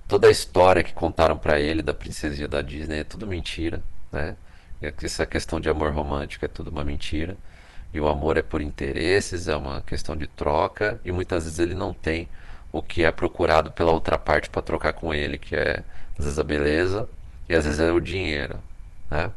toda 0.08 0.28
a 0.28 0.30
história 0.30 0.82
que 0.84 0.92
contaram 0.92 1.36
para 1.36 1.60
ele 1.60 1.82
da 1.82 1.92
princesinha 1.92 2.46
da 2.46 2.62
Disney 2.62 3.00
é 3.00 3.04
tudo 3.04 3.26
mentira, 3.26 3.82
né? 4.12 4.36
Essa 4.80 5.26
questão 5.26 5.58
de 5.60 5.68
amor 5.68 5.92
romântico 5.92 6.44
é 6.44 6.48
tudo 6.48 6.70
uma 6.70 6.84
mentira. 6.84 7.36
E 7.92 8.00
o 8.00 8.08
amor 8.08 8.36
é 8.36 8.42
por 8.42 8.60
interesses, 8.60 9.48
é 9.48 9.56
uma 9.56 9.80
questão 9.80 10.16
de 10.16 10.26
troca, 10.26 11.00
e 11.04 11.10
muitas 11.10 11.44
vezes 11.44 11.58
ele 11.58 11.74
não 11.74 11.94
tem 11.94 12.28
o 12.70 12.82
que 12.82 13.04
é 13.04 13.10
procurado 13.10 13.70
pela 13.70 13.90
outra 13.90 14.18
parte 14.18 14.50
para 14.50 14.60
trocar 14.62 14.92
com 14.92 15.14
ele, 15.14 15.38
que 15.38 15.56
é 15.56 15.82
às 16.18 16.24
vezes 16.24 16.38
a 16.38 16.44
beleza 16.44 17.08
e 17.48 17.54
às 17.54 17.64
vezes 17.64 17.80
é 17.80 17.90
o 17.90 18.00
dinheiro. 18.00 18.58
Né? 19.10 19.30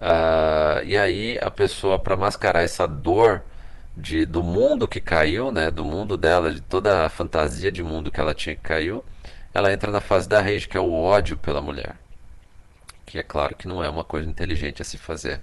Uh, 0.00 0.84
e 0.84 0.96
aí 0.96 1.38
a 1.40 1.50
pessoa, 1.50 1.98
para 1.98 2.16
mascarar 2.16 2.62
essa 2.62 2.86
dor 2.86 3.42
de, 3.96 4.26
do 4.26 4.42
mundo 4.42 4.86
que 4.86 5.00
caiu, 5.00 5.50
né, 5.50 5.70
do 5.70 5.84
mundo 5.84 6.16
dela, 6.16 6.52
de 6.52 6.60
toda 6.60 7.06
a 7.06 7.08
fantasia 7.08 7.72
de 7.72 7.82
mundo 7.82 8.10
que 8.10 8.20
ela 8.20 8.34
tinha 8.34 8.54
que 8.54 8.62
caiu, 8.62 9.04
ela 9.54 9.72
entra 9.72 9.90
na 9.90 10.00
fase 10.00 10.28
da 10.28 10.40
rage, 10.40 10.68
que 10.68 10.76
é 10.76 10.80
o 10.80 10.92
ódio 10.92 11.36
pela 11.36 11.62
mulher. 11.62 11.96
Que 13.06 13.18
é 13.18 13.22
claro 13.22 13.56
que 13.56 13.66
não 13.66 13.82
é 13.82 13.88
uma 13.88 14.04
coisa 14.04 14.28
inteligente 14.28 14.82
a 14.82 14.84
se 14.84 14.98
fazer, 14.98 15.40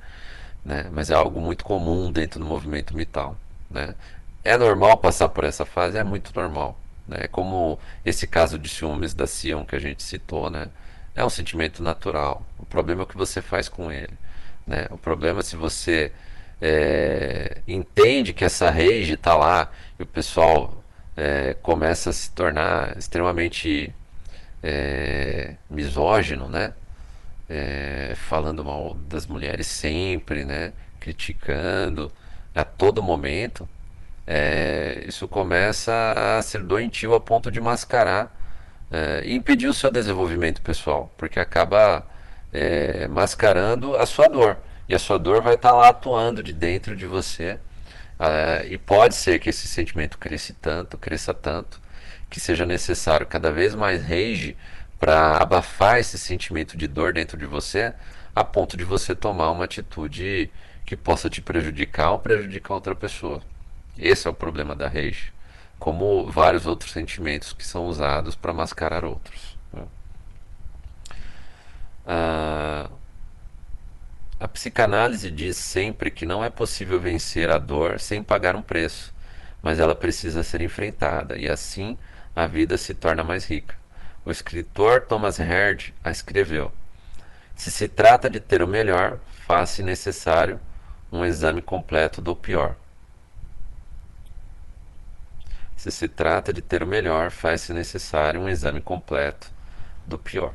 né, 0.63 0.87
mas 0.91 1.09
é 1.09 1.15
algo 1.15 1.41
muito 1.41 1.65
comum 1.65 2.11
dentro 2.11 2.39
do 2.39 2.45
movimento 2.45 2.95
mital. 2.95 3.35
Né. 3.69 3.95
É 4.43 4.57
normal 4.57 4.97
passar 4.97 5.29
por 5.29 5.43
essa 5.43 5.65
fase? 5.65 5.97
É 5.97 6.03
muito 6.03 6.31
normal. 6.35 6.79
Né, 7.07 7.27
como 7.31 7.79
esse 8.05 8.27
caso 8.27 8.57
de 8.59 8.69
ciúmes 8.69 9.13
da 9.13 9.27
Sion 9.27 9.65
que 9.65 9.75
a 9.75 9.79
gente 9.79 10.03
citou, 10.03 10.49
né? 10.49 10.69
É 11.15 11.23
um 11.23 11.29
sentimento 11.29 11.83
natural. 11.83 12.45
O 12.57 12.65
problema 12.65 13.01
é 13.01 13.03
o 13.03 13.07
que 13.07 13.17
você 13.17 13.41
faz 13.41 13.69
com 13.69 13.91
ele. 13.91 14.13
Né? 14.65 14.87
O 14.89 14.97
problema 14.97 15.39
é 15.39 15.43
se 15.43 15.55
você 15.55 16.11
é, 16.61 17.61
entende 17.67 18.33
que 18.33 18.45
essa 18.45 18.69
rage 18.69 19.13
está 19.13 19.35
lá 19.35 19.71
e 19.99 20.03
o 20.03 20.05
pessoal 20.05 20.83
é, 21.15 21.55
começa 21.61 22.09
a 22.09 22.13
se 22.13 22.31
tornar 22.31 22.97
extremamente 22.97 23.93
é, 24.61 25.55
misógino, 25.69 26.47
né? 26.47 26.73
É, 27.49 28.13
falando 28.15 28.63
mal 28.63 28.95
das 29.07 29.27
mulheres 29.27 29.67
sempre, 29.67 30.45
né? 30.45 30.73
Criticando 30.99 32.11
a 32.55 32.63
todo 32.63 33.03
momento. 33.03 33.67
É, 34.25 35.03
isso 35.07 35.27
começa 35.27 36.13
a 36.15 36.41
ser 36.41 36.63
doentio 36.63 37.13
a 37.13 37.19
ponto 37.19 37.51
de 37.51 37.59
mascarar 37.59 38.33
é, 38.89 39.21
e 39.25 39.35
impedir 39.35 39.67
o 39.67 39.73
seu 39.73 39.91
desenvolvimento 39.91 40.61
pessoal, 40.61 41.13
porque 41.17 41.39
acaba 41.39 42.07
mascarando 43.09 43.95
a 43.95 44.05
sua 44.05 44.27
dor. 44.27 44.57
E 44.87 44.95
a 44.95 44.99
sua 44.99 45.17
dor 45.17 45.41
vai 45.41 45.55
estar 45.55 45.71
tá 45.71 45.75
lá 45.75 45.89
atuando 45.89 46.43
de 46.43 46.53
dentro 46.53 46.95
de 46.95 47.05
você. 47.05 47.59
É, 48.19 48.67
e 48.69 48.77
pode 48.77 49.15
ser 49.15 49.39
que 49.39 49.49
esse 49.49 49.67
sentimento 49.67 50.17
cresça 50.17 50.55
tanto, 50.61 50.97
cresça 50.97 51.33
tanto, 51.33 51.81
que 52.29 52.39
seja 52.39 52.65
necessário 52.65 53.25
cada 53.25 53.51
vez 53.51 53.75
mais 53.75 54.03
rage 54.03 54.55
para 54.99 55.37
abafar 55.37 55.99
esse 55.99 56.17
sentimento 56.17 56.77
de 56.77 56.87
dor 56.87 57.13
dentro 57.13 57.37
de 57.37 57.45
você, 57.45 57.93
a 58.35 58.43
ponto 58.43 58.77
de 58.77 58.83
você 58.83 59.15
tomar 59.15 59.51
uma 59.51 59.65
atitude 59.65 60.49
que 60.85 60.95
possa 60.95 61.29
te 61.29 61.41
prejudicar 61.41 62.11
ou 62.11 62.19
prejudicar 62.19 62.75
outra 62.75 62.95
pessoa. 62.95 63.41
Esse 63.97 64.27
é 64.27 64.31
o 64.31 64.33
problema 64.33 64.75
da 64.75 64.87
rage 64.87 65.33
como 65.83 66.31
vários 66.31 66.65
outros 66.65 66.93
sentimentos 66.93 67.51
que 67.51 67.65
são 67.65 67.87
usados 67.87 68.37
para 68.37 68.53
mascarar 68.53 69.03
outros. 69.03 69.57
Ah, 72.07 72.89
a 74.43 74.47
psicanálise 74.49 75.31
diz 75.31 75.55
sempre 75.55 76.11
que 76.11 76.25
não 76.25 76.43
é 76.43 76.49
possível 76.49 76.99
vencer 76.99 77.49
a 77.49 77.57
dor 77.57 77.97
sem 77.97 78.21
pagar 78.21 78.57
um 78.57 78.61
preço, 78.61 79.13
mas 79.61 79.79
ela 79.79 79.95
precisa 79.95 80.43
ser 80.43 80.59
enfrentada 80.59 81.37
e 81.37 81.47
assim 81.47 81.97
a 82.35 82.45
vida 82.45 82.77
se 82.77 82.93
torna 82.93 83.23
mais 83.23 83.45
rica. 83.45 83.73
O 84.25 84.31
escritor 84.31 85.05
Thomas 85.05 85.39
Herd 85.39 85.93
a 86.03 86.11
escreveu: 86.11 86.73
Se 87.55 87.71
se 87.71 87.87
trata 87.87 88.29
de 88.29 88.41
ter 88.41 88.61
o 88.61 88.67
melhor, 88.67 89.17
faça 89.47 89.81
necessário 89.81 90.59
um 91.09 91.23
exame 91.23 91.61
completo 91.61 92.21
do 92.21 92.35
pior. 92.35 92.75
Se 95.77 95.89
se 95.89 96.09
trata 96.09 96.51
de 96.51 96.61
ter 96.61 96.83
o 96.83 96.87
melhor, 96.87 97.31
faz-se 97.31 97.71
necessário 97.71 98.41
um 98.41 98.49
exame 98.49 98.81
completo 98.81 99.49
do 100.05 100.17
pior. 100.17 100.53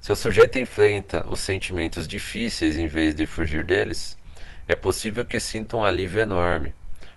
Se 0.00 0.10
o 0.10 0.16
sujeito 0.16 0.58
enfrenta 0.58 1.26
os 1.28 1.40
sentimentos 1.40 2.08
difíceis 2.08 2.76
em 2.76 2.86
vez 2.86 3.14
de 3.14 3.26
fugir 3.26 3.64
deles, 3.64 4.16
é 4.66 4.74
possível 4.74 5.24
que 5.24 5.38
sinta 5.38 5.76
um 5.76 5.84
alívio 5.84 6.20
enorme, 6.20 6.74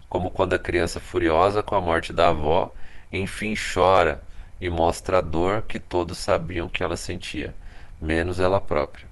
como 0.10 0.30
quando 0.30 0.54
a 0.54 0.60
criança 0.60 1.00
furiosa 1.00 1.64
com 1.64 1.76
a 1.76 1.82
morte 1.82 2.12
da 2.12 2.30
avó 2.30 2.74
enfim 3.14 3.54
chora 3.56 4.22
e 4.60 4.70
mostra 4.70 5.20
a 5.20 5.22
dor 5.22 5.62
que 5.62 5.80
todos 5.80 6.18
sabiam 6.18 6.68
que 6.68 6.84
ela 6.84 6.98
sentia, 6.98 7.54
menos 8.02 8.40
ela 8.40 8.60
própria. 8.60 9.08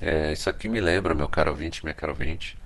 É, 0.00 0.32
isso 0.32 0.50
aqui 0.50 0.68
me 0.68 0.80
lembra, 0.80 1.14
meu 1.14 1.28
caro 1.28 1.50
ouvinte, 1.50 1.84
minha 1.84 1.94
caro 1.94 2.12
ouvinte, 2.12 2.58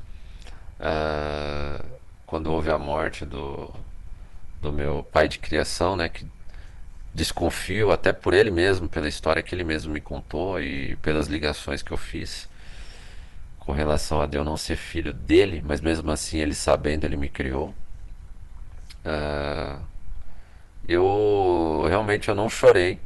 uh, 0.80 1.84
quando 2.24 2.51
houve 2.51 2.70
a 2.70 2.78
morte 2.78 3.26
do, 3.26 3.70
do 4.62 4.72
meu 4.72 5.07
pai 5.12 5.28
de 5.28 5.39
criação, 5.39 5.97
né, 5.97 6.09
que 6.09 6.26
desconfio 7.17 7.91
até 7.91 8.12
por 8.12 8.35
ele 8.35 8.51
mesmo, 8.51 8.89
pela 8.89 9.09
história 9.09 9.43
que 9.43 9.55
ele 9.55 9.64
mesmo 9.64 9.93
me 9.93 10.01
contou 10.01 10.61
e 10.61 10.97
pelas 10.97 11.27
ligações 11.27 11.83
que 11.83 11.91
eu 11.91 11.97
fiz 11.97 12.49
com 13.59 13.73
relação 13.73 14.21
a 14.21 14.29
eu 14.31 14.45
não 14.45 14.57
ser 14.57 14.77
filho 14.77 15.12
dele, 15.12 15.62
mas 15.67 15.81
mesmo 15.81 16.11
assim 16.12 16.39
ele 16.39 16.55
sabendo, 16.55 17.05
ele 17.05 17.17
me 17.17 17.29
criou. 17.29 17.75
Uh, 19.05 19.81
eu 20.89 21.85
realmente 21.89 22.29
eu 22.29 22.35
não 22.35 22.49
chorei 22.49 23.01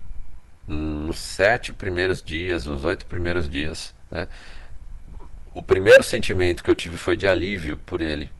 nos 0.67 1.19
sete 1.19 1.73
primeiros 1.73 2.23
dias, 2.23 2.67
nos 2.67 2.85
oito 2.85 3.07
primeiros 3.07 3.49
dias. 3.49 3.95
Né? 4.11 4.29
O 5.55 5.63
primeiro 5.63 6.03
sentimento 6.03 6.63
que 6.63 6.71
eu 6.71 6.75
tive 6.75 6.97
foi 6.97 7.17
de 7.17 7.27
alívio 7.27 7.77
por 7.79 8.01
ele, 8.01 8.31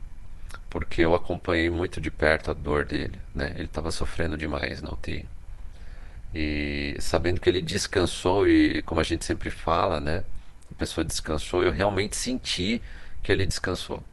porque 0.69 1.01
eu 1.01 1.15
acompanhei 1.15 1.69
muito 1.69 1.99
de 1.99 2.11
perto 2.11 2.51
a 2.51 2.53
dor 2.53 2.85
dele. 2.85 3.19
Né? 3.33 3.53
Ele 3.55 3.65
estava 3.65 3.89
sofrendo 3.89 4.37
demais 4.37 4.81
na 4.81 4.91
UTI. 4.91 5.27
E 6.33 6.95
sabendo 6.99 7.41
que 7.41 7.49
ele 7.49 7.61
descansou, 7.61 8.47
e 8.47 8.81
como 8.83 9.01
a 9.01 9.03
gente 9.03 9.25
sempre 9.25 9.49
fala, 9.49 9.99
né? 9.99 10.23
a 10.71 10.75
pessoa 10.75 11.03
descansou, 11.03 11.63
eu 11.63 11.71
realmente 11.71 12.15
senti 12.15 12.81
que 13.21 13.31
ele 13.31 13.45
descansou. 13.45 14.03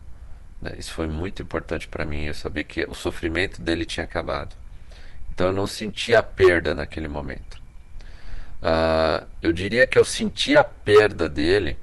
Né? 0.60 0.74
Isso 0.78 0.92
foi 0.92 1.06
muito 1.06 1.42
importante 1.42 1.86
para 1.86 2.04
mim, 2.04 2.24
eu 2.24 2.34
sabia 2.34 2.64
que 2.64 2.84
o 2.84 2.94
sofrimento 2.94 3.62
dele 3.62 3.84
tinha 3.84 4.04
acabado. 4.04 4.56
Então 5.32 5.48
eu 5.48 5.52
não 5.52 5.66
senti 5.66 6.14
a 6.14 6.22
perda 6.22 6.74
naquele 6.74 7.08
momento. 7.08 7.58
Uh, 8.60 9.24
eu 9.40 9.52
diria 9.52 9.86
que 9.86 9.96
eu 9.96 10.04
senti 10.04 10.56
a 10.56 10.64
perda 10.64 11.28
dele, 11.28 11.78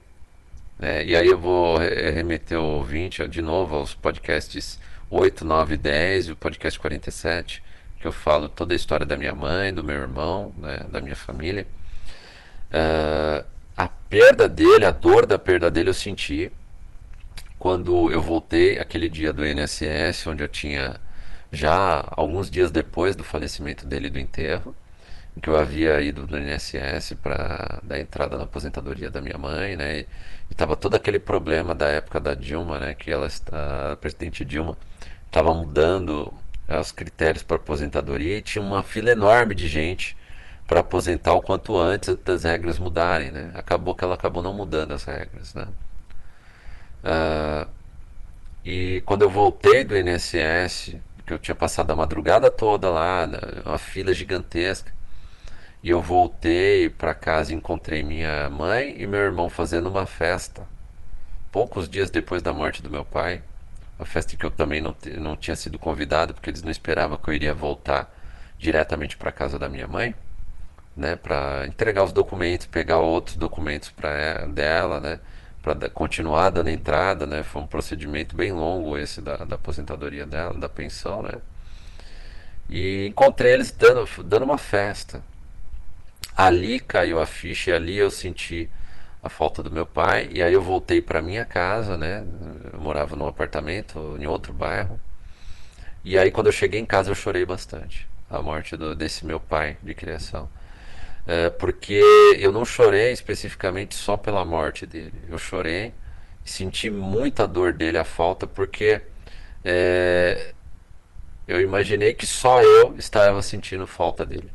né? 0.77 1.05
e 1.05 1.15
aí 1.15 1.27
eu 1.27 1.39
vou 1.39 1.77
remeter 1.77 2.59
o 2.59 2.63
ouvinte 2.63 3.25
de 3.29 3.41
novo 3.41 3.77
aos 3.77 3.93
podcasts 3.93 4.77
8, 5.09 5.45
9 5.45 5.77
10 5.77 6.27
e 6.27 6.31
o 6.33 6.36
podcast 6.36 6.77
47, 6.77 7.63
que 7.99 8.07
eu 8.07 8.11
falo 8.11 8.49
toda 8.49 8.73
a 8.73 8.75
história 8.75 9.05
da 9.05 9.17
minha 9.17 9.33
mãe, 9.33 9.73
do 9.73 9.83
meu 9.83 9.95
irmão, 9.95 10.53
né? 10.57 10.85
da 10.91 11.01
minha 11.01 11.15
família. 11.15 11.67
Uh, 12.69 13.45
a 13.75 13.87
perda 13.87 14.47
dele, 14.47 14.85
a 14.85 14.91
dor 14.91 15.25
da 15.25 15.37
perda 15.37 15.69
dele 15.69 15.89
eu 15.89 15.93
senti 15.93 16.51
quando 17.57 18.11
eu 18.11 18.21
voltei 18.21 18.79
aquele 18.79 19.09
dia 19.09 19.33
do 19.33 19.45
INSS, 19.45 20.27
onde 20.27 20.43
eu 20.43 20.47
tinha 20.47 20.99
já 21.51 22.05
alguns 22.11 22.49
dias 22.49 22.69
depois 22.71 23.15
do 23.15 23.23
falecimento 23.23 23.85
dele 23.85 24.09
do 24.09 24.19
enterro, 24.19 24.75
que 25.41 25.49
eu 25.49 25.57
havia 25.57 25.99
ido 26.01 26.27
no 26.27 26.37
INSS 26.37 27.13
para 27.21 27.79
dar 27.83 27.99
entrada 27.99 28.37
na 28.37 28.43
aposentadoria 28.43 29.09
da 29.09 29.21
minha 29.21 29.37
mãe, 29.37 29.75
né? 29.75 29.99
E 30.01 30.07
estava 30.51 30.75
todo 30.75 30.95
aquele 30.95 31.19
problema 31.19 31.75
da 31.75 31.87
época 31.87 32.19
da 32.19 32.33
Dilma, 32.33 32.79
né? 32.79 32.93
Que 32.93 33.11
ela 33.11 33.27
está, 33.27 33.93
a 33.93 33.95
presidente 33.97 34.45
Dilma, 34.45 34.77
estava 35.27 35.53
mudando 35.53 36.33
os 36.68 36.91
critérios 36.91 37.43
para 37.43 37.57
aposentadoria 37.57 38.38
e 38.38 38.41
tinha 38.41 38.63
uma 38.63 38.82
fila 38.84 39.11
enorme 39.11 39.53
de 39.53 39.68
gente 39.68 40.18
para 40.68 40.80
aposentar 40.80 41.34
o 41.34 41.41
quanto 41.41 41.78
antes 41.78 42.16
das 42.18 42.43
regras 42.43 42.80
mudarem, 42.80 43.32
né? 43.32 43.51
Acabou 43.53 43.93
que 43.93 44.03
ela 44.03 44.16
acabou 44.16 44.41
não 44.41 44.53
mudando 44.53 44.93
as 44.93 45.03
regras, 45.03 45.53
né? 45.53 45.68
Uh, 47.03 47.70
e 48.66 49.03
quando 49.05 49.22
eu 49.22 49.30
voltei 49.30 49.84
do 49.84 49.95
INSS, 49.95 50.95
que 51.26 51.34
eu 51.34 51.39
tinha 51.39 51.55
passado 51.55 51.91
a 51.91 51.95
madrugada 51.95 52.49
toda 52.49 52.89
lá, 52.89 53.28
né, 53.28 53.38
uma 53.63 53.78
fila 53.78 54.13
gigantesca. 54.13 54.91
E 55.84 55.89
eu 55.91 56.01
voltei 56.01 56.89
para 56.89 57.13
casa 57.13 57.53
e 57.53 57.55
encontrei 57.55 58.01
minha 58.03 58.49
mãe 58.49 58.95
e 58.97 59.05
meu 59.05 59.20
irmão 59.20 59.49
fazendo 59.49 59.88
uma 59.88 60.07
festa. 60.07 60.63
Poucos 61.51 61.88
dias 61.88 62.09
depois 62.09 62.41
da 62.41 62.51
morte 62.51 62.82
do 62.82 62.89
meu 62.89 63.05
pai. 63.05 63.43
Uma 63.97 64.05
festa 64.05 64.35
que 64.35 64.45
eu 64.45 64.51
também 64.51 64.81
não, 64.81 64.95
não 65.19 65.35
tinha 65.37 65.55
sido 65.55 65.79
convidado, 65.79 66.33
porque 66.33 66.49
eles 66.49 66.61
não 66.61 66.71
esperavam 66.71 67.17
que 67.17 67.29
eu 67.29 67.33
iria 67.33 67.53
voltar 67.53 68.13
diretamente 68.57 69.17
para 69.17 69.31
casa 69.31 69.57
da 69.57 69.69
minha 69.69 69.87
mãe, 69.87 70.13
né, 70.95 71.15
para 71.15 71.65
entregar 71.67 72.03
os 72.03 72.11
documentos, 72.11 72.67
pegar 72.67 72.99
outros 72.99 73.35
documentos 73.37 73.89
para 73.89 74.45
dela, 74.47 74.99
né, 74.99 75.19
para 75.73 75.89
continuar 75.89 76.51
dando 76.51 76.69
entrada, 76.69 77.25
né? 77.25 77.41
Foi 77.41 77.59
um 77.59 77.65
procedimento 77.65 78.35
bem 78.35 78.51
longo 78.51 78.97
esse 78.99 79.19
da, 79.19 79.37
da 79.37 79.55
aposentadoria 79.55 80.23
dela, 80.23 80.53
da 80.53 80.69
pensão, 80.69 81.23
né? 81.23 81.39
E 82.69 83.07
encontrei 83.07 83.53
eles 83.53 83.71
dando, 83.71 84.07
dando 84.23 84.43
uma 84.43 84.59
festa. 84.59 85.23
Ali 86.37 86.79
caiu 86.79 87.19
a 87.19 87.25
ficha 87.25 87.71
e 87.71 87.73
ali 87.73 87.97
eu 87.97 88.11
senti 88.11 88.69
a 89.26 89.30
falta 89.30 89.63
do 89.63 89.71
meu 89.71 89.86
pai. 89.88 90.30
E 90.32 90.41
aí 90.43 90.53
eu 90.53 90.61
voltei 90.61 91.01
para 91.01 91.21
minha 91.21 91.43
casa, 91.43 91.97
né? 91.97 92.23
Eu 92.71 92.80
morava 92.80 93.15
num 93.15 93.28
apartamento 93.28 94.15
em 94.19 94.28
outro 94.28 94.53
bairro. 94.53 94.99
E 96.03 96.17
aí 96.17 96.30
quando 96.30 96.47
eu 96.47 96.53
cheguei 96.53 96.80
em 96.80 96.86
casa 96.86 97.09
eu 97.09 97.15
chorei 97.15 97.43
bastante. 97.43 98.07
A 98.30 98.41
morte 98.41 98.78
do, 98.78 98.95
desse 98.95 99.26
meu 99.26 99.39
pai 99.39 99.78
de 99.82 99.95
criação. 99.95 100.47
É, 101.28 101.49
porque 101.49 102.01
eu 102.38 102.51
não 102.51 102.63
chorei 102.63 103.11
especificamente 103.11 103.95
só 103.95 104.15
pela 104.15 104.45
morte 104.45 104.86
dele. 104.86 105.13
Eu 105.28 105.39
chorei 105.39 105.91
senti 106.43 106.91
muita 106.91 107.47
dor 107.47 107.73
dele, 107.73 107.97
a 107.97 108.03
falta, 108.03 108.45
porque 108.45 109.01
é, 109.63 110.53
eu 111.47 111.59
imaginei 111.59 112.13
que 112.13 112.28
só 112.28 112.61
eu 112.61 112.95
estava 112.95 113.41
sentindo 113.41 113.88
falta 113.88 114.23
dele. 114.23 114.51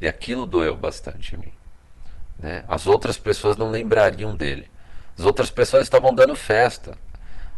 E 0.00 0.08
aquilo 0.08 0.46
doeu 0.46 0.74
bastante 0.74 1.34
em 1.34 1.38
mim. 1.38 1.57
Né? 2.38 2.64
As 2.68 2.86
outras 2.86 3.18
pessoas 3.18 3.56
não 3.56 3.70
lembrariam 3.70 4.36
dele. 4.36 4.70
As 5.18 5.24
outras 5.24 5.50
pessoas 5.50 5.82
estavam 5.82 6.14
dando 6.14 6.36
festa. 6.36 6.96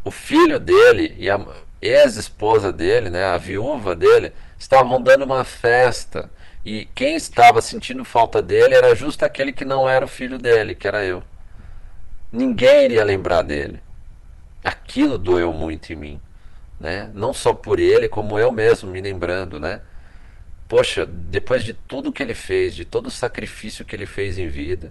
O 0.02 0.10
filho 0.10 0.58
dele 0.58 1.14
e 1.18 1.28
a 1.28 1.38
ex-esposa 1.82 2.72
dele, 2.72 3.10
né, 3.10 3.24
a 3.24 3.36
viúva 3.36 3.94
dele, 3.94 4.32
estavam 4.58 5.00
dando 5.00 5.24
uma 5.24 5.44
festa 5.44 6.30
e 6.64 6.86
quem 6.94 7.16
estava 7.16 7.60
sentindo 7.62 8.04
falta 8.04 8.42
dele 8.42 8.74
era 8.74 8.94
justo 8.94 9.24
aquele 9.24 9.52
que 9.52 9.64
não 9.64 9.88
era 9.88 10.04
o 10.04 10.08
filho 10.08 10.38
dele, 10.38 10.74
que 10.74 10.86
era 10.86 11.04
eu. 11.04 11.22
Ninguém 12.30 12.84
iria 12.84 13.04
lembrar 13.04 13.42
dele. 13.42 13.80
Aquilo 14.62 15.16
doeu 15.16 15.52
muito 15.52 15.92
em 15.92 15.96
mim, 15.96 16.20
né? 16.78 17.10
Não 17.14 17.32
só 17.32 17.52
por 17.54 17.80
ele, 17.80 18.08
como 18.08 18.38
eu 18.38 18.52
mesmo 18.52 18.90
me 18.90 19.00
lembrando, 19.00 19.58
né? 19.58 19.80
Poxa, 20.70 21.04
depois 21.04 21.62
de 21.62 21.74
tudo 21.74 22.12
que 22.12 22.22
ele 22.22 22.32
fez, 22.34 22.74
de 22.74 22.86
todo 22.86 23.08
o 23.08 23.10
sacrifício 23.10 23.84
que 23.84 23.94
ele 23.94 24.06
fez 24.06 24.38
em 24.38 24.48
vida, 24.48 24.90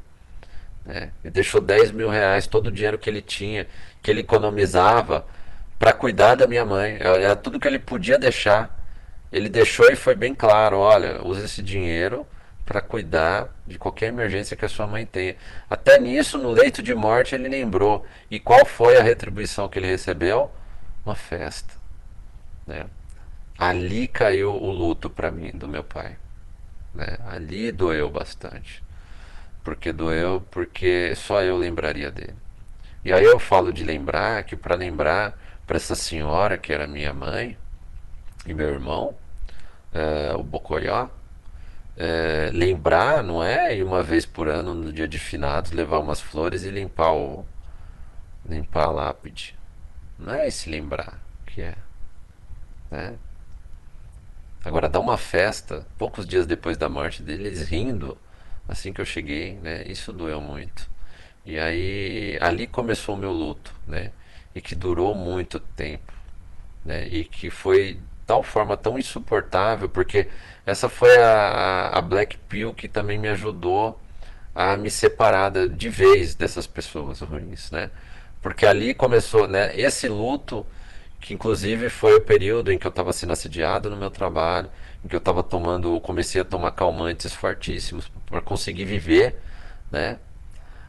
né? 0.85 1.11
Ele 1.23 1.31
deixou 1.31 1.59
10 1.59 1.91
mil 1.91 2.09
reais, 2.09 2.45
todo 2.45 2.67
o 2.67 2.71
dinheiro 2.71 2.99
que 2.99 3.09
ele 3.09 3.21
tinha, 3.21 3.65
que 4.03 4.11
ele 4.11 4.19
economizava 4.19 5.25
para 5.79 5.91
cuidar 5.91 6.35
da 6.35 6.45
minha 6.45 6.65
mãe. 6.65 6.97
Era 6.99 7.35
tudo 7.35 7.59
que 7.59 7.67
ele 7.67 7.79
podia 7.79 8.19
deixar 8.19 8.79
ele 9.31 9.49
deixou 9.49 9.91
e 9.91 9.95
foi 9.95 10.15
bem 10.15 10.33
claro: 10.33 10.77
olha, 10.79 11.25
use 11.25 11.45
esse 11.45 11.61
dinheiro 11.61 12.25
para 12.65 12.81
cuidar 12.81 13.49
de 13.65 13.79
qualquer 13.79 14.07
emergência 14.07 14.55
que 14.55 14.65
a 14.65 14.69
sua 14.69 14.85
mãe 14.87 15.05
tenha. 15.05 15.35
Até 15.69 15.99
nisso, 15.99 16.37
no 16.37 16.51
leito 16.51 16.83
de 16.83 16.93
morte, 16.93 17.35
ele 17.35 17.49
lembrou. 17.49 18.05
E 18.29 18.39
qual 18.39 18.65
foi 18.65 18.97
a 18.97 19.03
retribuição 19.03 19.67
que 19.67 19.79
ele 19.79 19.87
recebeu? 19.87 20.51
Uma 21.05 21.15
festa. 21.15 21.73
Né? 22.67 22.85
Ali 23.59 24.07
caiu 24.07 24.55
o 24.55 24.71
luto 24.71 25.09
para 25.09 25.29
mim 25.29 25.51
do 25.51 25.67
meu 25.67 25.83
pai. 25.83 26.15
Né? 26.95 27.17
Ali 27.27 27.71
doeu 27.71 28.09
bastante. 28.09 28.81
Porque 29.63 29.91
doeu, 29.91 30.41
porque 30.49 31.13
só 31.15 31.41
eu 31.41 31.57
lembraria 31.57 32.09
dele. 32.09 32.35
E 33.03 33.11
aí 33.11 33.25
eu 33.25 33.37
falo 33.37 33.73
de 33.73 33.83
lembrar 33.83 34.43
que 34.43 34.55
para 34.55 34.75
lembrar 34.75 35.37
para 35.67 35.77
essa 35.77 35.95
senhora 35.95 36.57
que 36.57 36.71
era 36.71 36.87
minha 36.87 37.13
mãe, 37.13 37.57
e 38.45 38.53
meu 38.53 38.69
irmão, 38.69 39.13
é, 39.93 40.33
o 40.35 40.43
Bocoió, 40.43 41.09
é, 41.97 42.49
lembrar, 42.53 43.21
não 43.21 43.43
é? 43.43 43.75
E 43.75 43.83
uma 43.83 44.01
vez 44.01 44.25
por 44.25 44.47
ano, 44.47 44.73
no 44.73 44.93
dia 44.93 45.07
de 45.07 45.19
finados, 45.19 45.71
levar 45.71 45.99
umas 45.99 46.21
flores 46.21 46.63
e 46.63 46.71
limpar 46.71 47.13
o. 47.13 47.45
limpar 48.45 48.85
a 48.85 48.91
lápide. 48.91 49.57
Não 50.17 50.33
é 50.33 50.47
esse 50.47 50.69
lembrar 50.69 51.19
que 51.45 51.61
é. 51.61 51.75
Né? 52.89 53.15
Agora, 54.63 54.89
dar 54.89 54.99
uma 54.99 55.17
festa, 55.17 55.85
poucos 55.97 56.25
dias 56.25 56.45
depois 56.45 56.77
da 56.77 56.89
morte 56.89 57.23
deles, 57.23 57.67
rindo, 57.69 58.17
assim 58.67 58.91
que 58.91 58.99
eu 59.01 59.05
cheguei, 59.05 59.53
né? 59.55 59.83
Isso 59.87 60.11
doeu 60.11 60.41
muito. 60.41 60.89
E 61.45 61.57
aí, 61.57 62.37
ali 62.41 62.67
começou 62.67 63.15
o 63.15 63.17
meu 63.17 63.31
luto, 63.31 63.73
né? 63.87 64.11
E 64.53 64.61
que 64.61 64.75
durou 64.75 65.15
muito 65.15 65.59
tempo, 65.59 66.13
né? 66.85 67.07
E 67.07 67.23
que 67.23 67.49
foi 67.49 67.99
tal 68.27 68.43
forma 68.43 68.77
tão 68.77 68.99
insuportável, 68.99 69.89
porque 69.89 70.27
essa 70.65 70.89
foi 70.89 71.17
a, 71.17 71.89
a 71.93 72.01
Black 72.01 72.37
Pill 72.49 72.73
que 72.73 72.87
também 72.87 73.17
me 73.17 73.27
ajudou 73.29 73.99
a 74.53 74.77
me 74.77 74.91
separar 74.91 75.51
de 75.69 75.89
vez 75.89 76.35
dessas 76.35 76.67
pessoas 76.67 77.21
ruins, 77.21 77.71
né? 77.71 77.89
Porque 78.41 78.65
ali 78.65 78.93
começou, 78.93 79.47
né? 79.47 79.75
Esse 79.79 80.07
luto, 80.07 80.65
que 81.19 81.33
inclusive 81.33 81.89
foi 81.89 82.15
o 82.15 82.21
período 82.21 82.71
em 82.71 82.77
que 82.77 82.87
eu 82.87 82.89
estava 82.89 83.13
sendo 83.13 83.33
assediado 83.33 83.89
no 83.89 83.97
meu 83.97 84.09
trabalho, 84.09 84.69
em 85.03 85.07
que 85.07 85.15
eu 85.15 85.19
estava 85.19 85.43
tomando, 85.43 85.99
comecei 86.01 86.41
a 86.41 86.45
tomar 86.45 86.71
calmantes 86.71 87.33
fortíssimos 87.33 88.11
para 88.25 88.41
conseguir 88.41 88.85
viver, 88.85 89.41
né? 89.91 90.19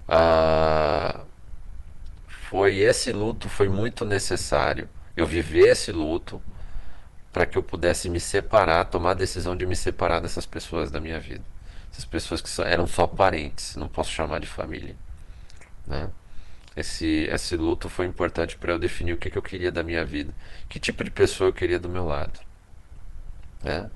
Ah, 0.08 1.24
foi 2.50 2.78
esse 2.78 3.12
luto 3.12 3.48
foi 3.48 3.68
muito 3.68 4.04
necessário. 4.04 4.88
Eu 5.16 5.26
viver 5.26 5.68
esse 5.68 5.92
luto 5.92 6.42
para 7.32 7.46
que 7.46 7.56
eu 7.56 7.62
pudesse 7.62 8.08
me 8.08 8.18
separar, 8.18 8.84
tomar 8.86 9.12
a 9.12 9.14
decisão 9.14 9.56
de 9.56 9.66
me 9.66 9.76
separar 9.76 10.20
dessas 10.20 10.46
pessoas 10.46 10.90
da 10.90 11.00
minha 11.00 11.20
vida. 11.20 11.44
Essas 11.92 12.04
pessoas 12.04 12.40
que 12.40 12.62
eram 12.62 12.86
só 12.86 13.06
parentes, 13.06 13.76
não 13.76 13.88
posso 13.88 14.10
chamar 14.10 14.40
de 14.40 14.46
família. 14.46 14.96
Né? 15.86 16.10
Esse, 16.76 17.28
esse 17.30 17.56
luto 17.56 17.88
foi 17.88 18.06
importante 18.06 18.56
para 18.56 18.72
eu 18.72 18.78
definir 18.78 19.12
o 19.12 19.16
que, 19.16 19.30
que 19.30 19.38
eu 19.38 19.42
queria 19.42 19.72
da 19.72 19.82
minha 19.82 20.04
vida, 20.04 20.32
que 20.68 20.78
tipo 20.78 21.02
de 21.02 21.10
pessoa 21.10 21.48
eu 21.48 21.52
queria 21.52 21.78
do 21.78 21.88
meu 21.88 22.06
lado. 22.06 22.38
Né? 23.62 23.90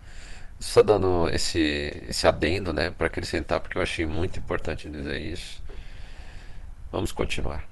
Só 0.58 0.82
dando 0.82 1.28
esse, 1.30 2.04
esse 2.08 2.26
adendo 2.26 2.72
né, 2.72 2.90
para 2.90 3.06
acrescentar, 3.06 3.60
porque 3.60 3.78
eu 3.78 3.82
achei 3.82 4.06
muito 4.06 4.38
importante 4.38 4.88
dizer 4.88 5.20
isso. 5.20 5.62
Vamos 6.90 7.12
continuar. 7.12 7.64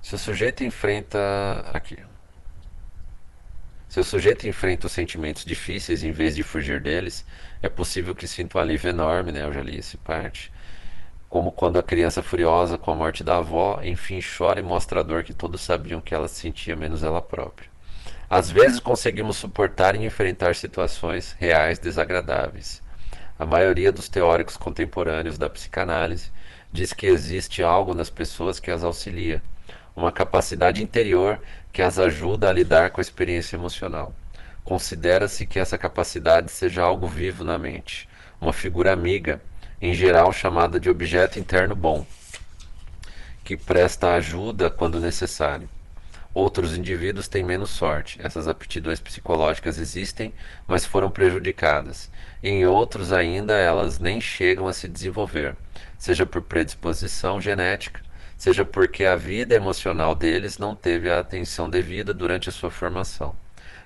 Se 0.00 0.14
o 0.14 0.18
sujeito 0.18 0.64
enfrenta. 0.64 1.18
Aqui. 1.72 1.96
Se 3.88 4.00
o 4.00 4.04
sujeito 4.04 4.46
enfrenta 4.48 4.86
os 4.86 4.92
sentimentos 4.92 5.44
difíceis 5.44 6.02
em 6.02 6.12
vez 6.12 6.34
de 6.34 6.42
fugir 6.42 6.80
deles, 6.80 7.24
é 7.62 7.68
possível 7.68 8.14
que 8.14 8.26
sinta 8.26 8.58
um 8.58 8.60
alívio 8.60 8.90
enorme, 8.90 9.32
né? 9.32 9.44
Eu 9.44 9.52
já 9.52 9.62
li 9.62 9.78
essa 9.78 9.98
parte 9.98 10.52
como 11.32 11.50
quando 11.50 11.78
a 11.78 11.82
criança 11.82 12.22
furiosa 12.22 12.76
com 12.76 12.90
a 12.90 12.94
morte 12.94 13.24
da 13.24 13.38
avó, 13.38 13.80
enfim, 13.82 14.20
chora 14.20 14.60
e 14.60 14.62
mostra 14.62 15.00
a 15.00 15.02
dor 15.02 15.24
que 15.24 15.32
todos 15.32 15.62
sabiam 15.62 15.98
que 15.98 16.14
ela 16.14 16.28
sentia, 16.28 16.76
menos 16.76 17.02
ela 17.02 17.22
própria. 17.22 17.70
Às 18.28 18.50
vezes 18.50 18.78
conseguimos 18.78 19.38
suportar 19.38 19.96
e 19.96 20.04
enfrentar 20.04 20.54
situações 20.54 21.34
reais 21.38 21.78
desagradáveis. 21.78 22.82
A 23.38 23.46
maioria 23.46 23.90
dos 23.90 24.10
teóricos 24.10 24.58
contemporâneos 24.58 25.38
da 25.38 25.48
psicanálise 25.48 26.30
diz 26.70 26.92
que 26.92 27.06
existe 27.06 27.62
algo 27.62 27.94
nas 27.94 28.10
pessoas 28.10 28.60
que 28.60 28.70
as 28.70 28.84
auxilia, 28.84 29.42
uma 29.96 30.12
capacidade 30.12 30.82
interior 30.82 31.40
que 31.72 31.80
as 31.80 31.98
ajuda 31.98 32.50
a 32.50 32.52
lidar 32.52 32.90
com 32.90 33.00
a 33.00 33.02
experiência 33.02 33.56
emocional. 33.56 34.14
Considera-se 34.62 35.46
que 35.46 35.58
essa 35.58 35.78
capacidade 35.78 36.52
seja 36.52 36.82
algo 36.82 37.06
vivo 37.06 37.42
na 37.42 37.56
mente, 37.56 38.06
uma 38.38 38.52
figura 38.52 38.92
amiga 38.92 39.40
em 39.82 39.92
geral 39.92 40.32
chamada 40.32 40.78
de 40.78 40.88
objeto 40.88 41.40
interno 41.40 41.74
bom, 41.74 42.06
que 43.42 43.56
presta 43.56 44.14
ajuda 44.14 44.70
quando 44.70 45.00
necessário. 45.00 45.68
Outros 46.32 46.78
indivíduos 46.78 47.26
têm 47.26 47.42
menos 47.42 47.70
sorte. 47.70 48.18
Essas 48.22 48.46
aptidões 48.46 49.00
psicológicas 49.00 49.78
existem, 49.78 50.32
mas 50.68 50.86
foram 50.86 51.10
prejudicadas. 51.10 52.08
Em 52.42 52.64
outros 52.64 53.12
ainda 53.12 53.54
elas 53.54 53.98
nem 53.98 54.20
chegam 54.20 54.68
a 54.68 54.72
se 54.72 54.86
desenvolver, 54.86 55.56
seja 55.98 56.24
por 56.24 56.42
predisposição 56.42 57.40
genética, 57.40 58.00
seja 58.38 58.64
porque 58.64 59.04
a 59.04 59.16
vida 59.16 59.56
emocional 59.56 60.14
deles 60.14 60.58
não 60.58 60.76
teve 60.76 61.10
a 61.10 61.18
atenção 61.18 61.68
devida 61.68 62.14
durante 62.14 62.48
a 62.48 62.52
sua 62.52 62.70
formação. 62.70 63.34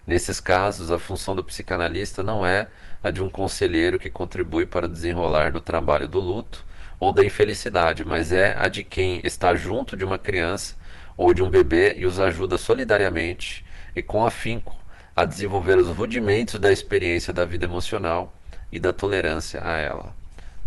Nesses 0.06 0.38
casos, 0.38 0.92
a 0.92 1.00
função 1.00 1.34
do 1.34 1.42
psicanalista 1.42 2.22
não 2.22 2.46
é 2.46 2.68
a 3.06 3.10
de 3.12 3.22
um 3.22 3.30
conselheiro 3.30 4.00
que 4.00 4.10
contribui 4.10 4.66
para 4.66 4.88
desenrolar 4.88 5.52
do 5.52 5.60
trabalho 5.60 6.08
do 6.08 6.18
luto 6.18 6.64
ou 6.98 7.12
da 7.12 7.24
infelicidade, 7.24 8.04
mas 8.04 8.32
é 8.32 8.56
a 8.58 8.66
de 8.66 8.82
quem 8.82 9.20
está 9.22 9.54
junto 9.54 9.96
de 9.96 10.04
uma 10.04 10.18
criança 10.18 10.74
ou 11.16 11.32
de 11.32 11.40
um 11.40 11.48
bebê 11.48 11.94
e 11.96 12.04
os 12.04 12.18
ajuda 12.18 12.58
solidariamente 12.58 13.64
e 13.94 14.02
com 14.02 14.26
afinco 14.26 14.76
a 15.14 15.24
desenvolver 15.24 15.78
os 15.78 15.86
rudimentos 15.88 16.58
da 16.58 16.72
experiência 16.72 17.32
da 17.32 17.44
vida 17.44 17.64
emocional 17.64 18.34
e 18.72 18.80
da 18.80 18.92
tolerância 18.92 19.60
a 19.64 19.76
ela. 19.76 20.12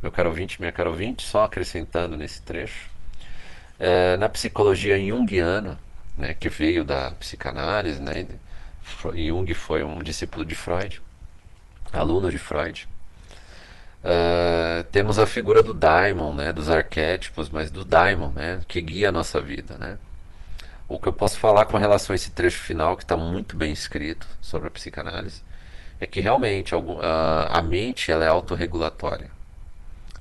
Meu 0.02 0.10
caro 0.10 0.30
ouvinte, 0.30 0.62
minha 0.62 0.72
caro 0.72 0.92
ouvinte, 0.92 1.24
só 1.24 1.44
acrescentando 1.44 2.16
nesse 2.16 2.42
trecho, 2.42 2.90
é, 3.78 4.16
na 4.16 4.30
psicologia 4.30 4.98
junguiana, 4.98 5.78
né, 6.18 6.34
que 6.34 6.48
veio 6.48 6.86
da 6.86 7.12
psicanálise, 7.12 8.02
né, 8.02 8.26
Jung 9.14 9.54
foi 9.54 9.84
um 9.84 10.02
discípulo 10.02 10.46
de 10.46 10.56
Freud, 10.56 11.02
aluno 11.92 12.30
de 12.30 12.38
Freud. 12.38 12.88
Uh, 14.04 14.84
temos 14.92 15.20
a 15.20 15.26
figura 15.26 15.62
do 15.62 15.74
daimon, 15.74 16.34
né, 16.34 16.54
dos 16.54 16.70
arquétipos, 16.70 17.50
mas 17.50 17.70
do 17.70 17.84
daimon, 17.84 18.30
né, 18.30 18.62
que 18.68 18.80
guia 18.82 19.10
a 19.10 19.12
nossa 19.12 19.42
vida, 19.42 19.78
né. 19.78 19.98
O 20.88 20.98
que 20.98 21.08
eu 21.08 21.14
posso 21.14 21.38
falar 21.38 21.66
com 21.66 21.78
relação 21.78 22.14
a 22.14 22.16
esse 22.16 22.32
trecho 22.32 22.60
final, 22.60 22.98
que 22.98 23.04
está 23.04 23.16
muito 23.16 23.56
bem 23.56 23.72
escrito 23.72 24.26
sobre 24.42 24.68
a 24.68 24.72
psicanálise, 24.72 25.44
é 26.00 26.08
que 26.08 26.20
realmente 26.20 26.74
algum, 26.74 26.94
uh, 26.94 27.48
a 27.50 27.62
mente 27.62 28.12
ela 28.12 28.26
é 28.26 28.28
autorregulatória. 28.28 29.30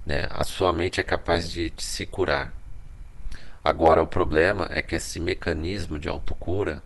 Né? 0.05 0.27
A 0.31 0.45
sua 0.45 0.73
mente 0.73 1.01
é 1.01 1.03
capaz 1.03 1.51
de, 1.51 1.71
de 1.71 1.83
se 1.83 2.05
curar. 2.05 2.53
Agora, 3.63 4.03
o 4.03 4.07
problema 4.07 4.69
é 4.71 4.83
que 4.83 4.95
esse 4.95 5.21
mecanismo 5.21 5.99
de 5.99 6.09
autocura 6.09 6.83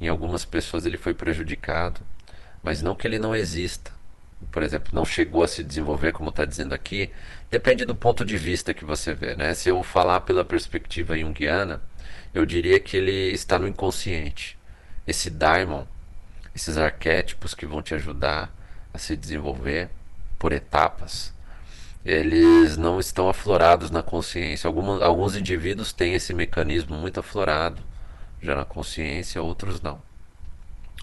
em 0.00 0.08
algumas 0.08 0.44
pessoas 0.44 0.86
ele 0.86 0.96
foi 0.96 1.14
prejudicado, 1.14 2.00
mas 2.62 2.82
não 2.82 2.94
que 2.94 3.06
ele 3.06 3.18
não 3.18 3.34
exista. 3.34 3.92
Por 4.50 4.62
exemplo, 4.62 4.90
não 4.92 5.04
chegou 5.04 5.42
a 5.42 5.48
se 5.48 5.62
desenvolver, 5.62 6.12
como 6.12 6.30
está 6.30 6.44
dizendo 6.44 6.74
aqui, 6.74 7.10
depende 7.50 7.84
do 7.84 7.94
ponto 7.94 8.24
de 8.24 8.36
vista 8.36 8.74
que 8.74 8.84
você 8.84 9.14
vê. 9.14 9.34
Né? 9.34 9.54
Se 9.54 9.68
eu 9.68 9.82
falar 9.82 10.20
pela 10.20 10.44
perspectiva 10.44 11.18
junguiana, 11.18 11.82
eu 12.32 12.44
diria 12.44 12.80
que 12.80 12.96
ele 12.96 13.32
está 13.32 13.58
no 13.58 13.68
inconsciente. 13.68 14.58
Esse 15.06 15.30
daimon, 15.30 15.84
esses 16.54 16.76
arquétipos 16.76 17.54
que 17.54 17.66
vão 17.66 17.82
te 17.82 17.94
ajudar 17.94 18.52
a 18.92 18.98
se 18.98 19.16
desenvolver 19.16 19.90
por 20.38 20.52
etapas, 20.52 21.34
eles 22.04 22.76
não 22.76 23.00
estão 23.00 23.28
aflorados 23.28 23.90
na 23.90 24.02
consciência. 24.02 24.68
Alguns, 24.68 25.36
indivíduos 25.36 25.92
têm 25.92 26.14
esse 26.14 26.34
mecanismo 26.34 26.96
muito 26.96 27.18
aflorado 27.18 27.82
já 28.42 28.54
na 28.54 28.64
consciência, 28.64 29.42
outros 29.42 29.80
não. 29.80 30.02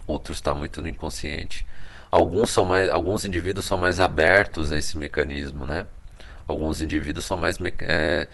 Outros 0.06 0.38
estão 0.38 0.54
tá 0.54 0.60
muito 0.60 0.82
no 0.82 0.88
inconsciente. 0.88 1.66
Alguns 2.12 2.50
são 2.50 2.66
mais, 2.66 2.90
alguns 2.90 3.24
indivíduos 3.24 3.66
são 3.66 3.78
mais 3.78 4.00
abertos 4.00 4.72
a 4.72 4.78
esse 4.78 4.98
mecanismo, 4.98 5.66
né? 5.66 5.88
Alguns 6.46 6.82
indivíduos 6.82 7.24
são 7.26 7.38
mais 7.38 7.58
é, 7.80 8.28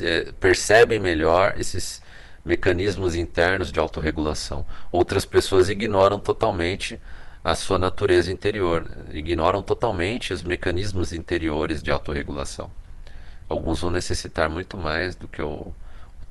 é, 0.00 0.32
percebem 0.40 0.98
melhor 0.98 1.54
esses 1.58 2.00
mecanismos 2.42 3.14
internos 3.14 3.70
de 3.70 3.78
autorregulação. 3.78 4.64
Outras 4.90 5.26
pessoas 5.26 5.68
ignoram 5.68 6.18
totalmente 6.18 6.98
a 7.44 7.54
sua 7.54 7.78
natureza 7.78 8.32
interior, 8.32 8.90
ignoram 9.12 9.62
totalmente 9.62 10.32
os 10.32 10.42
mecanismos 10.42 11.12
interiores 11.12 11.82
de 11.82 11.90
autorregulação. 11.90 12.70
Alguns 13.48 13.80
vão 13.80 13.90
necessitar 13.90 14.48
muito 14.48 14.78
mais 14.78 15.14
do 15.14 15.28
que 15.28 15.42
o, 15.42 15.50
o 15.50 15.74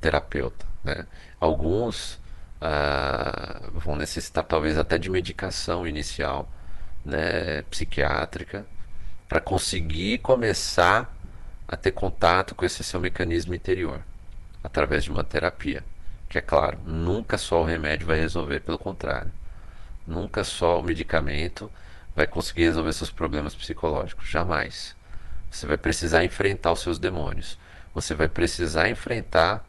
terapeuta. 0.00 0.66
Né? 0.82 1.06
Alguns 1.40 2.18
ah, 2.60 3.60
vão 3.72 3.96
necessitar 3.96 4.44
talvez 4.44 4.76
até 4.78 4.98
de 4.98 5.10
medicação 5.10 5.86
inicial, 5.86 6.48
né, 7.04 7.62
psiquiátrica, 7.70 8.66
para 9.28 9.40
conseguir 9.40 10.18
começar 10.18 11.14
a 11.66 11.76
ter 11.76 11.92
contato 11.92 12.54
com 12.54 12.64
esse 12.64 12.82
seu 12.82 13.00
mecanismo 13.00 13.54
interior, 13.54 14.00
através 14.62 15.04
de 15.04 15.10
uma 15.10 15.24
terapia. 15.24 15.84
Que 16.28 16.38
é 16.38 16.40
claro, 16.40 16.78
nunca 16.84 17.38
só 17.38 17.62
o 17.62 17.64
remédio 17.64 18.06
vai 18.06 18.18
resolver, 18.18 18.60
pelo 18.60 18.78
contrário. 18.78 19.30
Nunca 20.06 20.44
só 20.44 20.80
o 20.80 20.82
medicamento 20.82 21.70
vai 22.14 22.26
conseguir 22.26 22.64
resolver 22.64 22.92
seus 22.92 23.10
problemas 23.10 23.54
psicológicos, 23.54 24.28
jamais. 24.28 24.96
Você 25.50 25.66
vai 25.66 25.78
precisar 25.78 26.24
enfrentar 26.24 26.72
os 26.72 26.80
seus 26.80 26.98
demônios. 26.98 27.58
Você 27.94 28.14
vai 28.14 28.28
precisar 28.28 28.88
enfrentar 28.88 29.64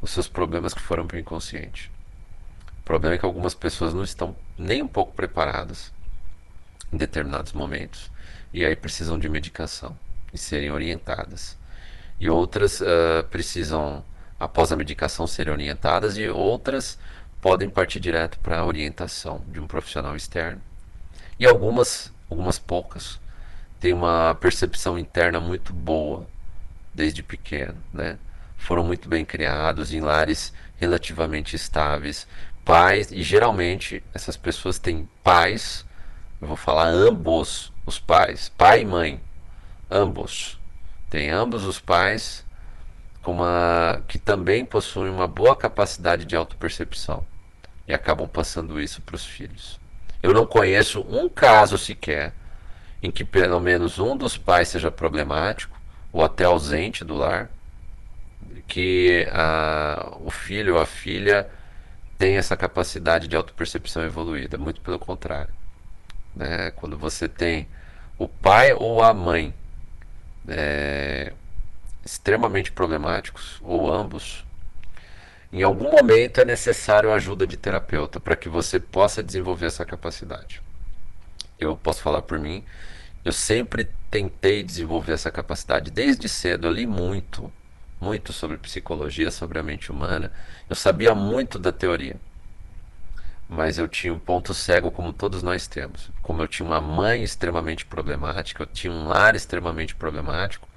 os 0.00 0.10
seus 0.10 0.28
problemas 0.28 0.72
que 0.72 0.80
foram 0.80 1.06
para 1.06 1.16
o 1.16 1.20
inconsciente. 1.20 1.91
O 2.82 2.84
problema 2.84 3.14
é 3.14 3.18
que 3.18 3.24
algumas 3.24 3.54
pessoas 3.54 3.94
não 3.94 4.02
estão 4.02 4.34
nem 4.58 4.82
um 4.82 4.88
pouco 4.88 5.12
preparadas 5.12 5.92
em 6.92 6.96
determinados 6.96 7.52
momentos 7.52 8.10
e 8.52 8.64
aí 8.64 8.74
precisam 8.74 9.18
de 9.18 9.28
medicação 9.28 9.96
e 10.34 10.36
serem 10.36 10.72
orientadas. 10.72 11.56
E 12.18 12.28
outras 12.28 12.80
uh, 12.80 13.24
precisam, 13.30 14.04
após 14.38 14.72
a 14.72 14.76
medicação, 14.76 15.28
serem 15.28 15.52
orientadas 15.52 16.18
e 16.18 16.28
outras 16.28 16.98
podem 17.40 17.70
partir 17.70 18.00
direto 18.00 18.38
para 18.40 18.58
a 18.58 18.66
orientação 18.66 19.40
de 19.46 19.60
um 19.60 19.66
profissional 19.66 20.16
externo. 20.16 20.60
E 21.38 21.46
algumas, 21.46 22.12
algumas 22.28 22.58
poucas, 22.58 23.20
têm 23.78 23.92
uma 23.92 24.34
percepção 24.34 24.98
interna 24.98 25.38
muito 25.38 25.72
boa 25.72 26.26
desde 26.92 27.22
pequeno, 27.22 27.76
né? 27.92 28.18
foram 28.62 28.84
muito 28.84 29.08
bem 29.08 29.24
criados 29.24 29.92
em 29.92 30.00
lares 30.00 30.52
relativamente 30.76 31.56
estáveis. 31.56 32.28
Pais, 32.64 33.10
e 33.10 33.22
geralmente 33.22 34.02
essas 34.14 34.36
pessoas 34.36 34.78
têm 34.78 35.08
pais, 35.22 35.84
eu 36.40 36.46
vou 36.46 36.56
falar 36.56 36.86
ambos 36.86 37.72
os 37.84 37.98
pais, 37.98 38.48
pai 38.56 38.82
e 38.82 38.84
mãe, 38.84 39.20
ambos. 39.90 40.58
Tem 41.10 41.30
ambos 41.30 41.64
os 41.64 41.80
pais 41.80 42.44
com 43.22 43.32
uma, 43.32 44.02
que 44.08 44.18
também 44.18 44.64
possuem 44.64 45.10
uma 45.10 45.28
boa 45.28 45.54
capacidade 45.54 46.24
de 46.24 46.34
autopercepção 46.34 47.24
e 47.86 47.92
acabam 47.92 48.28
passando 48.28 48.80
isso 48.80 49.02
para 49.02 49.16
os 49.16 49.24
filhos. 49.24 49.78
Eu 50.22 50.32
não 50.32 50.46
conheço 50.46 51.00
um 51.08 51.28
caso 51.28 51.76
sequer 51.76 52.32
em 53.02 53.10
que 53.10 53.24
pelo 53.24 53.60
menos 53.60 53.98
um 53.98 54.16
dos 54.16 54.38
pais 54.38 54.68
seja 54.68 54.90
problemático 54.90 55.76
ou 56.12 56.24
até 56.24 56.44
ausente 56.44 57.04
do 57.04 57.14
lar 57.14 57.50
que 58.68 59.28
a, 59.32 60.16
o 60.20 60.30
filho 60.30 60.76
ou 60.76 60.80
a 60.80 60.86
filha 60.86 61.48
tem 62.22 62.36
essa 62.36 62.56
capacidade 62.56 63.26
de 63.26 63.34
autopercepção 63.34 64.04
evoluída, 64.04 64.56
muito 64.56 64.80
pelo 64.80 64.96
contrário. 64.96 65.52
Né? 66.36 66.70
Quando 66.70 66.96
você 66.96 67.28
tem 67.28 67.66
o 68.16 68.28
pai 68.28 68.72
ou 68.72 69.02
a 69.02 69.12
mãe 69.12 69.52
é, 70.46 71.32
extremamente 72.06 72.70
problemáticos, 72.70 73.58
ou 73.60 73.92
ambos, 73.92 74.44
em 75.52 75.64
algum 75.64 75.90
momento 75.90 76.40
é 76.40 76.44
necessário 76.44 77.10
a 77.10 77.16
ajuda 77.16 77.44
de 77.44 77.56
terapeuta 77.56 78.20
para 78.20 78.36
que 78.36 78.48
você 78.48 78.78
possa 78.78 79.20
desenvolver 79.20 79.66
essa 79.66 79.84
capacidade. 79.84 80.62
Eu 81.58 81.76
posso 81.76 82.02
falar 82.02 82.22
por 82.22 82.38
mim, 82.38 82.64
eu 83.24 83.32
sempre 83.32 83.88
tentei 84.08 84.62
desenvolver 84.62 85.14
essa 85.14 85.32
capacidade 85.32 85.90
desde 85.90 86.28
cedo. 86.28 86.68
Eu 86.68 86.72
li 86.72 86.86
muito, 86.86 87.52
muito 88.02 88.32
sobre 88.32 88.56
psicologia, 88.58 89.30
sobre 89.30 89.60
a 89.60 89.62
mente 89.62 89.92
humana. 89.92 90.32
Eu 90.68 90.74
sabia 90.74 91.14
muito 91.14 91.56
da 91.56 91.70
teoria. 91.70 92.16
Mas 93.48 93.78
eu 93.78 93.86
tinha 93.86 94.12
um 94.12 94.18
ponto 94.18 94.52
cego, 94.52 94.90
como 94.90 95.12
todos 95.12 95.40
nós 95.42 95.68
temos. 95.68 96.10
Como 96.20 96.42
eu 96.42 96.48
tinha 96.48 96.66
uma 96.66 96.80
mãe 96.80 97.22
extremamente 97.22 97.86
problemática, 97.86 98.64
eu 98.64 98.66
tinha 98.66 98.92
um 98.92 99.06
lar 99.06 99.36
extremamente 99.36 99.94
problemático, 99.94 100.68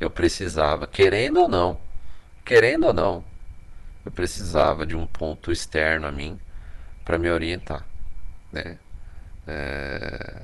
eu 0.00 0.08
precisava, 0.08 0.86
querendo 0.86 1.40
ou 1.40 1.48
não, 1.48 1.78
querendo 2.44 2.86
ou 2.86 2.94
não, 2.94 3.24
eu 4.04 4.10
precisava 4.10 4.86
de 4.86 4.96
um 4.96 5.06
ponto 5.06 5.52
externo 5.52 6.06
a 6.06 6.12
mim 6.12 6.38
para 7.04 7.18
me 7.18 7.30
orientar, 7.30 7.84
né? 8.52 8.78
É... 9.46 10.42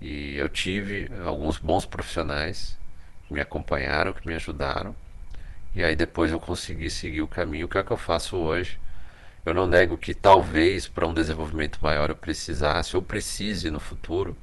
E 0.00 0.36
eu 0.36 0.48
tive 0.48 1.10
alguns 1.24 1.58
bons 1.58 1.86
profissionais 1.86 2.76
me 3.32 3.40
acompanharam, 3.40 4.12
que 4.12 4.26
me 4.26 4.34
ajudaram. 4.34 4.94
E 5.74 5.82
aí 5.82 5.96
depois 5.96 6.30
eu 6.30 6.38
consegui 6.38 6.90
seguir 6.90 7.22
o 7.22 7.28
caminho 7.28 7.68
que 7.68 7.78
é 7.78 7.80
o 7.80 7.84
que 7.84 7.92
eu 7.92 7.96
faço 7.96 8.36
hoje. 8.36 8.78
Eu 9.44 9.54
não 9.54 9.66
nego 9.66 9.98
que 9.98 10.14
talvez 10.14 10.86
para 10.86 11.06
um 11.06 11.14
desenvolvimento 11.14 11.78
maior 11.82 12.10
eu 12.10 12.16
precisasse 12.16 12.96
ou 12.96 13.02
precise 13.02 13.70
no 13.70 13.80
futuro 13.80 14.36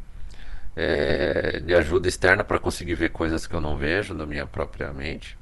é, 0.75 1.59
de 1.59 1.73
ajuda 1.73 2.07
externa 2.07 2.43
para 2.43 2.59
conseguir 2.59 2.95
ver 2.95 3.09
coisas 3.11 3.47
que 3.47 3.53
eu 3.55 3.61
não 3.61 3.77
vejo 3.77 4.13
na 4.13 4.25
minha 4.25 4.45
própria 4.45 4.91
mente 4.91 5.39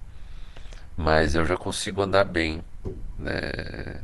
mas 0.97 1.35
eu 1.35 1.45
já 1.45 1.55
consigo 1.55 2.01
andar 2.01 2.23
bem 2.23 2.63
né, 3.19 4.01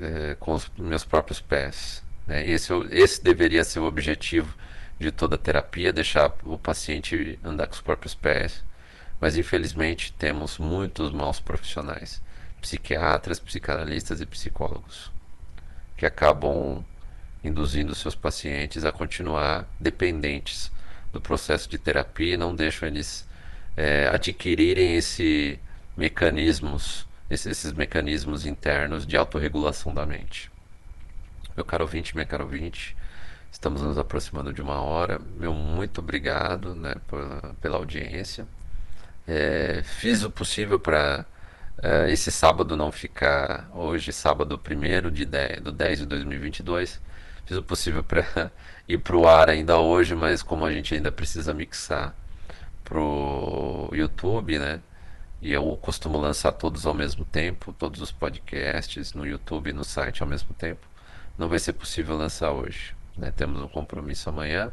é, 0.00 0.36
com 0.38 0.54
os 0.54 0.70
meus 0.78 1.04
próprios 1.04 1.40
pés. 1.40 2.04
Né? 2.28 2.48
Esse, 2.48 2.72
esse 2.92 3.22
deveria 3.22 3.64
ser 3.64 3.80
o 3.80 3.84
objetivo 3.84 4.54
de 5.00 5.10
toda 5.10 5.38
terapia, 5.38 5.92
deixar 5.92 6.32
o 6.44 6.58
paciente 6.58 7.38
andar 7.42 7.66
com 7.66 7.72
os 7.72 7.80
próprios 7.80 8.14
pés. 8.14 8.62
Mas 9.18 9.36
infelizmente 9.36 10.12
temos 10.12 10.58
muitos 10.58 11.10
maus 11.10 11.40
profissionais, 11.40 12.22
psiquiatras, 12.60 13.40
psicanalistas 13.40 14.20
e 14.20 14.26
psicólogos, 14.26 15.10
que 15.96 16.06
acabam 16.06 16.84
induzindo 17.42 17.94
seus 17.94 18.14
pacientes 18.14 18.84
a 18.84 18.92
continuar 18.92 19.66
dependentes 19.78 20.70
do 21.12 21.20
processo 21.20 21.68
de 21.68 21.78
terapia 21.78 22.34
e 22.34 22.36
não 22.36 22.54
deixam 22.54 22.88
eles 22.88 23.26
é, 23.76 24.08
adquirirem 24.08 24.96
esse 24.96 25.58
mecanismos, 25.96 27.06
esses, 27.28 27.72
mecanismos 27.72 28.46
internos 28.46 29.06
de 29.06 29.16
autorregulação 29.16 29.92
da 29.92 30.06
mente. 30.06 30.50
Meu 31.56 31.64
caro 31.64 31.84
ouvinte, 31.84 32.14
minha 32.14 32.26
caro 32.26 32.44
ouvinte, 32.44 32.96
estamos 33.50 33.82
nos 33.82 33.98
aproximando 33.98 34.52
de 34.52 34.62
uma 34.62 34.80
hora. 34.80 35.20
Meu 35.36 35.52
muito 35.52 36.00
obrigado 36.00 36.74
né, 36.74 36.94
pela, 37.60 37.76
audiência. 37.76 38.46
É, 39.26 39.82
fiz 39.84 40.22
o 40.22 40.30
possível 40.30 40.78
para 40.78 41.24
é, 41.82 42.10
esse 42.10 42.30
sábado 42.30 42.76
não 42.76 42.90
ficar 42.92 43.70
hoje, 43.74 44.12
sábado 44.12 44.58
1 44.58 45.10
de 45.10 45.24
10, 45.24 45.60
do 45.60 45.72
10 45.72 46.00
de 46.00 46.06
2022. 46.06 47.00
Fiz 47.46 47.56
o 47.56 47.62
possível 47.62 48.04
para 48.04 48.50
ir 48.88 48.98
para 48.98 49.16
o 49.16 49.26
ar 49.28 49.50
ainda 49.50 49.78
hoje, 49.78 50.14
mas 50.14 50.42
como 50.42 50.64
a 50.64 50.72
gente 50.72 50.94
ainda 50.94 51.10
precisa 51.12 51.52
mixar 51.54 52.14
pro 52.84 53.88
YouTube, 53.92 54.58
né? 54.58 54.80
E 55.42 55.52
eu 55.52 55.76
costumo 55.80 56.18
lançar 56.18 56.52
todos 56.52 56.84
ao 56.86 56.92
mesmo 56.94 57.24
tempo, 57.24 57.72
todos 57.72 58.00
os 58.02 58.12
podcasts 58.12 59.14
no 59.14 59.26
YouTube 59.26 59.70
e 59.70 59.72
no 59.72 59.84
site 59.84 60.22
ao 60.22 60.28
mesmo 60.28 60.52
tempo. 60.54 60.86
Não 61.38 61.48
vai 61.48 61.58
ser 61.58 61.72
possível 61.72 62.16
lançar 62.16 62.52
hoje. 62.52 62.94
Né? 63.16 63.30
Temos 63.30 63.62
um 63.62 63.68
compromisso 63.68 64.28
amanhã. 64.28 64.72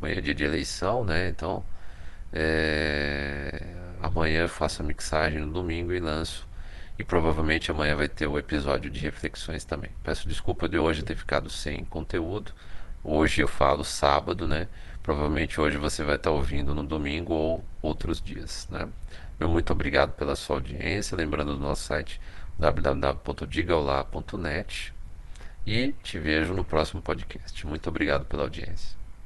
Amanhã 0.00 0.18
é 0.18 0.20
dia 0.20 0.34
de 0.34 0.44
eleição, 0.44 1.04
né? 1.04 1.28
Então 1.28 1.64
é... 2.32 3.74
amanhã 4.02 4.42
eu 4.42 4.48
faço 4.48 4.82
a 4.82 4.84
mixagem 4.84 5.40
no 5.40 5.52
domingo 5.52 5.92
e 5.92 6.00
lanço. 6.00 6.46
E 6.98 7.04
provavelmente 7.04 7.70
amanhã 7.70 7.96
vai 7.96 8.08
ter 8.08 8.26
o 8.26 8.38
episódio 8.38 8.90
de 8.90 9.00
reflexões 9.00 9.64
também. 9.64 9.90
Peço 10.02 10.28
desculpa 10.28 10.68
de 10.68 10.78
hoje 10.78 11.02
ter 11.02 11.16
ficado 11.16 11.48
sem 11.48 11.84
conteúdo. 11.84 12.52
Hoje 13.04 13.42
eu 13.42 13.48
falo 13.48 13.84
sábado, 13.84 14.46
né? 14.48 14.68
Provavelmente 15.02 15.60
hoje 15.60 15.76
você 15.78 16.04
vai 16.04 16.16
estar 16.16 16.30
ouvindo 16.30 16.74
no 16.74 16.82
domingo 16.82 17.32
ou 17.32 17.64
outros 17.80 18.20
dias, 18.20 18.68
né? 18.70 18.88
Meu 19.38 19.48
muito 19.48 19.72
obrigado 19.72 20.12
pela 20.12 20.34
sua 20.34 20.56
audiência. 20.56 21.16
Lembrando 21.16 21.54
do 21.54 21.60
nosso 21.60 21.84
site 21.84 22.20
www.digaolá.net. 22.58 24.97
E 25.70 25.92
te 26.02 26.18
vejo 26.18 26.54
no 26.54 26.64
próximo 26.64 27.02
podcast. 27.02 27.66
Muito 27.66 27.90
obrigado 27.90 28.24
pela 28.24 28.44
audiência. 28.44 28.97